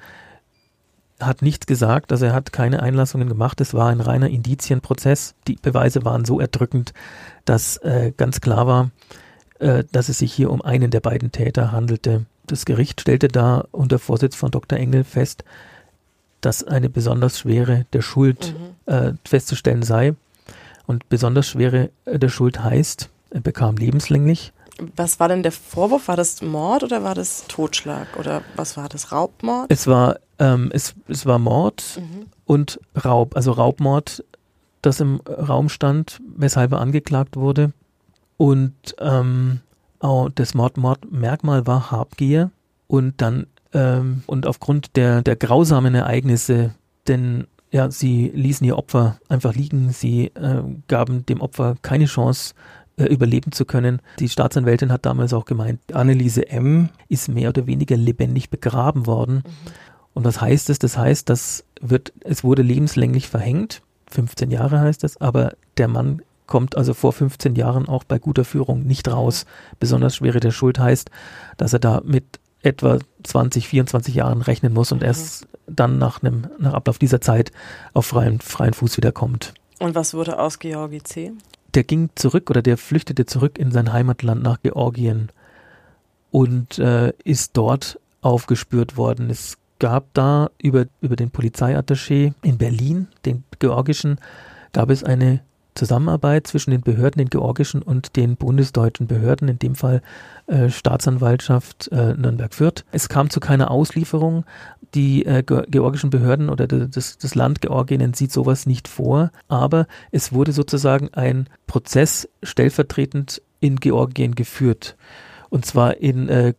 hat 1.21 1.41
nichts 1.41 1.65
gesagt, 1.65 2.11
also 2.11 2.25
er 2.25 2.33
hat 2.33 2.51
keine 2.51 2.81
Einlassungen 2.81 3.27
gemacht. 3.27 3.61
Es 3.61 3.73
war 3.73 3.89
ein 3.89 4.01
reiner 4.01 4.29
Indizienprozess. 4.29 5.35
Die 5.47 5.57
Beweise 5.61 6.03
waren 6.03 6.25
so 6.25 6.39
erdrückend, 6.39 6.93
dass 7.45 7.77
äh, 7.77 8.11
ganz 8.15 8.41
klar 8.41 8.67
war, 8.67 8.91
äh, 9.59 9.83
dass 9.91 10.09
es 10.09 10.19
sich 10.19 10.33
hier 10.33 10.49
um 10.51 10.61
einen 10.61 10.91
der 10.91 10.99
beiden 10.99 11.31
Täter 11.31 11.71
handelte. 11.71 12.25
Das 12.47 12.65
Gericht 12.65 13.01
stellte 13.01 13.27
da 13.27 13.65
unter 13.71 13.99
Vorsitz 13.99 14.35
von 14.35 14.51
Dr. 14.51 14.77
Engel 14.77 15.03
fest, 15.03 15.43
dass 16.41 16.63
eine 16.63 16.89
besonders 16.89 17.39
schwere 17.39 17.85
der 17.93 18.01
Schuld 18.01 18.55
mhm. 18.87 18.93
äh, 18.93 19.13
festzustellen 19.25 19.83
sei. 19.83 20.15
Und 20.87 21.07
besonders 21.09 21.47
schwere 21.47 21.91
äh, 22.05 22.17
der 22.17 22.29
Schuld 22.29 22.63
heißt, 22.63 23.09
er 23.29 23.41
bekam 23.41 23.77
lebenslänglich 23.77 24.51
was 24.95 25.19
war 25.19 25.27
denn 25.27 25.43
der 25.43 25.51
Vorwurf? 25.51 26.07
War 26.07 26.17
das 26.17 26.41
Mord 26.41 26.83
oder 26.83 27.03
war 27.03 27.15
das 27.15 27.45
Totschlag 27.47 28.17
oder 28.17 28.41
was 28.55 28.77
war 28.77 28.89
das? 28.89 29.11
Raubmord? 29.11 29.67
Es 29.69 29.87
war, 29.87 30.19
ähm, 30.39 30.69
es, 30.73 30.95
es 31.07 31.25
war 31.25 31.39
Mord 31.39 31.99
mhm. 31.99 32.27
und 32.45 32.79
Raub, 33.03 33.35
also 33.35 33.51
Raubmord, 33.51 34.23
das 34.81 34.99
im 34.99 35.21
Raum 35.27 35.69
stand, 35.69 36.19
weshalb 36.35 36.71
er 36.71 36.81
angeklagt 36.81 37.35
wurde. 37.35 37.73
Und 38.37 38.73
ähm, 38.99 39.61
auch 39.99 40.29
das 40.29 40.53
Mordmordmerkmal 40.53 41.67
war 41.67 41.91
Habgier 41.91 42.49
und 42.87 43.21
dann 43.21 43.45
ähm, 43.73 44.23
und 44.25 44.47
aufgrund 44.47 44.95
der, 44.95 45.21
der 45.21 45.35
grausamen 45.35 45.95
Ereignisse, 45.95 46.73
denn 47.07 47.47
ja, 47.71 47.89
sie 47.89 48.31
ließen 48.33 48.67
ihr 48.67 48.77
Opfer 48.77 49.19
einfach 49.29 49.55
liegen, 49.55 49.91
sie 49.91 50.27
äh, 50.27 50.61
gaben 50.87 51.25
dem 51.25 51.39
Opfer 51.39 51.77
keine 51.81 52.05
Chance, 52.05 52.53
überleben 53.09 53.51
zu 53.51 53.65
können. 53.65 54.01
Die 54.19 54.29
Staatsanwältin 54.29 54.91
hat 54.91 55.05
damals 55.05 55.33
auch 55.33 55.45
gemeint, 55.45 55.79
Anneliese 55.93 56.49
M. 56.49 56.89
ist 57.07 57.29
mehr 57.29 57.49
oder 57.49 57.67
weniger 57.67 57.97
lebendig 57.97 58.49
begraben 58.49 59.07
worden. 59.07 59.43
Mhm. 59.45 59.71
Und 60.13 60.25
was 60.25 60.41
heißt 60.41 60.69
es? 60.69 60.79
Das 60.79 60.97
heißt, 60.97 61.29
das 61.29 61.63
wird, 61.79 62.13
es 62.21 62.43
wurde 62.43 62.61
lebenslänglich 62.61 63.29
verhängt. 63.29 63.81
15 64.09 64.51
Jahre 64.51 64.79
heißt 64.79 65.03
es, 65.03 65.19
aber 65.19 65.53
der 65.77 65.87
Mann 65.87 66.21
kommt 66.47 66.75
also 66.75 66.93
vor 66.93 67.13
15 67.13 67.55
Jahren 67.55 67.87
auch 67.87 68.03
bei 68.03 68.19
guter 68.19 68.43
Führung 68.43 68.83
nicht 68.83 69.07
raus. 69.07 69.45
Besonders 69.79 70.17
schwere 70.17 70.41
der 70.41 70.51
Schuld 70.51 70.79
heißt, 70.79 71.09
dass 71.55 71.71
er 71.71 71.79
da 71.79 72.01
mit 72.03 72.25
etwa 72.61 72.99
20, 73.23 73.67
24 73.67 74.13
Jahren 74.15 74.41
rechnen 74.41 74.73
muss 74.73 74.91
und 74.91 74.99
mhm. 74.99 75.05
erst 75.05 75.47
dann 75.65 75.97
nach 75.97 76.21
einem 76.21 76.47
nach 76.59 76.73
Ablauf 76.73 76.99
dieser 76.99 77.21
Zeit 77.21 77.51
auf 77.93 78.05
freien, 78.05 78.41
freien 78.41 78.73
Fuß 78.73 78.97
wiederkommt. 78.97 79.53
Und 79.79 79.95
was 79.95 80.13
wurde 80.13 80.37
aus 80.39 80.59
Georgi 80.59 81.01
C? 81.01 81.31
Der 81.73 81.83
ging 81.83 82.09
zurück 82.15 82.49
oder 82.49 82.61
der 82.61 82.77
flüchtete 82.77 83.25
zurück 83.25 83.57
in 83.57 83.71
sein 83.71 83.93
Heimatland 83.93 84.43
nach 84.43 84.61
Georgien 84.61 85.29
und 86.31 86.79
äh, 86.79 87.13
ist 87.23 87.55
dort 87.55 87.99
aufgespürt 88.21 88.97
worden. 88.97 89.29
Es 89.29 89.57
gab 89.79 90.13
da 90.13 90.49
über, 90.61 90.85
über 91.01 91.15
den 91.15 91.31
Polizeiattaché 91.31 92.33
in 92.43 92.57
Berlin, 92.57 93.07
den 93.25 93.43
georgischen, 93.59 94.19
gab 94.73 94.89
es 94.89 95.03
eine 95.03 95.41
Zusammenarbeit 95.75 96.47
zwischen 96.47 96.71
den 96.71 96.81
Behörden, 96.81 97.19
den 97.19 97.29
georgischen 97.29 97.81
und 97.81 98.15
den 98.15 98.35
bundesdeutschen 98.35 99.07
Behörden, 99.07 99.47
in 99.47 99.59
dem 99.59 99.75
Fall 99.75 100.01
äh, 100.47 100.69
Staatsanwaltschaft 100.69 101.89
äh, 101.91 102.13
Nürnberg-Fürth. 102.13 102.83
Es 102.91 103.09
kam 103.09 103.29
zu 103.29 103.39
keiner 103.39 103.71
Auslieferung. 103.71 104.45
Die 104.93 105.25
äh, 105.25 105.41
georgischen 105.43 106.09
Behörden 106.09 106.49
oder 106.49 106.67
das, 106.67 107.17
das 107.17 107.35
Land 107.35 107.61
Georgien 107.61 108.13
sieht 108.13 108.33
sowas 108.33 108.65
nicht 108.65 108.89
vor, 108.89 109.31
aber 109.47 109.87
es 110.11 110.33
wurde 110.33 110.51
sozusagen 110.51 111.13
ein 111.13 111.47
Prozess 111.67 112.27
stellvertretend 112.43 113.41
in 113.61 113.77
Georgien 113.77 114.35
geführt. 114.35 114.97
Und 115.49 115.65
zwar 115.65 115.97
in 115.97 116.27
äh, 116.27 116.53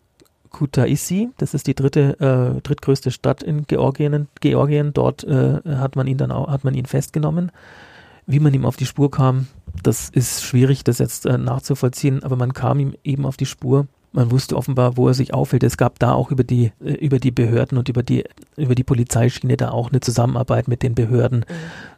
Kutaisi, 0.53 1.31
das 1.39 1.55
ist 1.55 1.67
die 1.67 1.75
dritte, 1.75 2.19
äh, 2.21 2.61
drittgrößte 2.61 3.11
Stadt 3.11 3.43
in 3.43 3.67
Georgien. 3.67 4.29
Georgien. 4.41 4.93
Dort 4.93 5.25
äh, 5.25 5.61
hat 5.65 5.97
man 5.97 6.07
ihn 6.07 6.19
dann 6.19 6.31
auch, 6.31 6.49
hat 6.49 6.65
man 6.65 6.75
ihn 6.75 6.87
festgenommen. 6.87 7.51
Wie 8.27 8.41
man 8.41 8.55
ihm 8.55 8.65
auf 8.65 8.77
die 8.77 8.87
Spur 8.87 9.11
kam, 9.11 9.49
das 9.83 10.09
ist 10.09 10.45
schwierig, 10.45 10.85
das 10.85 10.99
jetzt 10.99 11.27
äh, 11.27 11.39
nachzuvollziehen, 11.39 12.23
aber 12.23 12.37
man 12.37 12.53
kam 12.53 12.79
ihm 12.79 12.95
eben 13.05 13.27
auf 13.27 13.37
die 13.37 13.47
Spur. 13.47 13.87
Man 14.13 14.31
wusste 14.31 14.57
offenbar, 14.57 14.97
wo 14.97 15.09
er 15.09 15.15
sich 15.15 15.33
aufhält. 15.33 15.63
Es 15.63 15.79
gab 15.79 15.99
da 15.99 16.13
auch 16.13 16.31
über 16.31 16.45
die, 16.45 16.73
äh, 16.85 16.93
über 16.93 17.19
die 17.19 17.31
Behörden 17.31 17.79
und 17.79 17.89
über 17.89 18.03
die, 18.03 18.25
über 18.57 18.75
die 18.75 18.85
Polizeischiene 18.85 19.57
da 19.57 19.71
auch 19.71 19.91
eine 19.91 20.01
Zusammenarbeit 20.01 20.69
mit 20.69 20.83
den 20.83 20.95
Behörden. 20.95 21.45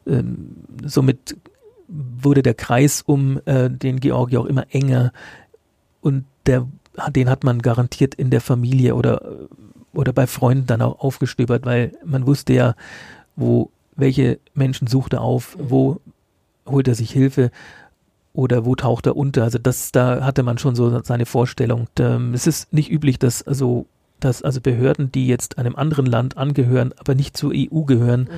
Mhm. 0.06 0.12
Ähm, 0.12 0.56
somit 0.84 1.36
wurde 1.88 2.42
der 2.42 2.54
Kreis 2.54 3.02
um 3.02 3.40
äh, 3.44 3.68
den 3.68 4.00
Georgi 4.00 4.36
auch 4.36 4.46
immer 4.46 4.66
enger 4.70 5.12
und 6.00 6.24
der, 6.46 6.66
den 7.10 7.28
hat 7.28 7.44
man 7.44 7.60
garantiert 7.60 8.14
in 8.14 8.30
der 8.30 8.40
Familie 8.40 8.94
oder, 8.94 9.48
oder 9.92 10.12
bei 10.12 10.26
Freunden 10.26 10.66
dann 10.66 10.82
auch 10.82 11.00
aufgestöbert, 11.00 11.66
weil 11.66 11.92
man 12.04 12.26
wusste 12.26 12.52
ja, 12.52 12.74
wo 13.36 13.70
welche 13.96 14.40
Menschen 14.54 14.86
sucht 14.86 15.12
er 15.12 15.20
auf, 15.20 15.56
wo 15.60 16.00
holt 16.66 16.88
er 16.88 16.94
sich 16.94 17.10
Hilfe 17.10 17.50
oder 18.32 18.64
wo 18.64 18.74
taucht 18.74 19.06
er 19.06 19.16
unter. 19.16 19.44
Also 19.44 19.58
das, 19.58 19.92
da 19.92 20.24
hatte 20.24 20.42
man 20.42 20.58
schon 20.58 20.74
so 20.74 21.00
seine 21.02 21.26
Vorstellung. 21.26 21.80
Und, 21.82 22.00
ähm, 22.00 22.34
es 22.34 22.46
ist 22.46 22.72
nicht 22.72 22.90
üblich, 22.90 23.18
dass 23.18 23.42
also, 23.42 23.86
dass 24.20 24.42
also 24.42 24.60
Behörden, 24.60 25.12
die 25.12 25.26
jetzt 25.26 25.58
einem 25.58 25.76
anderen 25.76 26.06
Land 26.06 26.36
angehören, 26.36 26.92
aber 26.98 27.14
nicht 27.14 27.36
zur 27.36 27.52
EU 27.54 27.82
gehören, 27.82 28.28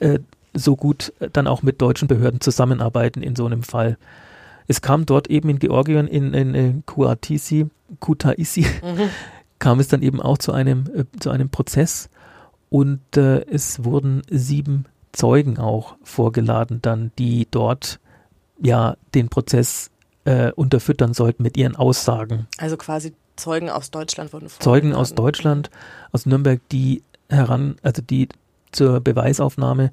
mhm. 0.00 0.06
äh, 0.06 0.18
so 0.54 0.76
gut 0.76 1.12
dann 1.32 1.46
auch 1.46 1.62
mit 1.62 1.82
deutschen 1.82 2.08
Behörden 2.08 2.40
zusammenarbeiten 2.40 3.22
in 3.22 3.36
so 3.36 3.46
einem 3.46 3.62
Fall. 3.62 3.98
Es 4.68 4.80
kam 4.80 5.06
dort 5.06 5.28
eben 5.28 5.48
in 5.48 5.58
Georgien, 5.58 6.06
in, 6.06 6.32
in, 6.34 6.54
in 6.54 6.86
Kuatisi, 6.86 7.66
Kutaisi, 8.00 8.62
mhm. 8.62 9.08
kam 9.58 9.80
es 9.80 9.88
dann 9.88 10.02
eben 10.02 10.20
auch 10.22 10.38
zu 10.38 10.52
einem, 10.52 10.84
äh, 10.94 11.04
zu 11.18 11.30
einem 11.30 11.48
Prozess 11.48 12.10
und 12.70 13.16
äh, 13.16 13.40
es 13.46 13.82
wurden 13.84 14.22
sieben 14.30 14.84
Zeugen 15.12 15.58
auch 15.58 15.96
vorgeladen, 16.02 16.80
dann, 16.82 17.12
die 17.18 17.46
dort 17.50 18.00
ja 18.60 18.96
den 19.14 19.28
Prozess 19.28 19.90
äh, 20.24 20.52
unterfüttern 20.52 21.14
sollten 21.14 21.42
mit 21.42 21.56
ihren 21.56 21.76
Aussagen. 21.76 22.46
Also 22.58 22.76
quasi 22.76 23.14
Zeugen 23.36 23.70
aus 23.70 23.90
Deutschland 23.90 24.32
wurden 24.32 24.48
vorgeladen. 24.48 24.82
Zeugen 24.82 24.94
aus 24.94 25.14
Deutschland, 25.14 25.70
aus 26.12 26.26
Nürnberg, 26.26 26.60
die 26.70 27.02
heran, 27.28 27.76
also 27.82 28.02
die 28.02 28.28
zur 28.72 29.00
Beweisaufnahme 29.00 29.92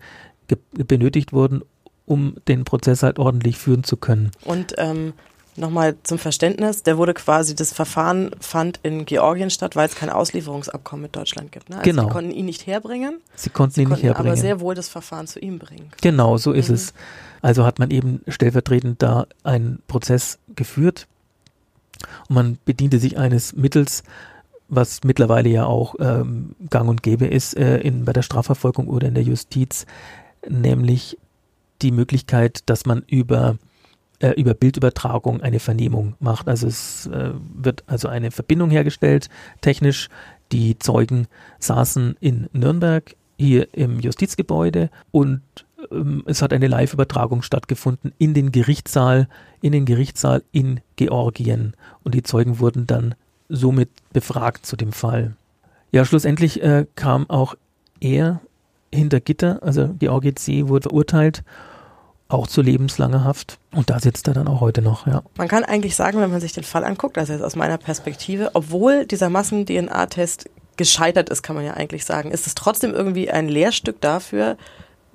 benötigt 0.73 1.33
wurden, 1.33 1.61
um 2.05 2.35
den 2.47 2.65
Prozess 2.65 3.03
halt 3.03 3.19
ordentlich 3.19 3.57
führen 3.57 3.83
zu 3.83 3.97
können. 3.97 4.31
Und 4.43 4.75
ähm, 4.77 5.13
Nochmal 5.57 5.95
zum 6.03 6.19
Verständnis, 6.19 6.83
der 6.83 6.97
wurde 6.97 7.13
quasi, 7.13 7.55
das 7.55 7.71
Verfahren 7.71 8.31
fand 8.41 8.79
in 8.83 9.05
Georgien 9.05 9.49
statt, 9.49 9.77
weil 9.77 9.87
es 9.87 9.95
kein 9.95 10.09
Auslieferungsabkommen 10.09 11.03
mit 11.03 11.15
Deutschland 11.15 11.53
gibt. 11.53 11.69
Ne? 11.69 11.77
Also 11.77 11.89
genau. 11.89 12.03
Sie 12.03 12.09
konnten 12.09 12.31
ihn 12.31 12.45
nicht 12.45 12.67
herbringen. 12.67 13.21
Sie 13.35 13.49
konnten 13.49 13.75
sie 13.75 13.81
ihn 13.81 13.87
konnten 13.87 14.01
nicht 14.01 14.09
herbringen. 14.09 14.33
aber 14.33 14.41
sehr 14.41 14.59
wohl 14.59 14.75
das 14.75 14.89
Verfahren 14.89 15.27
zu 15.27 15.39
ihm 15.39 15.59
bringen. 15.59 15.91
Genau, 16.01 16.37
so 16.37 16.51
ist 16.51 16.69
mhm. 16.69 16.75
es. 16.75 16.93
Also 17.41 17.65
hat 17.65 17.79
man 17.79 17.89
eben 17.91 18.21
stellvertretend 18.27 19.01
da 19.01 19.27
einen 19.43 19.81
Prozess 19.87 20.39
geführt 20.55 21.07
und 22.27 22.35
man 22.35 22.57
bediente 22.65 22.99
sich 22.99 23.17
eines 23.17 23.55
Mittels, 23.55 24.03
was 24.67 25.03
mittlerweile 25.03 25.49
ja 25.49 25.65
auch 25.65 25.95
ähm, 25.99 26.55
gang 26.69 26.89
und 26.89 27.03
gäbe 27.03 27.27
ist 27.27 27.55
äh, 27.55 27.77
in, 27.77 28.03
bei 28.03 28.13
der 28.13 28.23
Strafverfolgung 28.23 28.87
oder 28.87 29.07
in 29.07 29.13
der 29.13 29.23
Justiz, 29.23 29.85
nämlich 30.47 31.17
die 31.81 31.91
Möglichkeit, 31.91 32.61
dass 32.65 32.85
man 32.85 33.03
über 33.07 33.57
äh, 34.25 34.31
über 34.31 34.55
Bildübertragung 34.55 35.41
eine 35.41 35.59
Vernehmung 35.59 36.15
macht. 36.19 36.47
Also 36.47 36.65
es 36.65 37.05
äh, 37.07 37.31
wird 37.53 37.83
also 37.85 38.07
eine 38.07 38.31
Verbindung 38.31 38.71
hergestellt, 38.71 39.29
technisch. 39.61 40.09
Die 40.51 40.79
Zeugen 40.79 41.27
saßen 41.59 42.17
in 42.19 42.47
Nürnberg 42.53 43.15
hier 43.37 43.67
im 43.73 43.99
Justizgebäude 43.99 44.89
und 45.11 45.41
ähm, 45.91 46.23
es 46.25 46.41
hat 46.41 46.53
eine 46.53 46.67
Live-Übertragung 46.67 47.41
stattgefunden 47.41 48.13
in 48.17 48.33
den 48.33 48.51
Gerichtssaal, 48.51 49.27
in 49.61 49.71
den 49.71 49.85
Gerichtssaal 49.85 50.43
in 50.51 50.81
Georgien 50.95 51.73
und 52.03 52.15
die 52.15 52.23
Zeugen 52.23 52.59
wurden 52.59 52.87
dann 52.87 53.15
somit 53.49 53.89
befragt 54.13 54.65
zu 54.65 54.75
dem 54.75 54.91
Fall. 54.91 55.35
Ja, 55.91 56.03
schlussendlich 56.03 56.63
äh, 56.63 56.85
kam 56.95 57.29
auch 57.29 57.55
er 57.99 58.41
hinter 58.93 59.19
Gitter, 59.19 59.61
also 59.61 59.93
Georgi 59.99 60.33
C. 60.35 60.67
wurde 60.67 60.89
verurteilt 60.89 61.43
auch 62.35 62.47
zu 62.47 62.61
lebenslanger 62.61 63.23
Haft. 63.23 63.57
Und 63.73 63.89
da 63.89 63.99
sitzt 63.99 64.27
er 64.27 64.33
dann 64.33 64.47
auch 64.47 64.61
heute 64.61 64.81
noch, 64.81 65.07
ja. 65.07 65.23
Man 65.37 65.47
kann 65.47 65.63
eigentlich 65.63 65.95
sagen, 65.95 66.19
wenn 66.19 66.31
man 66.31 66.41
sich 66.41 66.53
den 66.53 66.63
Fall 66.63 66.83
anguckt, 66.83 67.17
also 67.17 67.33
jetzt 67.33 67.41
aus 67.41 67.55
meiner 67.55 67.77
Perspektive, 67.77 68.51
obwohl 68.53 69.05
dieser 69.05 69.29
Massen-DNA-Test 69.29 70.49
gescheitert 70.77 71.29
ist, 71.29 71.41
kann 71.41 71.55
man 71.55 71.65
ja 71.65 71.73
eigentlich 71.73 72.05
sagen, 72.05 72.31
ist 72.31 72.47
es 72.47 72.55
trotzdem 72.55 72.93
irgendwie 72.93 73.29
ein 73.29 73.47
Lehrstück 73.47 74.01
dafür, 74.01 74.57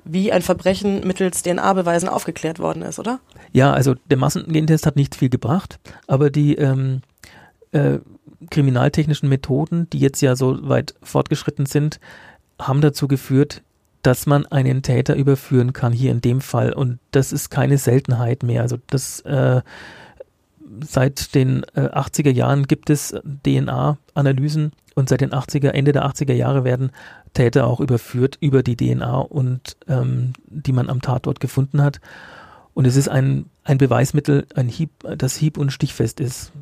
wie 0.05 0.33
ein 0.33 0.43
Verbrechen 0.43 1.07
mittels 1.07 1.43
DNA-Beweisen 1.43 2.09
aufgeklärt 2.09 2.59
worden 2.59 2.83
ist, 2.83 2.99
oder? 2.99 3.21
Ja, 3.53 3.73
also 3.73 3.95
der 4.11 4.16
Massengentest 4.16 4.87
hat 4.87 4.97
nicht 4.97 5.14
viel 5.14 5.29
gebracht, 5.29 5.79
aber 6.07 6.31
die 6.31 6.55
ähm, 6.57 7.03
äh, 7.73 7.99
kriminaltechnischen 8.51 9.29
Methoden, 9.29 9.89
die 9.91 9.99
jetzt 9.99 10.23
ja 10.23 10.37
so 10.37 10.68
weit 10.68 10.95
fortgeschritten 11.03 11.66
sind, 11.66 12.01
haben 12.59 12.81
dazu 12.81 13.09
geführt, 13.09 13.62
dass 14.03 14.26
man 14.26 14.46
einen 14.46 14.82
Täter 14.82 15.14
überführen 15.14 15.72
kann, 15.72 15.92
hier 15.92 16.11
in 16.11 16.20
dem 16.20 16.40
Fall. 16.40 16.72
Und 16.72 16.98
das 17.11 17.32
ist 17.32 17.51
keine 17.51 17.78
Seltenheit 17.78 18.42
mehr. 18.42 18.62
Also 18.62 18.78
das 18.88 19.20
äh, 19.20 19.61
seit 20.82 21.34
den 21.34 21.64
äh, 21.74 21.80
80er 21.80 22.30
Jahren 22.30 22.66
gibt 22.66 22.90
es 22.90 23.14
DNA-Analysen 23.44 24.72
und 24.94 25.09
seit 25.09 25.20
den 25.20 25.30
80er, 25.30 25.70
Ende 25.70 25.92
der 25.92 26.07
80er 26.07 26.32
Jahre 26.32 26.64
werden 26.64 26.90
Täter 27.34 27.66
auch 27.66 27.80
überführt 27.80 28.38
über 28.40 28.62
die 28.62 28.76
DNA 28.76 29.18
und 29.18 29.76
ähm, 29.88 30.32
die 30.46 30.72
man 30.72 30.88
am 30.88 31.01
Tatort 31.01 31.40
gefunden 31.40 31.82
hat. 31.82 32.01
Und 32.74 32.86
es 32.86 32.96
ist 32.96 33.09
ein, 33.09 33.46
ein 33.64 33.78
Beweismittel, 33.78 34.46
ein 34.55 34.68
Hieb, 34.68 34.90
das 35.16 35.36
hieb- 35.36 35.59
und 35.59 35.72
stichfest 35.72 36.20
ist. 36.20 36.53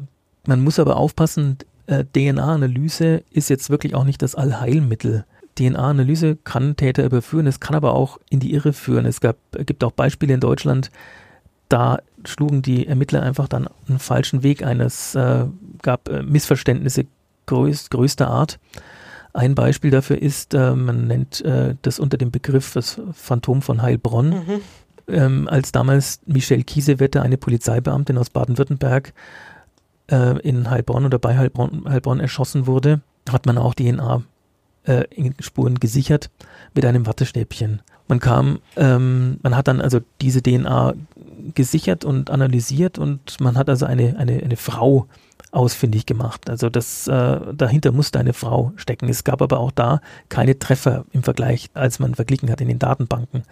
Man 0.47 0.63
muss 0.63 0.79
aber 0.79 0.97
aufpassen, 0.97 1.59
äh, 1.87 2.05
DNA-Analyse 2.05 3.23
ist 3.31 3.51
jetzt 3.51 3.71
wirklich 3.71 3.95
auch 3.95 4.05
nicht 4.05 4.23
das 4.23 4.35
Allheilmittel. 4.35 5.25
DNA-Analyse 5.59 6.37
kann 6.37 6.77
Täter 6.77 7.05
überführen, 7.05 7.47
es 7.47 7.61
kann 7.61 7.75
aber 7.75 7.95
auch 7.95 8.19
in 8.31 8.41
die 8.41 8.53
Irre 8.53 8.73
führen. 8.73 9.07
Es 9.07 9.21
gab, 9.21 9.37
gibt 9.53 9.85
auch 9.85 9.93
Beispiele 9.93 10.35
in 10.35 10.41
Deutschland, 10.41 10.91
da 11.69 11.99
schlugen 12.25 12.63
die 12.63 12.87
Ermittler 12.87 13.23
einfach 13.23 13.49
dann 13.49 13.69
einen 13.89 13.99
falschen 13.99 14.43
Weg 14.43 14.65
ein. 14.65 14.81
Es 14.81 15.15
äh, 15.15 15.45
gab 15.83 16.09
äh, 16.09 16.23
Missverständnisse 16.23 17.07
größ, 17.47 17.91
größter 17.91 18.29
Art. 18.29 18.59
Ein 19.35 19.55
Beispiel 19.55 19.91
dafür 19.91 20.21
ist, 20.21 20.55
äh, 20.55 20.75
man 20.75 21.07
nennt 21.07 21.43
äh, 21.43 21.75
das 21.83 21.99
unter 21.99 22.17
dem 22.17 22.31
Begriff 22.31 22.73
das 22.73 23.01
Phantom 23.13 23.63
von 23.63 23.83
Heilbronn. 23.83 24.31
Mhm. 24.31 24.61
Ähm, 25.09 25.49
als 25.49 25.73
damals 25.73 26.21
Michelle 26.27 26.65
Kiesewetter, 26.65 27.23
eine 27.23 27.39
Polizeibeamtin 27.39 28.19
aus 28.19 28.31
Baden-Württemberg, 28.31 29.13
äh, 30.11 30.39
in 30.41 30.71
Heilbronn 30.71 31.05
oder 31.05 31.19
bei 31.19 31.37
Heilbronn, 31.37 31.85
Heilbronn 31.89 32.21
erschossen 32.21 32.67
wurde, 32.67 33.01
hat 33.31 33.47
man 33.47 33.59
auch 33.59 33.75
DNA-Spuren 33.75 34.25
äh, 34.89 35.05
gesichert 35.81 36.31
mit 36.75 36.85
einem 36.85 37.07
Wattestäbchen. 37.07 37.83
Man 38.09 38.21
kam, 38.21 38.61
ähm, 38.77 39.39
man 39.43 39.55
hat 39.55 39.69
dann 39.69 39.81
also 39.81 40.01
diese 40.23 40.43
DNA 40.43 40.95
gesichert 41.55 42.05
und 42.05 42.31
analysiert 42.31 42.99
und 42.99 43.41
man 43.41 43.57
hat 43.59 43.69
also 43.69 43.85
eine, 43.85 44.17
eine, 44.19 44.43
eine 44.43 44.57
Frau 44.57 45.07
ausfindig 45.51 46.07
gemacht. 46.07 46.49
Also 46.49 46.71
das 46.71 47.07
äh, 47.07 47.41
dahinter 47.55 47.93
musste 47.93 48.19
eine 48.19 48.33
Frau 48.33 48.73
stecken. 48.77 49.09
Es 49.09 49.25
gab 49.25 49.43
aber 49.43 49.61
auch 49.61 49.71
da 49.71 50.01
keine 50.29 50.59
Treffer 50.59 51.05
im 51.13 51.23
Vergleich, 51.23 51.71
als 51.75 51.99
man 51.99 52.15
verglichen 52.15 52.51
hat 52.51 52.61
in 52.61 52.69
den 52.69 52.79
Datenbanken. 52.79 53.43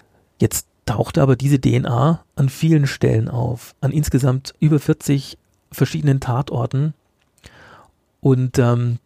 Jetzt 0.41 0.67
tauchte 0.87 1.21
aber 1.21 1.37
diese 1.37 1.61
DNA 1.61 2.25
an 2.37 2.49
vielen 2.49 2.87
Stellen 2.87 3.29
auf, 3.29 3.75
an 3.81 3.93
insgesamt 3.93 4.55
über 4.61 4.79
40 4.79 5.37
verschiedenen 5.73 6.21
Tatorten. 6.21 6.95
Und 8.21 8.59
ähm, 8.59 8.99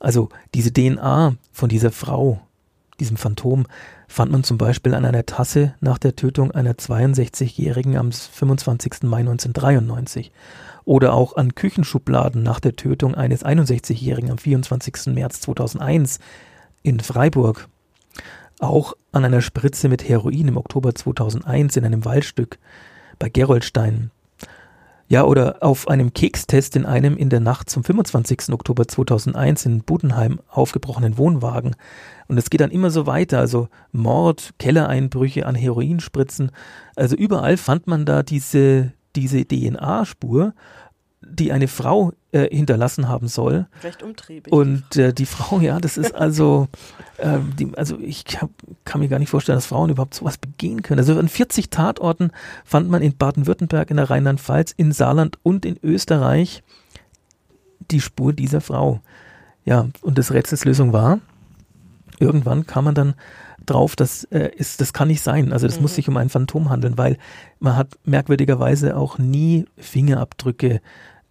also 0.00 0.30
diese 0.54 0.72
DNA 0.72 1.34
von 1.52 1.68
dieser 1.68 1.92
Frau, 1.92 2.40
diesem 2.98 3.16
Phantom, 3.16 3.66
fand 4.08 4.32
man 4.32 4.42
zum 4.42 4.58
Beispiel 4.58 4.94
an 4.94 5.04
einer 5.04 5.24
Tasse 5.24 5.74
nach 5.80 5.98
der 5.98 6.16
Tötung 6.16 6.50
einer 6.50 6.72
62-Jährigen 6.72 7.96
am 7.96 8.10
25. 8.10 9.02
Mai 9.04 9.18
1993 9.18 10.32
oder 10.84 11.12
auch 11.12 11.36
an 11.36 11.54
Küchenschubladen 11.54 12.42
nach 12.42 12.58
der 12.58 12.74
Tötung 12.74 13.14
eines 13.14 13.44
61-Jährigen 13.44 14.30
am 14.30 14.38
24. 14.38 15.14
März 15.14 15.42
2001 15.42 16.18
in 16.82 16.98
Freiburg. 16.98 17.68
Auch 18.58 18.94
an 19.12 19.24
einer 19.24 19.42
Spritze 19.42 19.88
mit 19.88 20.08
Heroin 20.08 20.48
im 20.48 20.56
Oktober 20.56 20.94
2001 20.94 21.76
in 21.76 21.84
einem 21.84 22.04
Waldstück 22.04 22.58
bei 23.18 23.28
Geroldstein. 23.28 24.10
Ja, 25.10 25.24
oder 25.24 25.56
auf 25.58 25.88
einem 25.88 26.14
Kekstest 26.14 26.76
in 26.76 26.86
einem 26.86 27.16
in 27.16 27.30
der 27.30 27.40
Nacht 27.40 27.68
zum 27.68 27.82
25. 27.82 28.52
Oktober 28.52 28.86
2001 28.86 29.66
in 29.66 29.82
Budenheim 29.82 30.40
aufgebrochenen 30.48 31.18
Wohnwagen. 31.18 31.74
Und 32.28 32.38
es 32.38 32.48
geht 32.48 32.60
dann 32.60 32.70
immer 32.70 32.92
so 32.92 33.08
weiter, 33.08 33.40
also 33.40 33.68
Mord, 33.90 34.54
Kellereinbrüche 34.60 35.46
an 35.46 35.56
Heroinspritzen. 35.56 36.52
Also 36.94 37.16
überall 37.16 37.56
fand 37.56 37.88
man 37.88 38.06
da 38.06 38.22
diese, 38.22 38.92
diese 39.16 39.44
DNA-Spur 39.44 40.54
die 41.30 41.52
eine 41.52 41.68
Frau 41.68 42.12
äh, 42.32 42.54
hinterlassen 42.54 43.08
haben 43.08 43.28
soll. 43.28 43.66
Recht 43.82 44.02
umtriebig. 44.02 44.52
Und 44.52 44.96
äh, 44.96 45.12
die 45.12 45.26
Frau, 45.26 45.60
ja, 45.60 45.80
das 45.80 45.96
ist 45.96 46.14
also, 46.14 46.68
äh, 47.18 47.38
die, 47.58 47.72
also 47.76 47.98
ich 47.98 48.24
hab, 48.40 48.50
kann 48.84 49.00
mir 49.00 49.08
gar 49.08 49.18
nicht 49.18 49.30
vorstellen, 49.30 49.56
dass 49.56 49.66
Frauen 49.66 49.90
überhaupt 49.90 50.14
sowas 50.14 50.38
begehen 50.38 50.82
können. 50.82 51.00
Also 51.00 51.18
an 51.18 51.28
40 51.28 51.70
Tatorten 51.70 52.30
fand 52.64 52.90
man 52.90 53.02
in 53.02 53.16
Baden-Württemberg, 53.16 53.90
in 53.90 53.96
der 53.96 54.10
Rheinland-Pfalz, 54.10 54.72
in 54.76 54.92
Saarland 54.92 55.38
und 55.42 55.64
in 55.64 55.78
Österreich 55.82 56.62
die 57.90 58.00
Spur 58.00 58.32
dieser 58.32 58.60
Frau. 58.60 59.00
Ja, 59.64 59.88
und 60.02 60.18
das 60.18 60.32
Rätselslösung 60.32 60.92
war, 60.92 61.20
irgendwann 62.18 62.66
kam 62.66 62.84
man 62.84 62.94
dann 62.94 63.14
drauf, 63.66 63.96
das 63.96 64.24
äh, 64.24 64.50
ist, 64.56 64.80
das 64.80 64.92
kann 64.92 65.08
nicht 65.08 65.22
sein. 65.22 65.52
Also 65.52 65.66
das 65.66 65.76
mhm. 65.76 65.82
muss 65.82 65.94
sich 65.94 66.08
um 66.08 66.16
ein 66.16 66.28
Phantom 66.28 66.70
handeln, 66.70 66.98
weil 66.98 67.18
man 67.58 67.76
hat 67.76 67.98
merkwürdigerweise 68.04 68.96
auch 68.96 69.18
nie 69.18 69.66
Fingerabdrücke 69.76 70.80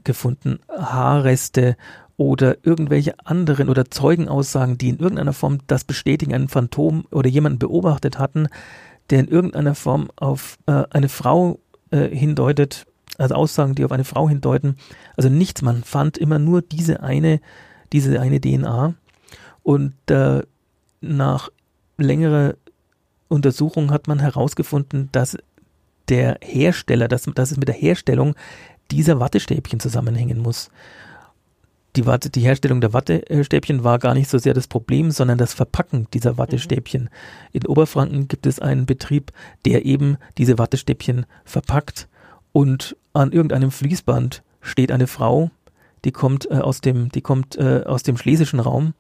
gefunden, 0.09 0.59
Haarreste 0.67 1.77
oder 2.17 2.57
irgendwelche 2.63 3.13
anderen 3.23 3.69
oder 3.69 3.89
Zeugenaussagen, 3.89 4.77
die 4.77 4.89
in 4.89 4.97
irgendeiner 4.97 5.33
Form 5.33 5.59
das 5.67 5.83
bestätigen, 5.83 6.33
ein 6.33 6.49
Phantom 6.49 7.05
oder 7.11 7.29
jemanden 7.29 7.59
beobachtet 7.59 8.17
hatten, 8.17 8.47
der 9.09 9.19
in 9.19 9.27
irgendeiner 9.27 9.75
Form 9.75 10.09
auf 10.15 10.57
äh, 10.65 10.83
eine 10.89 11.09
Frau 11.09 11.59
äh, 11.91 12.09
hindeutet, 12.09 12.87
also 13.17 13.35
Aussagen, 13.35 13.75
die 13.75 13.85
auf 13.85 13.91
eine 13.91 14.03
Frau 14.03 14.27
hindeuten. 14.27 14.75
Also 15.15 15.29
nichts, 15.29 15.61
man 15.61 15.83
fand 15.83 16.17
immer 16.17 16.39
nur 16.39 16.63
diese 16.63 17.03
eine, 17.03 17.39
diese 17.93 18.19
eine 18.19 18.41
DNA. 18.41 18.95
Und 19.61 19.93
äh, 20.09 20.41
nach 21.01 21.49
längerer 21.97 22.55
Untersuchung 23.27 23.91
hat 23.91 24.07
man 24.07 24.19
herausgefunden, 24.19 25.09
dass 25.11 25.37
der 26.09 26.39
Hersteller, 26.41 27.07
dass, 27.07 27.23
dass 27.23 27.51
es 27.51 27.57
mit 27.57 27.67
der 27.67 27.75
Herstellung 27.75 28.35
dieser 28.91 29.19
Wattestäbchen 29.19 29.79
zusammenhängen 29.79 30.39
muss. 30.39 30.69
Die, 31.95 32.05
Watte, 32.05 32.29
die 32.29 32.41
Herstellung 32.41 32.81
der 32.81 32.93
Wattestäbchen 32.93 33.83
war 33.83 33.97
gar 33.97 34.13
nicht 34.13 34.29
so 34.29 34.37
sehr 34.37 34.53
das 34.53 34.67
Problem, 34.67 35.09
sondern 35.11 35.37
das 35.37 35.53
Verpacken 35.53 36.07
dieser 36.13 36.37
Wattestäbchen. 36.37 37.03
Mhm. 37.03 37.09
In 37.51 37.65
Oberfranken 37.65 38.27
gibt 38.27 38.45
es 38.45 38.59
einen 38.59 38.85
Betrieb, 38.85 39.31
der 39.65 39.85
eben 39.85 40.17
diese 40.37 40.57
Wattestäbchen 40.57 41.25
verpackt 41.45 42.07
und 42.51 42.95
an 43.13 43.31
irgendeinem 43.31 43.71
Fließband 43.71 44.43
steht 44.61 44.91
eine 44.91 45.07
Frau, 45.07 45.51
die 46.05 46.11
kommt 46.11 46.49
äh, 46.49 46.55
aus 46.55 46.81
dem, 46.81 47.09
die 47.09 47.21
kommt 47.21 47.57
äh, 47.57 47.83
aus 47.85 48.03
dem 48.03 48.17
schlesischen 48.17 48.59
Raum, 48.59 48.93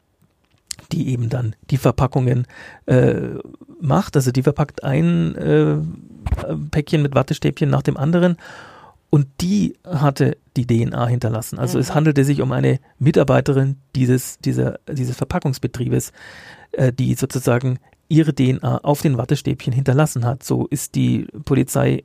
die 0.91 1.09
eben 1.09 1.29
dann 1.29 1.55
die 1.69 1.77
Verpackungen 1.77 2.47
äh, 2.85 3.29
macht. 3.79 4.15
Also 4.15 4.31
die 4.31 4.43
verpackt 4.43 4.83
ein 4.83 5.35
äh, 5.35 5.77
Päckchen 6.71 7.01
mit 7.01 7.15
Wattestäbchen 7.15 7.69
nach 7.69 7.81
dem 7.81 7.97
anderen 7.97 8.37
und 9.09 9.27
die 9.41 9.75
hatte 9.85 10.37
die 10.55 10.67
DNA 10.67 11.07
hinterlassen. 11.07 11.57
Also 11.59 11.77
mhm. 11.77 11.81
es 11.81 11.93
handelte 11.93 12.23
sich 12.23 12.41
um 12.41 12.51
eine 12.51 12.79
Mitarbeiterin 12.99 13.77
dieses, 13.95 14.39
dieser, 14.39 14.79
dieses 14.87 15.17
Verpackungsbetriebes, 15.17 16.11
äh, 16.73 16.93
die 16.93 17.15
sozusagen 17.15 17.79
ihre 18.07 18.33
DNA 18.33 18.79
auf 18.79 19.01
den 19.01 19.17
Wattestäbchen 19.17 19.73
hinterlassen 19.73 20.25
hat. 20.25 20.43
So 20.43 20.67
ist 20.67 20.95
die 20.95 21.27
Polizei 21.45 22.03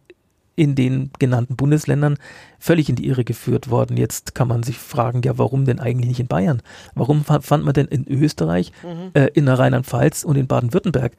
in 0.57 0.75
den 0.75 1.11
genannten 1.19 1.57
Bundesländern 1.57 2.17
völlig 2.59 2.89
in 2.89 2.97
die 2.97 3.07
Irre 3.07 3.25
geführt 3.25 3.71
worden. 3.71 3.97
Jetzt 3.97 4.35
kann 4.35 4.47
man 4.47 4.63
sich 4.63 4.79
fragen, 4.79 5.23
ja, 5.25 5.37
warum 5.37 5.65
denn 5.65 5.81
eigentlich 5.81 6.09
nicht 6.09 6.21
in 6.21 6.29
Bayern? 6.29 6.63
Warum 6.95 7.25
fand 7.25 7.65
man 7.65 7.75
denn 7.75 7.87
in 7.87 8.07
Österreich, 8.07 8.71
mhm. 8.83 9.11
äh, 9.15 9.31
in 9.35 9.47
der 9.47 9.59
Rheinland-Pfalz 9.59 10.23
und 10.23 10.37
in 10.37 10.47
Baden-Württemberg 10.47 11.17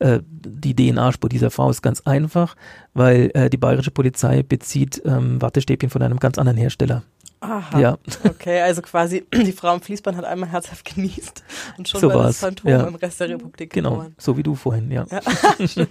äh, 0.00 0.20
die 0.24 0.74
DNA-Spur 0.74 1.28
dieser 1.28 1.50
Frau 1.50 1.70
ist 1.70 1.82
ganz 1.82 2.00
einfach, 2.02 2.56
weil 2.94 3.30
äh, 3.34 3.48
die 3.48 3.56
bayerische 3.56 3.90
Polizei 3.90 4.42
bezieht 4.42 5.00
ähm, 5.04 5.40
Wattestäbchen 5.40 5.90
von 5.90 6.02
einem 6.02 6.18
ganz 6.18 6.38
anderen 6.38 6.58
Hersteller. 6.58 7.02
Aha. 7.40 7.80
Ja. 7.80 7.98
Okay, 8.24 8.60
also 8.60 8.82
quasi 8.82 9.24
die 9.34 9.52
Frau 9.52 9.68
am 9.68 9.80
Fließband 9.80 10.16
hat 10.16 10.24
einmal 10.24 10.50
herzhaft 10.50 10.94
genießt 10.94 11.44
und 11.78 11.88
schon 11.88 12.00
so 12.00 12.08
war 12.08 12.24
das 12.24 12.38
Phantom 12.38 12.70
ja. 12.70 12.86
im 12.86 12.94
Rest 12.94 13.20
der 13.20 13.30
Republik 13.30 13.72
Genau, 13.72 13.90
geboren. 13.90 14.14
so 14.18 14.36
wie 14.36 14.42
du 14.42 14.54
vorhin, 14.54 14.90
ja. 14.90 15.06
ja. 15.10 15.20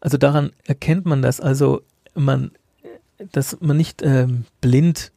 also 0.00 0.16
daran 0.18 0.52
erkennt 0.64 1.06
man 1.06 1.22
das, 1.22 1.40
also 1.40 1.82
man, 2.14 2.50
dass 3.32 3.60
man 3.60 3.76
nicht 3.76 4.02
ähm, 4.02 4.44
blind 4.60 5.12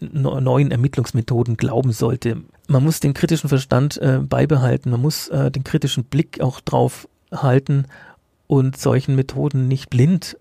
neuen 0.00 0.70
Ermittlungsmethoden 0.70 1.56
glauben 1.56 1.92
sollte. 1.92 2.42
Man 2.68 2.84
muss 2.84 3.00
den 3.00 3.14
kritischen 3.14 3.48
Verstand 3.48 3.96
äh, 3.98 4.20
beibehalten, 4.20 4.90
man 4.90 5.00
muss 5.00 5.28
äh, 5.28 5.50
den 5.50 5.64
kritischen 5.64 6.04
Blick 6.04 6.40
auch 6.40 6.60
drauf 6.60 7.08
halten 7.32 7.86
und 8.46 8.76
solchen 8.76 9.16
Methoden 9.16 9.68
nicht 9.68 9.90
blind 9.90 10.36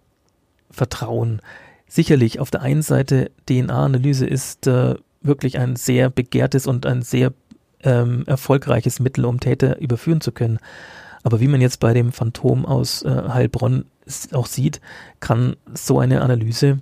vertrauen. 0.70 1.42
Sicherlich, 1.88 2.40
auf 2.40 2.52
der 2.52 2.62
einen 2.62 2.82
Seite 2.82 3.32
DNA-Analyse 3.48 4.26
ist 4.26 4.68
äh, 4.68 4.96
wirklich 5.22 5.58
ein 5.58 5.76
sehr 5.76 6.10
begehrtes 6.10 6.68
und 6.68 6.86
ein 6.86 7.02
sehr 7.02 7.34
ähm, 7.84 8.24
erfolgreiches 8.26 9.00
Mittel, 9.00 9.26
um 9.26 9.40
Täter 9.40 9.80
überführen 9.80 10.22
zu 10.22 10.32
können. 10.32 10.60
Aber 11.24 11.40
wie 11.40 11.48
man 11.48 11.62
jetzt 11.62 11.80
bei 11.80 11.94
dem 11.94 12.12
Phantom 12.12 12.66
aus 12.66 13.04
äh, 13.04 13.30
Heilbronn 13.30 13.86
auch 14.34 14.46
sieht, 14.46 14.82
kann 15.20 15.56
so 15.74 16.00
eine 16.00 16.22
Analyse 16.22 16.80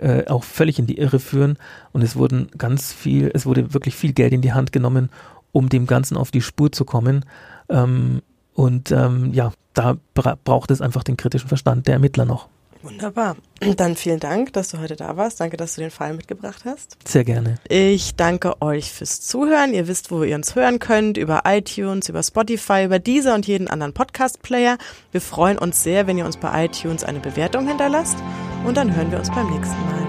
äh, 0.00 0.26
auch 0.26 0.44
völlig 0.44 0.78
in 0.78 0.86
die 0.86 0.98
Irre 0.98 1.18
führen 1.18 1.58
und 1.92 2.02
es 2.02 2.16
wurden 2.16 2.48
ganz 2.56 2.92
viel, 2.92 3.30
es 3.34 3.46
wurde 3.46 3.72
wirklich 3.74 3.94
viel 3.94 4.12
Geld 4.12 4.32
in 4.32 4.42
die 4.42 4.52
Hand 4.52 4.72
genommen, 4.72 5.10
um 5.52 5.68
dem 5.68 5.86
Ganzen 5.86 6.16
auf 6.16 6.30
die 6.30 6.42
Spur 6.42 6.72
zu 6.72 6.84
kommen. 6.84 7.24
Ähm, 7.68 8.22
und 8.54 8.90
ähm, 8.90 9.32
ja, 9.32 9.52
da 9.74 9.96
bra 10.14 10.36
braucht 10.42 10.70
es 10.70 10.80
einfach 10.80 11.04
den 11.04 11.16
kritischen 11.16 11.48
Verstand 11.48 11.86
der 11.86 11.94
Ermittler 11.94 12.24
noch. 12.24 12.48
Wunderbar. 12.82 13.36
Dann 13.76 13.96
vielen 13.96 14.20
Dank, 14.20 14.52
dass 14.52 14.70
du 14.70 14.78
heute 14.78 14.96
da 14.96 15.16
warst. 15.16 15.40
Danke, 15.40 15.56
dass 15.56 15.74
du 15.74 15.80
den 15.80 15.90
Fall 15.90 16.14
mitgebracht 16.14 16.62
hast. 16.64 16.96
Sehr 17.06 17.24
gerne. 17.24 17.56
Ich 17.68 18.14
danke 18.14 18.60
euch 18.62 18.92
fürs 18.92 19.20
Zuhören. 19.20 19.74
Ihr 19.74 19.88
wisst, 19.88 20.10
wo 20.10 20.22
ihr 20.22 20.36
uns 20.36 20.54
hören 20.54 20.78
könnt, 20.78 21.16
über 21.16 21.42
iTunes, 21.44 22.08
über 22.08 22.22
Spotify, 22.22 22.84
über 22.84 22.98
dieser 22.98 23.34
und 23.34 23.46
jeden 23.46 23.68
anderen 23.68 23.94
Podcast-Player. 23.94 24.78
Wir 25.12 25.20
freuen 25.20 25.58
uns 25.58 25.82
sehr, 25.82 26.06
wenn 26.06 26.18
ihr 26.18 26.26
uns 26.26 26.36
bei 26.36 26.66
iTunes 26.66 27.04
eine 27.04 27.20
Bewertung 27.20 27.66
hinterlasst. 27.66 28.16
Und 28.64 28.76
dann 28.76 28.94
hören 28.94 29.10
wir 29.10 29.18
uns 29.18 29.30
beim 29.30 29.48
nächsten 29.50 29.76
Mal. 29.86 30.06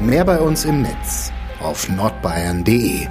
Mehr 0.00 0.24
bei 0.24 0.38
uns 0.38 0.64
im 0.64 0.82
Netz 0.82 1.32
auf 1.60 1.88
nordbayern.de 1.88 3.08